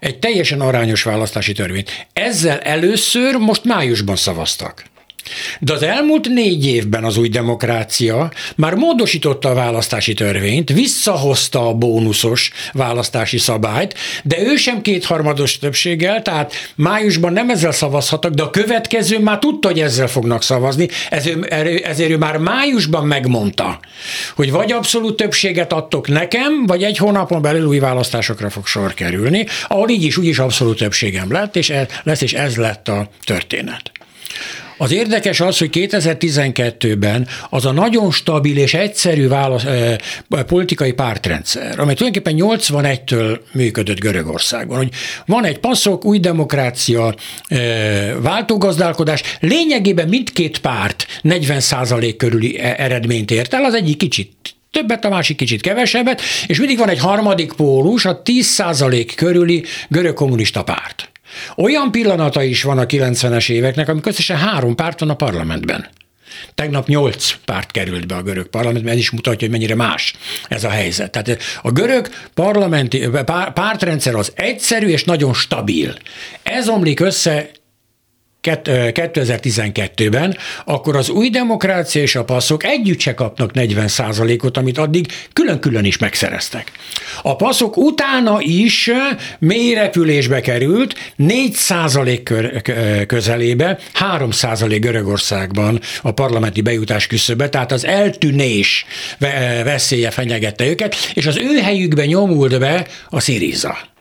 Egy 0.00 0.18
teljesen 0.18 0.60
arányos 0.60 1.02
választási 1.02 1.52
törvényt. 1.52 2.06
Ezzel 2.12 2.58
először 2.58 3.34
most 3.36 3.64
májusban 3.64 4.16
szavaztak. 4.16 4.84
De 5.60 5.72
az 5.72 5.82
elmúlt 5.82 6.28
négy 6.28 6.66
évben 6.66 7.04
az 7.04 7.16
új 7.16 7.28
demokrácia 7.28 8.32
már 8.56 8.74
módosította 8.74 9.48
a 9.48 9.54
választási 9.54 10.14
törvényt, 10.14 10.72
visszahozta 10.72 11.68
a 11.68 11.74
bónuszos 11.74 12.50
választási 12.72 13.38
szabályt, 13.38 13.94
de 14.24 14.40
ő 14.40 14.56
sem 14.56 14.82
kétharmados 14.82 15.58
többséggel, 15.58 16.22
tehát 16.22 16.52
májusban 16.74 17.32
nem 17.32 17.50
ezzel 17.50 17.72
szavazhattak, 17.72 18.32
de 18.32 18.42
a 18.42 18.50
következő 18.50 19.18
már 19.18 19.38
tudta, 19.38 19.68
hogy 19.68 19.80
ezzel 19.80 20.08
fognak 20.08 20.42
szavazni, 20.42 20.88
ezért, 21.10 21.44
ezért 21.84 22.10
ő 22.10 22.16
már 22.16 22.36
májusban 22.36 23.06
megmondta, 23.06 23.80
hogy 24.36 24.50
vagy 24.50 24.72
abszolút 24.72 25.16
többséget 25.16 25.72
adtok 25.72 26.08
nekem, 26.08 26.66
vagy 26.66 26.82
egy 26.82 26.96
hónapon 26.96 27.42
belül 27.42 27.66
új 27.66 27.78
választásokra 27.78 28.50
fog 28.50 28.66
sor 28.66 28.94
kerülni, 28.94 29.46
ahol 29.68 29.88
így 29.88 30.02
is 30.02 30.16
úgy 30.16 30.26
is 30.26 30.38
abszolút 30.38 30.78
többségem 30.78 31.32
lett, 31.32 31.56
és 31.56 31.70
ez 31.70 31.86
lesz, 32.02 32.20
és 32.20 32.32
ez 32.32 32.56
lett 32.56 32.88
a 32.88 33.08
történet. 33.24 33.92
Az 34.82 34.92
érdekes 34.92 35.40
az, 35.40 35.58
hogy 35.58 35.70
2012-ben 35.72 37.28
az 37.50 37.64
a 37.64 37.72
nagyon 37.72 38.10
stabil 38.10 38.56
és 38.56 38.74
egyszerű 38.74 39.28
válasz, 39.28 39.64
eh, 39.64 39.96
politikai 40.46 40.92
pártrendszer, 40.92 41.78
amely 41.78 41.94
tulajdonképpen 41.94 42.34
81-től 42.38 43.40
működött 43.52 43.98
Görögországban, 43.98 44.76
hogy 44.76 44.88
van 45.26 45.44
egy 45.44 45.58
passzok, 45.58 46.04
új 46.04 46.18
demokrácia, 46.18 47.14
eh, 47.46 48.12
váltógazdálkodás, 48.20 49.22
lényegében 49.40 50.08
mindkét 50.08 50.58
párt 50.58 51.06
40 51.22 52.16
körüli 52.16 52.58
e- 52.58 52.74
eredményt 52.78 53.30
ért 53.30 53.54
el, 53.54 53.64
az 53.64 53.74
egyik 53.74 53.96
kicsit 53.96 54.32
többet, 54.70 55.04
a 55.04 55.08
másik 55.08 55.36
kicsit 55.36 55.60
kevesebbet, 55.60 56.20
és 56.46 56.58
mindig 56.58 56.78
van 56.78 56.88
egy 56.88 56.98
harmadik 56.98 57.52
pólus, 57.52 58.04
a 58.04 58.22
10 58.22 58.62
körüli 59.16 59.64
görög 59.88 60.14
kommunista 60.14 60.62
párt. 60.62 61.11
Olyan 61.56 61.90
pillanata 61.90 62.42
is 62.42 62.62
van 62.62 62.78
a 62.78 62.86
90-es 62.86 63.50
éveknek, 63.50 63.88
amikor 63.88 64.12
összesen 64.12 64.36
három 64.36 64.74
párt 64.74 65.00
van 65.00 65.10
a 65.10 65.14
parlamentben. 65.14 65.88
Tegnap 66.54 66.86
nyolc 66.86 67.34
párt 67.44 67.70
került 67.70 68.06
be 68.06 68.14
a 68.14 68.22
görög 68.22 68.46
parlamentbe, 68.46 68.90
ez 68.90 68.96
is 68.96 69.10
mutatja, 69.10 69.40
hogy 69.40 69.50
mennyire 69.50 69.74
más 69.74 70.14
ez 70.48 70.64
a 70.64 70.68
helyzet. 70.68 71.10
Tehát 71.10 71.42
a 71.62 71.70
görög 71.70 72.08
parlamenti 72.34 73.08
pártrendszer 73.54 74.14
az 74.14 74.32
egyszerű 74.34 74.86
és 74.86 75.04
nagyon 75.04 75.34
stabil. 75.34 75.94
Ez 76.42 76.68
omlik 76.68 77.00
össze 77.00 77.50
2012-ben, 78.42 80.36
akkor 80.64 80.96
az 80.96 81.08
új 81.08 81.30
demokrácia 81.30 82.02
és 82.02 82.16
a 82.16 82.24
passzok 82.24 82.64
együtt 82.64 83.00
se 83.00 83.14
kapnak 83.14 83.52
40 83.52 83.88
ot 84.42 84.56
amit 84.56 84.78
addig 84.78 85.06
külön-külön 85.32 85.84
is 85.84 85.98
megszereztek. 85.98 86.72
A 87.22 87.36
passzok 87.36 87.76
utána 87.76 88.40
is 88.40 88.90
mélyrepülésbe 89.38 90.40
került, 90.40 91.12
4% 91.18 93.04
közelébe, 93.06 93.78
3% 94.18 94.76
Görögországban 94.80 95.80
a 96.02 96.10
parlamenti 96.10 96.60
bejutás 96.60 97.06
küszöbe, 97.06 97.48
tehát 97.48 97.72
az 97.72 97.84
eltűnés 97.84 98.86
veszélye 99.64 100.10
fenyegette 100.10 100.66
őket, 100.66 100.96
és 101.14 101.26
az 101.26 101.36
ő 101.36 101.58
helyükbe 101.58 102.06
nyomult 102.06 102.58
be 102.58 102.86
a 103.08 103.20
Sziriza. 103.20 103.91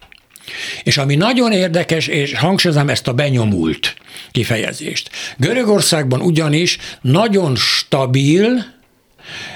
És 0.84 0.98
ami 0.98 1.16
nagyon 1.16 1.52
érdekes, 1.52 2.08
és 2.08 2.34
hangsúlyozom 2.34 2.90
ezt 2.90 3.08
a 3.08 3.14
benyomult 3.14 3.96
kifejezést. 4.32 5.10
Görögországban 5.38 6.22
ugyanis 6.22 6.78
nagyon 7.02 7.56
stabil, 7.56 8.66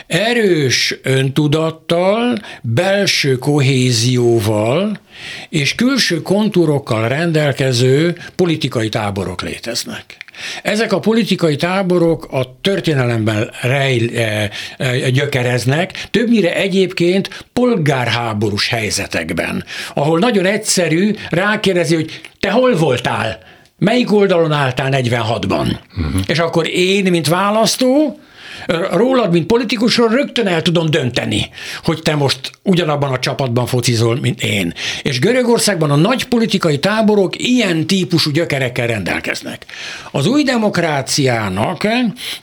erős 0.08 0.96
öntudattal, 1.04 2.40
belső 2.62 3.38
kohézióval 3.38 5.00
és 5.50 5.76
külső 5.76 6.22
kontúrokkal 6.22 7.08
rendelkező 7.08 8.18
politikai 8.36 8.90
táborok 8.90 9.42
léteznek. 9.42 10.25
Ezek 10.64 10.94
a 10.94 11.00
politikai 11.00 11.56
táborok 11.56 12.28
a 12.32 12.60
történelemben 12.62 13.52
rej, 13.62 14.10
e, 14.16 14.50
e, 14.78 15.10
gyökereznek, 15.10 16.08
többnyire 16.12 16.56
egyébként 16.56 17.46
polgárháborús 17.54 18.68
helyzetekben, 18.70 19.64
ahol 19.94 20.20
nagyon 20.20 20.46
egyszerű 20.46 21.14
rákérdezi, 21.30 21.96
hogy 21.96 22.22
te 22.40 22.52
hol 22.52 22.76
voltál? 22.76 23.40
Melyik 23.78 24.14
oldalon 24.14 24.52
álltál 24.52 24.90
46-ban? 24.92 25.78
Uh-huh. 25.98 26.22
És 26.28 26.40
akkor 26.40 26.68
én, 26.68 27.04
mint 27.12 27.28
választó, 27.28 28.20
rólad, 28.92 29.32
mint 29.32 29.46
politikusról 29.46 30.10
rögtön 30.10 30.48
el 30.48 30.62
tudom 30.62 30.90
dönteni, 30.90 31.50
hogy 31.84 32.02
te 32.02 32.16
most 32.16 32.52
ugyanabban 32.64 33.12
a 33.12 33.20
csapatban 33.20 33.66
focizol, 33.66 34.20
mint 34.22 34.44
én. 34.44 34.74
És 35.02 35.20
Görögországban 35.20 35.92
a 35.92 35.96
nagy 35.96 36.24
politikai 36.24 36.80
táborok 36.80 37.34
ilyen 37.38 37.88
típusú 37.88 38.32
gyökerekkel 38.32 38.88
rendelkeznek. 38.88 39.66
Az 40.12 40.26
új 40.26 40.44
demokráciának 40.44 41.88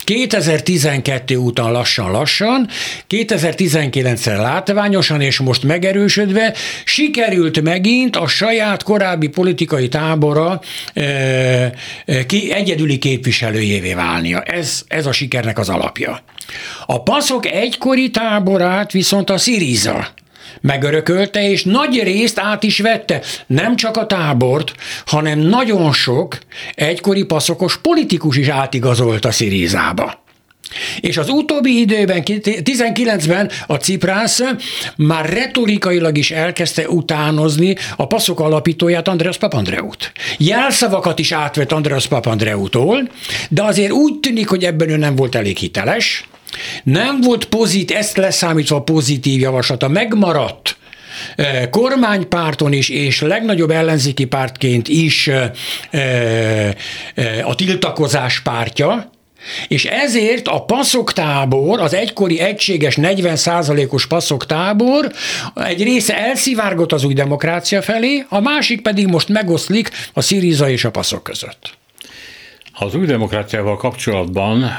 2012 0.04 1.36
után 1.36 1.72
lassan-lassan, 1.72 2.68
2019-re 3.08 4.36
látványosan 4.36 5.20
és 5.20 5.38
most 5.38 5.62
megerősödve 5.62 6.54
sikerült 6.84 7.62
megint 7.62 8.16
a 8.16 8.26
saját 8.26 8.82
korábbi 8.82 9.28
politikai 9.28 9.88
tábora 9.88 10.60
e, 10.94 11.70
ki, 12.26 12.52
egyedüli 12.52 12.98
képviselőjévé 12.98 13.94
válnia. 13.94 14.40
Ez, 14.40 14.82
ez 14.88 15.06
a 15.06 15.12
sikernek 15.12 15.58
az 15.58 15.68
alapja. 15.68 16.11
A 16.86 17.02
paszok 17.02 17.46
egykori 17.46 18.10
táborát 18.10 18.92
viszont 18.92 19.30
a 19.30 19.38
Sziriza 19.38 20.06
megörökölte, 20.60 21.48
és 21.48 21.64
nagy 21.64 22.02
részt 22.02 22.38
át 22.38 22.62
is 22.62 22.80
vette. 22.80 23.20
Nem 23.46 23.76
csak 23.76 23.96
a 23.96 24.06
tábort, 24.06 24.72
hanem 25.06 25.38
nagyon 25.38 25.92
sok 25.92 26.38
egykori 26.74 27.24
paszokos 27.24 27.78
politikus 27.78 28.36
is 28.36 28.48
átigazolt 28.48 29.24
a 29.24 29.30
Szirizába. 29.30 30.21
És 31.00 31.16
az 31.16 31.28
utóbbi 31.28 31.80
időben, 31.80 32.22
19-ben 32.24 33.50
a 33.66 33.74
Ciprász 33.74 34.40
már 34.96 35.28
retorikailag 35.28 36.18
is 36.18 36.30
elkezdte 36.30 36.88
utánozni 36.88 37.76
a 37.96 38.06
passzok 38.06 38.40
alapítóját, 38.40 39.08
András 39.08 39.38
Papandreút. 39.38 40.12
Jelszavakat 40.38 41.18
is 41.18 41.32
átvett 41.32 41.72
András 41.72 42.06
Papandreútól, 42.06 43.08
de 43.48 43.62
azért 43.62 43.92
úgy 43.92 44.20
tűnik, 44.20 44.48
hogy 44.48 44.64
ebben 44.64 44.88
ő 44.88 44.96
nem 44.96 45.16
volt 45.16 45.34
elég 45.34 45.56
hiteles, 45.56 46.26
nem 46.84 47.20
volt 47.20 47.44
pozit, 47.44 47.90
ezt 47.90 48.16
leszámítva 48.16 48.82
pozitív 48.82 49.40
javaslata, 49.40 49.88
megmaradt 49.88 50.76
eh, 51.36 51.66
kormánypárton 51.70 52.72
is, 52.72 52.88
és 52.88 53.20
legnagyobb 53.20 53.70
ellenzéki 53.70 54.24
pártként 54.24 54.88
is 54.88 55.28
eh, 55.28 55.50
eh, 55.90 57.48
a 57.48 57.54
tiltakozás 57.54 58.40
pártja, 58.40 59.10
és 59.68 59.84
ezért 59.84 60.49
a 60.49 60.64
passzoktábor, 60.64 61.80
az 61.80 61.95
egykori 61.95 62.40
egységes 62.40 62.97
40%-os 63.01 64.07
passzoktábor 64.07 65.12
egy 65.55 65.82
része 65.82 66.18
elszivárgott 66.18 66.93
az 66.93 67.05
új 67.05 67.14
demokrácia 67.14 67.82
felé, 67.82 68.24
a 68.28 68.40
másik 68.40 68.82
pedig 68.82 69.07
most 69.07 69.28
megoszlik 69.28 69.90
a 70.12 70.20
Sziriza 70.20 70.68
és 70.68 70.84
a 70.84 70.90
passzok 70.90 71.22
között. 71.22 71.80
Az 72.72 72.95
új 72.95 73.07
demokráciával 73.07 73.76
kapcsolatban, 73.76 74.70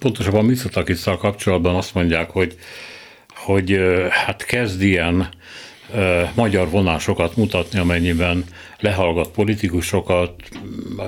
pontosabban 0.00 0.44
Mitsotakisszal 0.44 1.16
kapcsolatban 1.16 1.74
azt 1.74 1.94
mondják, 1.94 2.30
hogy, 2.30 2.56
hogy 3.34 3.80
hát 4.10 4.44
kezd 4.44 4.82
ilyen 4.82 5.28
magyar 6.34 6.70
vonásokat 6.70 7.36
mutatni, 7.36 7.78
amennyiben 7.78 8.44
lehallgat 8.80 9.30
politikusokat, 9.30 10.32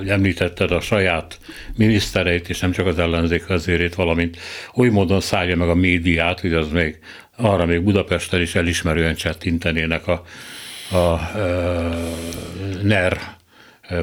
említetted 0.07 0.71
a 0.71 0.81
saját 0.81 1.39
minisztereit, 1.77 2.49
és 2.49 2.61
nem 2.61 2.73
csak 2.73 2.87
az 2.87 2.99
ellenzék 2.99 3.47
vezérét, 3.47 3.95
valamint 3.95 4.37
oly 4.75 4.89
módon 4.89 5.21
szállja 5.21 5.57
meg 5.57 5.69
a 5.69 5.75
médiát, 5.75 6.41
hogy 6.41 6.53
az 6.53 6.69
még 6.69 6.99
arra 7.37 7.67
még 7.67 7.83
Budapesten 7.83 8.41
is 8.41 8.55
elismerően 8.55 9.15
csettintenének 9.15 10.07
a, 10.07 10.25
a, 10.91 10.97
a 10.97 11.19
NER 12.83 13.39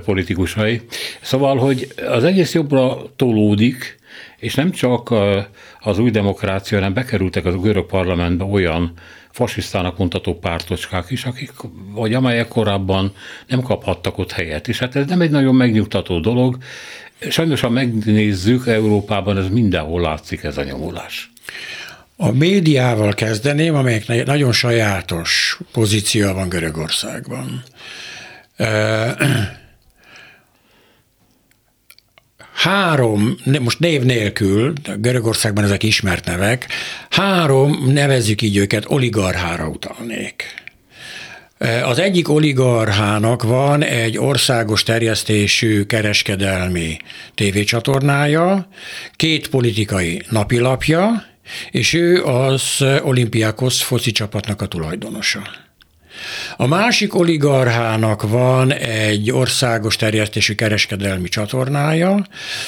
politikusai. 0.06 0.82
Szóval, 1.22 1.58
hogy 1.58 1.94
az 2.08 2.24
egész 2.24 2.54
jobbra 2.54 2.98
tolódik, 3.16 3.98
és 4.38 4.56
nem 4.56 4.72
csak 4.72 5.14
az 5.80 6.00
új 6.00 6.12
demokrácia, 6.12 6.78
hanem 6.78 6.94
bekerültek 6.94 7.46
az 7.46 7.62
görög 7.62 7.86
parlamentbe 7.86 8.44
olyan 8.44 8.94
fasisztának 9.32 9.98
mondható 9.98 10.40
pártocskák 10.40 11.06
is, 11.10 11.26
akik, 11.26 11.52
vagy 11.92 12.14
amelyek 12.14 12.48
korábban 12.48 13.14
nem 13.48 13.62
kaphattak 13.62 14.18
ott 14.18 14.32
helyet. 14.32 14.68
És 14.68 14.80
hát 14.80 14.96
ez 14.96 15.08
nem 15.08 15.22
egy 15.22 15.30
nagyon 15.30 15.56
megnyugtató 15.56 16.20
dolog. 16.20 16.58
Sajnos, 17.30 17.62
ha 17.62 17.70
megnézzük, 17.70 18.68
Európában 18.68 19.38
ez 19.38 19.50
mindenhol 19.50 20.02
látszik 20.02 20.44
ez 20.44 20.58
a 20.58 20.64
nyomulás. 20.64 21.32
A 22.16 22.32
médiával 22.32 23.14
kezdeném, 23.14 23.76
amelyek 23.76 24.26
nagyon 24.26 24.52
sajátos 24.52 25.60
pozíció 25.72 26.34
van 26.34 26.50
Görögországban. 26.50 27.64
Három, 32.58 33.36
most 33.60 33.80
név 33.80 34.04
nélkül, 34.04 34.74
Görögországban 34.98 35.64
ezek 35.64 35.84
ismert 35.84 36.26
nevek, 36.26 36.68
három, 37.10 37.84
nevezzük 37.86 38.42
így 38.42 38.58
őket, 38.58 38.84
oligarchára 38.88 39.68
utalnék. 39.68 40.44
Az 41.84 42.00
egyik 42.00 42.30
oligarchának 42.30 43.44
van 43.44 43.84
egy 43.84 44.18
országos 44.18 44.84
terjesztésű 44.84 45.84
kereskedelmi 45.84 46.98
tévécsatornája, 47.36 48.68
két 49.16 49.50
politikai 49.50 50.22
napilapja, 50.30 51.24
és 51.72 51.94
ő 51.94 52.24
az 52.24 52.84
olimpiákos 53.02 53.84
foci 53.84 54.12
csapatnak 54.12 54.62
a 54.62 54.66
tulajdonosa. 54.66 55.67
A 56.58 56.68
másik 56.68 57.16
oligarchának 57.16 58.30
van 58.30 58.74
egy 58.74 59.32
országos 59.32 59.96
terjesztésű 59.96 60.56
kereskedelmi 60.56 61.30
csatornája, 61.30 62.26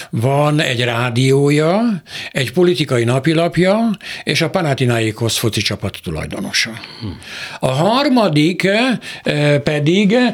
van 0.09 0.59
egy 0.59 0.83
rádiója, 0.83 2.01
egy 2.31 2.51
politikai 2.51 3.03
napilapja, 3.03 3.97
és 4.23 4.41
a 4.41 4.49
Panathinaikos 4.49 5.39
foci 5.39 5.61
csapat 5.61 5.97
tulajdonosa. 6.03 6.71
A 7.59 7.71
harmadik 7.71 8.63
eh, 8.63 9.59
pedig, 9.59 10.13
eh, 10.13 10.33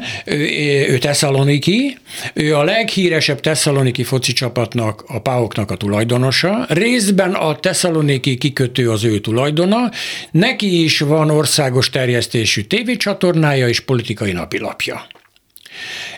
ő 0.88 0.98
Tesszaloniki, 0.98 1.98
ő 2.34 2.56
a 2.56 2.64
leghíresebb 2.64 3.40
Tesszaloniki 3.40 4.02
foci 4.02 4.32
csapatnak, 4.32 5.04
a 5.06 5.20
Páoknak 5.20 5.70
a 5.70 5.76
tulajdonosa, 5.76 6.64
részben 6.68 7.32
a 7.32 7.56
Tesszaloniki 7.56 8.36
kikötő 8.36 8.90
az 8.90 9.04
ő 9.04 9.18
tulajdona, 9.18 9.90
neki 10.30 10.84
is 10.84 11.00
van 11.00 11.30
országos 11.30 11.90
terjesztésű 11.90 12.62
tévécsatorna, 12.62 13.05
csatornája 13.06 13.68
és 13.68 13.80
politikai 13.80 14.32
napilapja. 14.32 15.06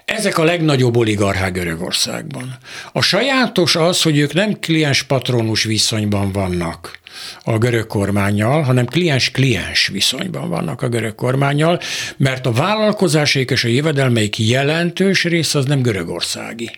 Ezek 0.05 0.39
a 0.39 0.45
legnagyobb 0.45 0.97
oligarchák 0.97 1.53
Görögországban. 1.53 2.59
A 2.93 3.03
sajátos 3.03 3.77
az, 3.77 4.03
hogy 4.03 4.19
ők 4.19 4.33
nem 4.33 4.59
kliens-patronus 4.61 5.65
viszonyban 5.65 6.33
vannak 6.33 6.99
a 7.45 7.59
görög 7.59 7.87
kormányjal, 7.87 8.63
hanem 8.63 8.87
kliens-kliens 8.87 9.87
viszonyban 9.87 10.49
vannak 10.49 10.83
a 10.83 10.89
görög 10.89 11.15
kormányjal, 11.15 11.81
mert 12.17 12.47
a 12.47 12.53
vállalkozásaik 12.53 13.51
és 13.51 13.65
a 13.65 13.69
jövedelmeik 13.69 14.39
jelentős 14.39 15.25
része 15.25 15.59
az 15.59 15.65
nem 15.65 15.83
görögországi. 15.83 16.71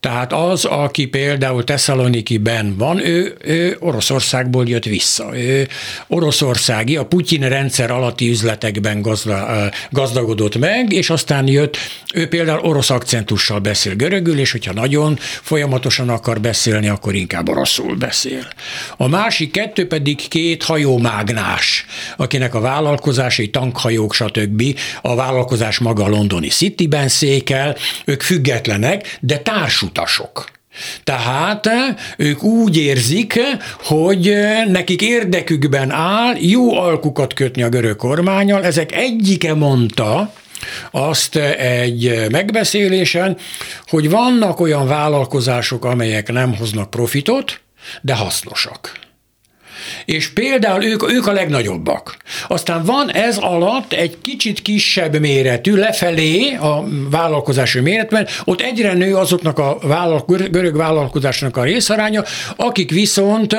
Tehát 0.00 0.32
az, 0.32 0.64
aki 0.64 1.06
például 1.06 1.64
Tesszalonikiben 1.64 2.76
van, 2.76 3.06
ő, 3.06 3.36
ő 3.44 3.76
Oroszországból 3.80 4.68
jött 4.68 4.84
vissza. 4.84 5.38
Ő 5.38 5.68
oroszországi, 6.06 6.96
a 6.96 7.04
Putyin 7.04 7.48
rendszer 7.48 7.90
alatti 7.90 8.28
üzletekben 8.28 9.02
gazda, 9.02 9.70
gazdagodott 9.90 10.58
meg, 10.58 10.92
és 10.92 11.10
aztán 11.10 11.48
jött, 11.48 11.76
ő 12.14 12.28
például 12.28 12.60
orosz 12.60 12.90
akcentussal 12.90 13.58
beszél 13.58 13.94
görögül, 13.94 14.38
és 14.38 14.52
hogyha 14.52 14.72
nagyon 14.72 15.18
folyamatosan 15.20 16.08
akar 16.08 16.40
beszélni, 16.40 16.88
akkor 16.88 17.14
inkább 17.14 17.48
oroszul 17.48 17.96
beszél. 17.96 18.46
A 18.96 19.08
másik 19.08 19.50
kettő 19.50 19.86
pedig 19.86 20.28
két 20.28 20.62
hajómágnás, 20.62 21.86
akinek 22.16 22.54
a 22.54 22.60
vállalkozásai, 22.60 23.50
tankhajók, 23.50 24.14
stb. 24.14 24.62
A 25.02 25.14
vállalkozás 25.14 25.78
maga 25.78 26.04
a 26.04 26.08
londoni 26.08 26.48
Cityben 26.48 27.08
székel, 27.08 27.76
ők 28.04 28.22
függetlenek, 28.22 29.18
de 29.20 29.38
tár 29.38 29.63
társutasok. 29.64 30.44
Tehát 31.04 31.68
ők 32.16 32.42
úgy 32.42 32.76
érzik, 32.76 33.40
hogy 33.82 34.34
nekik 34.66 35.02
érdekükben 35.02 35.90
áll 35.90 36.36
jó 36.38 36.78
alkukat 36.78 37.34
kötni 37.34 37.62
a 37.62 37.68
görög 37.68 37.96
kormányal. 37.96 38.64
Ezek 38.64 38.92
egyike 38.92 39.54
mondta, 39.54 40.32
azt 40.90 41.36
egy 41.58 42.26
megbeszélésen, 42.30 43.36
hogy 43.86 44.10
vannak 44.10 44.60
olyan 44.60 44.86
vállalkozások, 44.86 45.84
amelyek 45.84 46.32
nem 46.32 46.56
hoznak 46.56 46.90
profitot, 46.90 47.60
de 48.02 48.14
hasznosak 48.14 49.03
és 50.04 50.28
például 50.28 50.84
ők, 50.84 51.12
ők 51.12 51.26
a 51.26 51.32
legnagyobbak. 51.32 52.16
Aztán 52.48 52.84
van 52.84 53.12
ez 53.12 53.36
alatt 53.36 53.92
egy 53.92 54.16
kicsit 54.22 54.62
kisebb 54.62 55.18
méretű, 55.18 55.74
lefelé 55.74 56.54
a 56.54 56.84
vállalkozási 57.10 57.80
méretben, 57.80 58.26
ott 58.44 58.60
egyre 58.60 58.92
nő 58.92 59.16
azoknak 59.16 59.58
a 59.58 59.78
vállal, 59.82 60.24
görög 60.26 60.76
vállalkozásnak 60.76 61.56
a 61.56 61.62
részaránya, 61.62 62.24
akik 62.56 62.90
viszont 62.90 63.56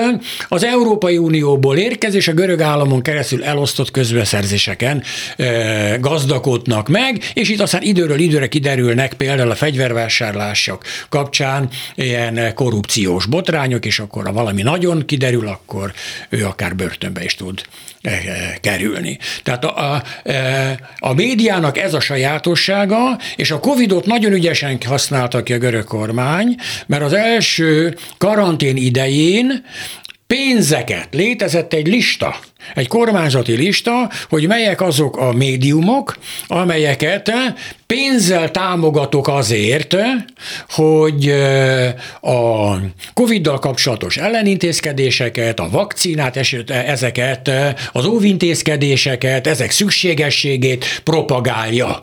az 0.48 0.64
Európai 0.64 1.18
Unióból 1.18 1.78
érkező 1.78 2.18
és 2.18 2.28
a 2.28 2.34
görög 2.34 2.62
államon 2.62 3.02
keresztül 3.02 3.44
elosztott 3.44 3.92
közbeszerzéseken 3.92 5.04
e, 5.38 5.98
gazdagodnak 6.02 6.88
meg, 6.88 7.24
és 7.34 7.50
itt 7.50 7.62
aztán 7.62 7.82
időről 7.82 8.20
időre 8.20 8.48
kiderülnek 8.48 9.14
például 9.14 9.52
a 9.52 9.56
fegyvervásárlások 9.56 10.84
kapcsán 11.10 11.70
ilyen 11.96 12.54
korrupciós 12.54 13.26
botrányok, 13.26 13.86
és 13.86 14.00
akkor 14.00 14.26
ha 14.26 14.34
valami 14.34 14.62
nagyon 14.62 15.06
kiderül, 15.06 15.48
akkor 15.48 15.94
ő 16.30 16.46
akár 16.46 16.76
börtönbe 16.76 17.24
is 17.24 17.36
tud 17.36 17.62
eh, 18.02 18.20
kerülni. 18.62 19.18
Tehát 19.44 19.66
a, 19.66 19.94
a, 19.94 20.04
eh, 20.24 20.76
a 20.98 21.14
médiának 21.14 21.78
ez 21.78 21.94
a 21.94 22.00
sajátossága, 22.00 23.18
és 23.36 23.52
a 23.52 23.60
Covidot 23.60 24.06
nagyon 24.06 24.34
ügyesen 24.34 24.78
használta 24.86 25.44
ki 25.44 25.54
a 25.54 25.58
görög 25.58 25.84
kormány, 25.84 26.56
mert 26.86 27.04
az 27.04 27.14
első 27.14 27.98
karantén 28.18 28.78
idején 28.78 29.66
pénzeket, 30.28 31.08
létezett 31.12 31.74
egy 31.74 31.88
lista, 31.88 32.36
egy 32.74 32.88
kormányzati 32.88 33.56
lista, 33.56 34.10
hogy 34.30 34.48
melyek 34.48 34.82
azok 34.82 35.18
a 35.18 35.34
médiumok, 35.34 36.18
amelyeket 36.48 37.32
pénzzel 37.88 38.52
támogatok 38.52 39.28
azért, 39.28 39.96
hogy 40.70 41.30
a 42.22 42.76
Covid-dal 43.14 43.60
kapcsolatos 43.60 44.18
ellenintézkedéseket, 44.18 45.60
a 45.60 45.70
vakcinát, 45.72 46.38
ezeket, 46.70 47.52
az 47.92 48.06
óvintézkedéseket, 48.06 49.48
ezek 49.48 49.72
szükségességét 49.72 51.02
propagálja. 51.04 52.00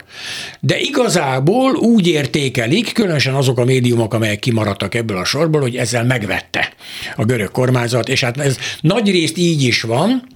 De 0.60 0.78
igazából 0.78 1.74
úgy 1.74 2.08
értékelik, 2.08 2.92
különösen 2.92 3.34
azok 3.34 3.58
a 3.58 3.64
médiumok, 3.64 4.14
amelyek 4.14 4.38
kimaradtak 4.38 4.94
ebből 4.94 5.16
a 5.16 5.24
sorból, 5.24 5.60
hogy 5.60 5.76
ezzel 5.76 6.04
megvette 6.04 6.72
a 7.16 7.24
görög 7.24 7.50
kormányzat, 7.50 8.08
és 8.08 8.20
hát 8.20 8.40
ez 8.40 8.56
nagy 8.80 9.10
részt 9.10 9.36
így 9.36 9.62
is 9.62 9.82
van, 9.82 10.26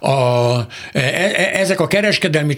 a, 0.00 0.58
e, 0.92 1.00
e, 1.00 1.50
ezek 1.52 1.80
a 1.80 1.86
kereskedelmi 1.86 2.54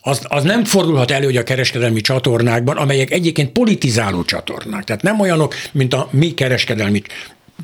az, 0.00 0.20
az 0.28 0.44
nem 0.44 0.64
fordulhat 0.64 1.10
elő, 1.10 1.24
hogy 1.24 1.36
a 1.36 1.42
kereskedelmi 1.42 2.00
csatornákban, 2.00 2.76
amelyek 2.76 3.10
egyébként 3.10 3.52
politizáló 3.52 4.24
csatornák, 4.24 4.84
tehát 4.84 5.02
nem 5.02 5.20
olyanok, 5.20 5.54
mint 5.72 5.94
a 5.94 6.08
mi 6.10 6.34
kereskedelmi 6.34 7.02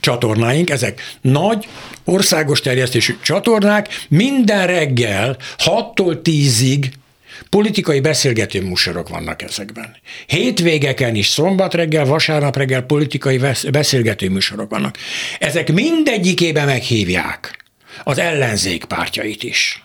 csatornáink, 0.00 0.70
ezek 0.70 1.00
nagy, 1.20 1.68
országos 2.04 2.60
terjesztésű 2.60 3.16
csatornák, 3.22 3.88
minden 4.08 4.66
reggel 4.66 5.36
6-tól 5.58 6.18
10-ig 6.24 6.84
politikai 7.50 8.00
beszélgető 8.00 8.62
műsorok 8.62 9.08
vannak 9.08 9.42
ezekben. 9.42 9.96
Hétvégeken 10.26 11.14
is, 11.14 11.28
szombat 11.28 11.74
reggel, 11.74 12.04
vasárnap 12.04 12.56
reggel 12.56 12.82
politikai 12.82 13.40
beszélgető 13.70 14.30
műsorok 14.30 14.70
vannak. 14.70 14.96
Ezek 15.38 15.72
mindegyikében 15.72 16.66
meghívják 16.66 17.65
az 18.04 18.18
ellenzék 18.18 18.84
pártjait 18.84 19.42
is. 19.42 19.82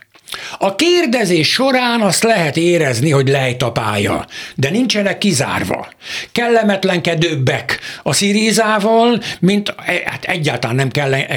A 0.57 0.75
kérdezés 0.75 1.51
során 1.51 2.01
azt 2.01 2.23
lehet 2.23 2.57
érezni, 2.57 3.09
hogy 3.09 3.27
lejt 3.27 3.61
a 3.61 3.71
pálya, 3.71 4.27
de 4.55 4.69
nincsenek 4.69 5.17
kizárva. 5.17 5.87
Kellemetlenkedőbbek 6.31 7.79
a 8.03 8.13
szirizával, 8.13 9.21
mint 9.39 9.73
hát 10.05 10.23
egyáltalán 10.23 10.75
nem 10.75 10.89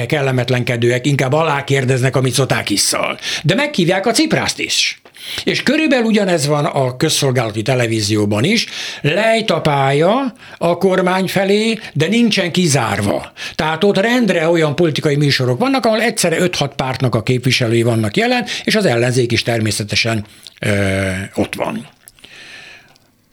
kellemetlenkedőek, 0.07 1.05
inkább 1.05 1.33
alákérdeznek 1.33 2.15
a 2.15 2.21
Mitsotakisszal. 2.21 3.19
De 3.43 3.55
meghívják 3.55 4.05
a 4.05 4.11
Ciprászt 4.11 4.59
is. 4.59 5.01
És 5.43 5.63
körülbelül 5.63 6.05
ugyanez 6.05 6.47
van 6.47 6.65
a 6.65 6.97
közszolgálati 6.97 7.61
televízióban 7.61 8.43
is, 8.43 8.65
lejt 9.01 9.51
a 9.51 9.61
pálya 9.61 10.33
a 10.57 10.77
kormány 10.77 11.27
felé, 11.27 11.79
de 11.93 12.07
nincsen 12.07 12.51
kizárva. 12.51 13.31
Tehát 13.55 13.83
ott 13.83 13.97
rendre 13.97 14.49
olyan 14.49 14.75
politikai 14.75 15.15
műsorok 15.15 15.59
vannak, 15.59 15.85
ahol 15.85 16.01
egyszerre 16.01 16.37
5-6 16.39 16.71
pártnak 16.75 17.15
a 17.15 17.23
képviselői 17.23 17.83
vannak 17.83 18.17
jelen, 18.17 18.45
és 18.63 18.75
az 18.75 18.85
ellenzék 18.85 19.31
is 19.31 19.43
természetesen 19.43 20.25
ö, 20.59 21.09
ott 21.35 21.55
van. 21.55 21.87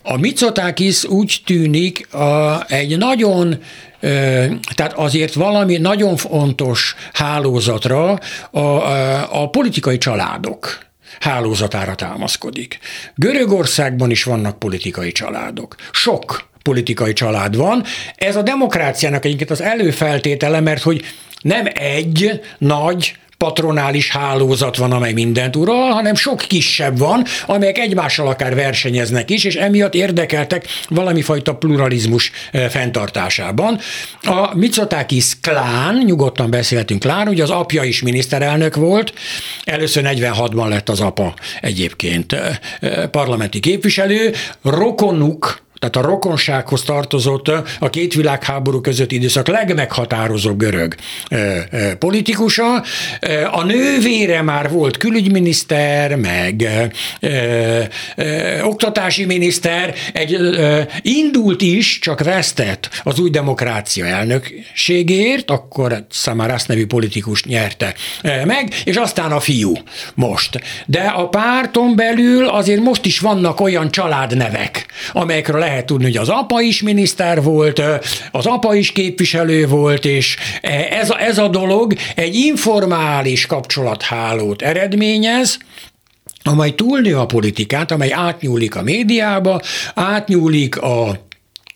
A 0.02 0.16
Mitsotakis 0.16 1.04
úgy 1.04 1.42
tűnik 1.44 2.14
a, 2.14 2.64
egy 2.68 2.98
nagyon 2.98 3.58
tehát 4.74 4.92
azért 4.92 5.34
valami 5.34 5.76
nagyon 5.76 6.16
fontos 6.16 6.94
hálózatra 7.12 8.18
a, 8.50 8.58
a, 8.58 9.42
a 9.42 9.48
politikai 9.48 9.98
családok 9.98 10.78
hálózatára 11.20 11.94
támaszkodik. 11.94 12.78
Görögországban 13.14 14.10
is 14.10 14.24
vannak 14.24 14.58
politikai 14.58 15.12
családok. 15.12 15.74
Sok 15.90 16.50
politikai 16.62 17.12
család 17.12 17.56
van. 17.56 17.84
Ez 18.16 18.36
a 18.36 18.42
demokráciának 18.42 19.24
egyébként 19.24 19.50
az 19.50 19.62
előfeltétele, 19.62 20.60
mert 20.60 20.82
hogy 20.82 21.04
nem 21.40 21.66
egy 21.74 22.40
nagy 22.58 23.16
patronális 23.42 24.10
hálózat 24.10 24.76
van, 24.76 24.92
amely 24.92 25.12
mindent 25.12 25.56
ural, 25.56 25.90
hanem 25.90 26.14
sok 26.14 26.38
kisebb 26.38 26.98
van, 26.98 27.24
amelyek 27.46 27.78
egymással 27.78 28.26
akár 28.28 28.54
versenyeznek 28.54 29.30
is, 29.30 29.44
és 29.44 29.54
emiatt 29.54 29.94
érdekeltek 29.94 30.66
valami 30.88 31.22
fajta 31.22 31.54
pluralizmus 31.54 32.30
fenntartásában. 32.68 33.78
A 34.22 34.54
Mitsotakis 34.54 35.40
klán, 35.40 36.02
nyugodtan 36.04 36.50
beszéltünk 36.50 37.00
klán, 37.00 37.28
ugye 37.28 37.42
az 37.42 37.50
apja 37.50 37.82
is 37.82 38.02
miniszterelnök 38.02 38.74
volt, 38.74 39.12
először 39.64 40.02
46-ban 40.06 40.68
lett 40.68 40.88
az 40.88 41.00
apa 41.00 41.34
egyébként 41.60 42.36
parlamenti 43.10 43.60
képviselő, 43.60 44.32
rokonuk 44.62 45.62
tehát 45.82 46.06
a 46.06 46.10
rokonsághoz 46.10 46.82
tartozott 46.82 47.48
a 47.78 47.90
két 47.90 48.14
világháború 48.14 48.80
közötti 48.80 49.14
időszak 49.14 49.48
legmeghatározóbb 49.48 50.58
görög 50.58 50.94
politikusa. 51.98 52.82
A 53.50 53.64
nővére 53.64 54.42
már 54.42 54.70
volt 54.70 54.96
külügyminiszter, 54.96 56.16
meg 56.16 56.68
oktatási 58.62 59.24
miniszter, 59.24 59.94
egy 60.12 60.38
indult 61.02 61.62
is, 61.62 61.98
csak 61.98 62.22
vesztett 62.22 62.88
az 63.02 63.18
új 63.18 63.30
demokrácia 63.30 64.06
elnökségért, 64.06 65.50
akkor 65.50 66.06
Samaras 66.10 66.64
nevű 66.64 66.86
politikus 66.86 67.44
nyerte 67.44 67.94
meg, 68.44 68.74
és 68.84 68.96
aztán 68.96 69.32
a 69.32 69.40
fiú 69.40 69.72
most. 70.14 70.60
De 70.86 71.00
a 71.00 71.28
párton 71.28 71.96
belül 71.96 72.48
azért 72.48 72.80
most 72.80 73.04
is 73.04 73.18
vannak 73.18 73.60
olyan 73.60 73.90
családnevek, 73.90 74.86
amelyekről 75.12 75.58
lehet 75.58 75.70
lehet 75.72 75.86
tudni, 75.86 76.04
hogy 76.04 76.16
az 76.16 76.28
apa 76.28 76.60
is 76.60 76.82
miniszter 76.82 77.42
volt, 77.42 77.82
az 78.30 78.46
apa 78.46 78.74
is 78.74 78.92
képviselő 78.92 79.66
volt, 79.66 80.04
és 80.04 80.36
ez 80.90 81.10
a, 81.10 81.20
ez 81.20 81.38
a 81.38 81.48
dolog 81.48 81.94
egy 82.14 82.34
informális 82.34 83.46
kapcsolathálót 83.46 84.62
eredményez, 84.62 85.58
amely 86.42 86.74
túlnő 86.74 87.16
a 87.16 87.26
politikát, 87.26 87.90
amely 87.90 88.12
átnyúlik 88.12 88.76
a 88.76 88.82
médiába, 88.82 89.60
átnyúlik 89.94 90.76
a 90.76 91.26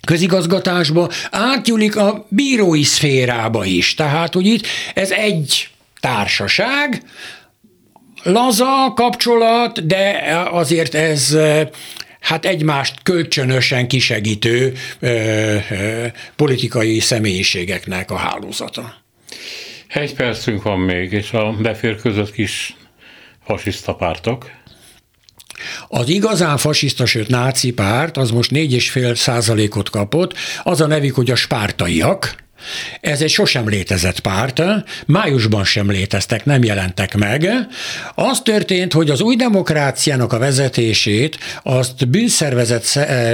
közigazgatásba, 0.07 1.11
átnyúlik 1.31 1.97
a 1.97 2.27
bírói 2.29 2.83
szférába 2.83 3.65
is. 3.65 3.95
Tehát, 3.95 4.35
hogy 4.35 4.47
itt 4.47 4.67
ez 4.95 5.11
egy 5.11 5.69
társaság, 6.01 7.03
laza 8.23 8.93
kapcsolat, 8.95 9.87
de 9.87 10.23
azért 10.51 10.95
ez 10.95 11.37
hát 12.27 12.45
egymást 12.45 13.03
kölcsönösen 13.03 13.89
kisegítő 13.89 14.72
ö, 14.99 15.09
ö, 15.70 16.07
politikai 16.37 16.99
személyiségeknek 16.99 18.11
a 18.11 18.16
hálózata. 18.16 18.95
Egy 19.89 20.14
percünk 20.14 20.62
van 20.62 20.79
még, 20.79 21.12
és 21.12 21.33
a 21.33 21.53
beférközött 21.53 22.33
kis 22.33 22.77
fasiszta 23.45 23.95
pártok. 23.95 24.51
Az 25.89 26.09
igazán 26.09 26.57
fasiszta, 26.57 27.07
sőt 27.07 27.29
náci 27.29 27.72
párt, 27.72 28.16
az 28.16 28.31
most 28.31 28.51
4,5 28.51 29.14
százalékot 29.14 29.91
kapott, 29.91 30.35
az 30.62 30.81
a 30.81 30.87
nevük, 30.87 31.14
hogy 31.14 31.31
a 31.31 31.37
spártaiak, 31.37 32.46
ez 33.01 33.23
egy 33.23 33.31
sosem 33.31 33.69
létezett 33.69 34.21
párt, 34.21 34.63
májusban 35.07 35.65
sem 35.65 35.91
léteztek, 35.91 36.45
nem 36.45 36.65
jelentek 36.65 37.17
meg. 37.17 37.49
Az 38.15 38.41
történt, 38.41 38.93
hogy 38.93 39.11
az 39.11 39.21
új 39.21 39.37
demokráciának 39.37 40.33
a 40.33 40.39
vezetését 40.39 41.39
azt 41.63 42.09
bűnszervezet 42.09 42.85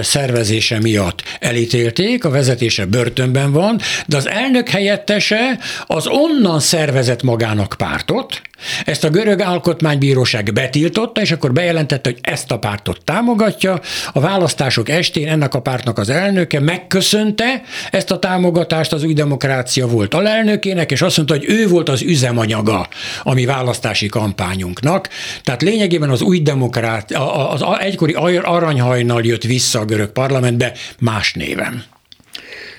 szervezése 0.03 0.81
miatt 0.81 1.23
elítélték, 1.41 2.25
a 2.25 2.31
vezetése 2.31 2.85
börtönben 2.85 3.53
van, 3.53 3.81
de 4.07 4.17
az 4.17 4.29
elnök 4.29 4.69
helyettese 4.69 5.59
az 5.87 6.07
onnan 6.07 6.61
szervezett 6.61 7.23
magának 7.23 7.75
pártot, 7.79 8.43
ezt 8.85 9.05
a 9.05 9.11
görög 9.11 9.41
alkotmánybíróság 9.41 10.53
betiltotta, 10.53 11.21
és 11.21 11.31
akkor 11.31 11.53
bejelentette, 11.53 12.11
hogy 12.11 12.19
ezt 12.23 12.51
a 12.51 12.59
pártot 12.59 13.01
támogatja. 13.05 13.81
A 14.13 14.21
választások 14.21 14.89
estén 14.89 15.29
ennek 15.29 15.55
a 15.55 15.61
pártnak 15.61 15.99
az 15.99 16.09
elnöke 16.09 16.61
megköszönte 16.61 17.63
ezt 17.91 18.11
a 18.11 18.19
támogatást 18.19 18.93
az 18.93 19.05
új 19.05 19.12
demokrácia 19.13 19.87
volt 19.87 20.15
alelnökének, 20.15 20.91
és 20.91 21.03
azt 21.03 21.17
mondta, 21.17 21.35
hogy 21.35 21.45
ő 21.49 21.69
volt 21.69 21.89
az 21.89 22.03
üzemanyaga 22.03 22.89
a 23.23 23.35
mi 23.35 23.45
választási 23.45 24.07
kampányunknak. 24.07 25.09
Tehát 25.43 25.63
lényegében 25.63 26.11
az 26.11 26.23
új 26.23 26.41
demokrácia, 26.41 27.49
az 27.51 27.65
egykori 27.79 28.15
aranyhajnal 28.43 29.25
jött 29.25 29.43
vissza 29.43 29.79
a 29.79 29.85
görög 29.85 30.11
parlamentbe 30.11 30.73
más 30.99 31.33
néven. 31.33 31.85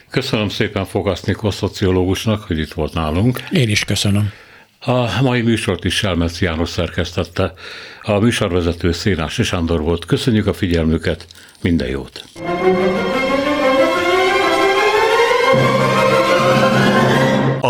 Köszönöm 0.09 0.49
szépen 0.49 0.85
Fogasz 0.85 1.21
Nikol 1.21 1.51
szociológusnak, 1.51 2.43
hogy 2.43 2.59
itt 2.59 2.73
volt 2.73 2.93
nálunk. 2.93 3.43
Én 3.51 3.69
is 3.69 3.85
köszönöm. 3.85 4.31
A 4.79 5.21
mai 5.21 5.41
műsort 5.41 5.83
is 5.83 5.95
Selmec 5.95 6.41
János 6.41 6.69
szerkesztette. 6.69 7.53
A 8.01 8.19
műsorvezető 8.19 8.91
Szénás 8.91 9.39
Sándor 9.43 9.81
volt. 9.81 10.05
Köszönjük 10.05 10.47
a 10.47 10.53
figyelmüket, 10.53 11.25
minden 11.61 11.87
jót! 11.87 12.23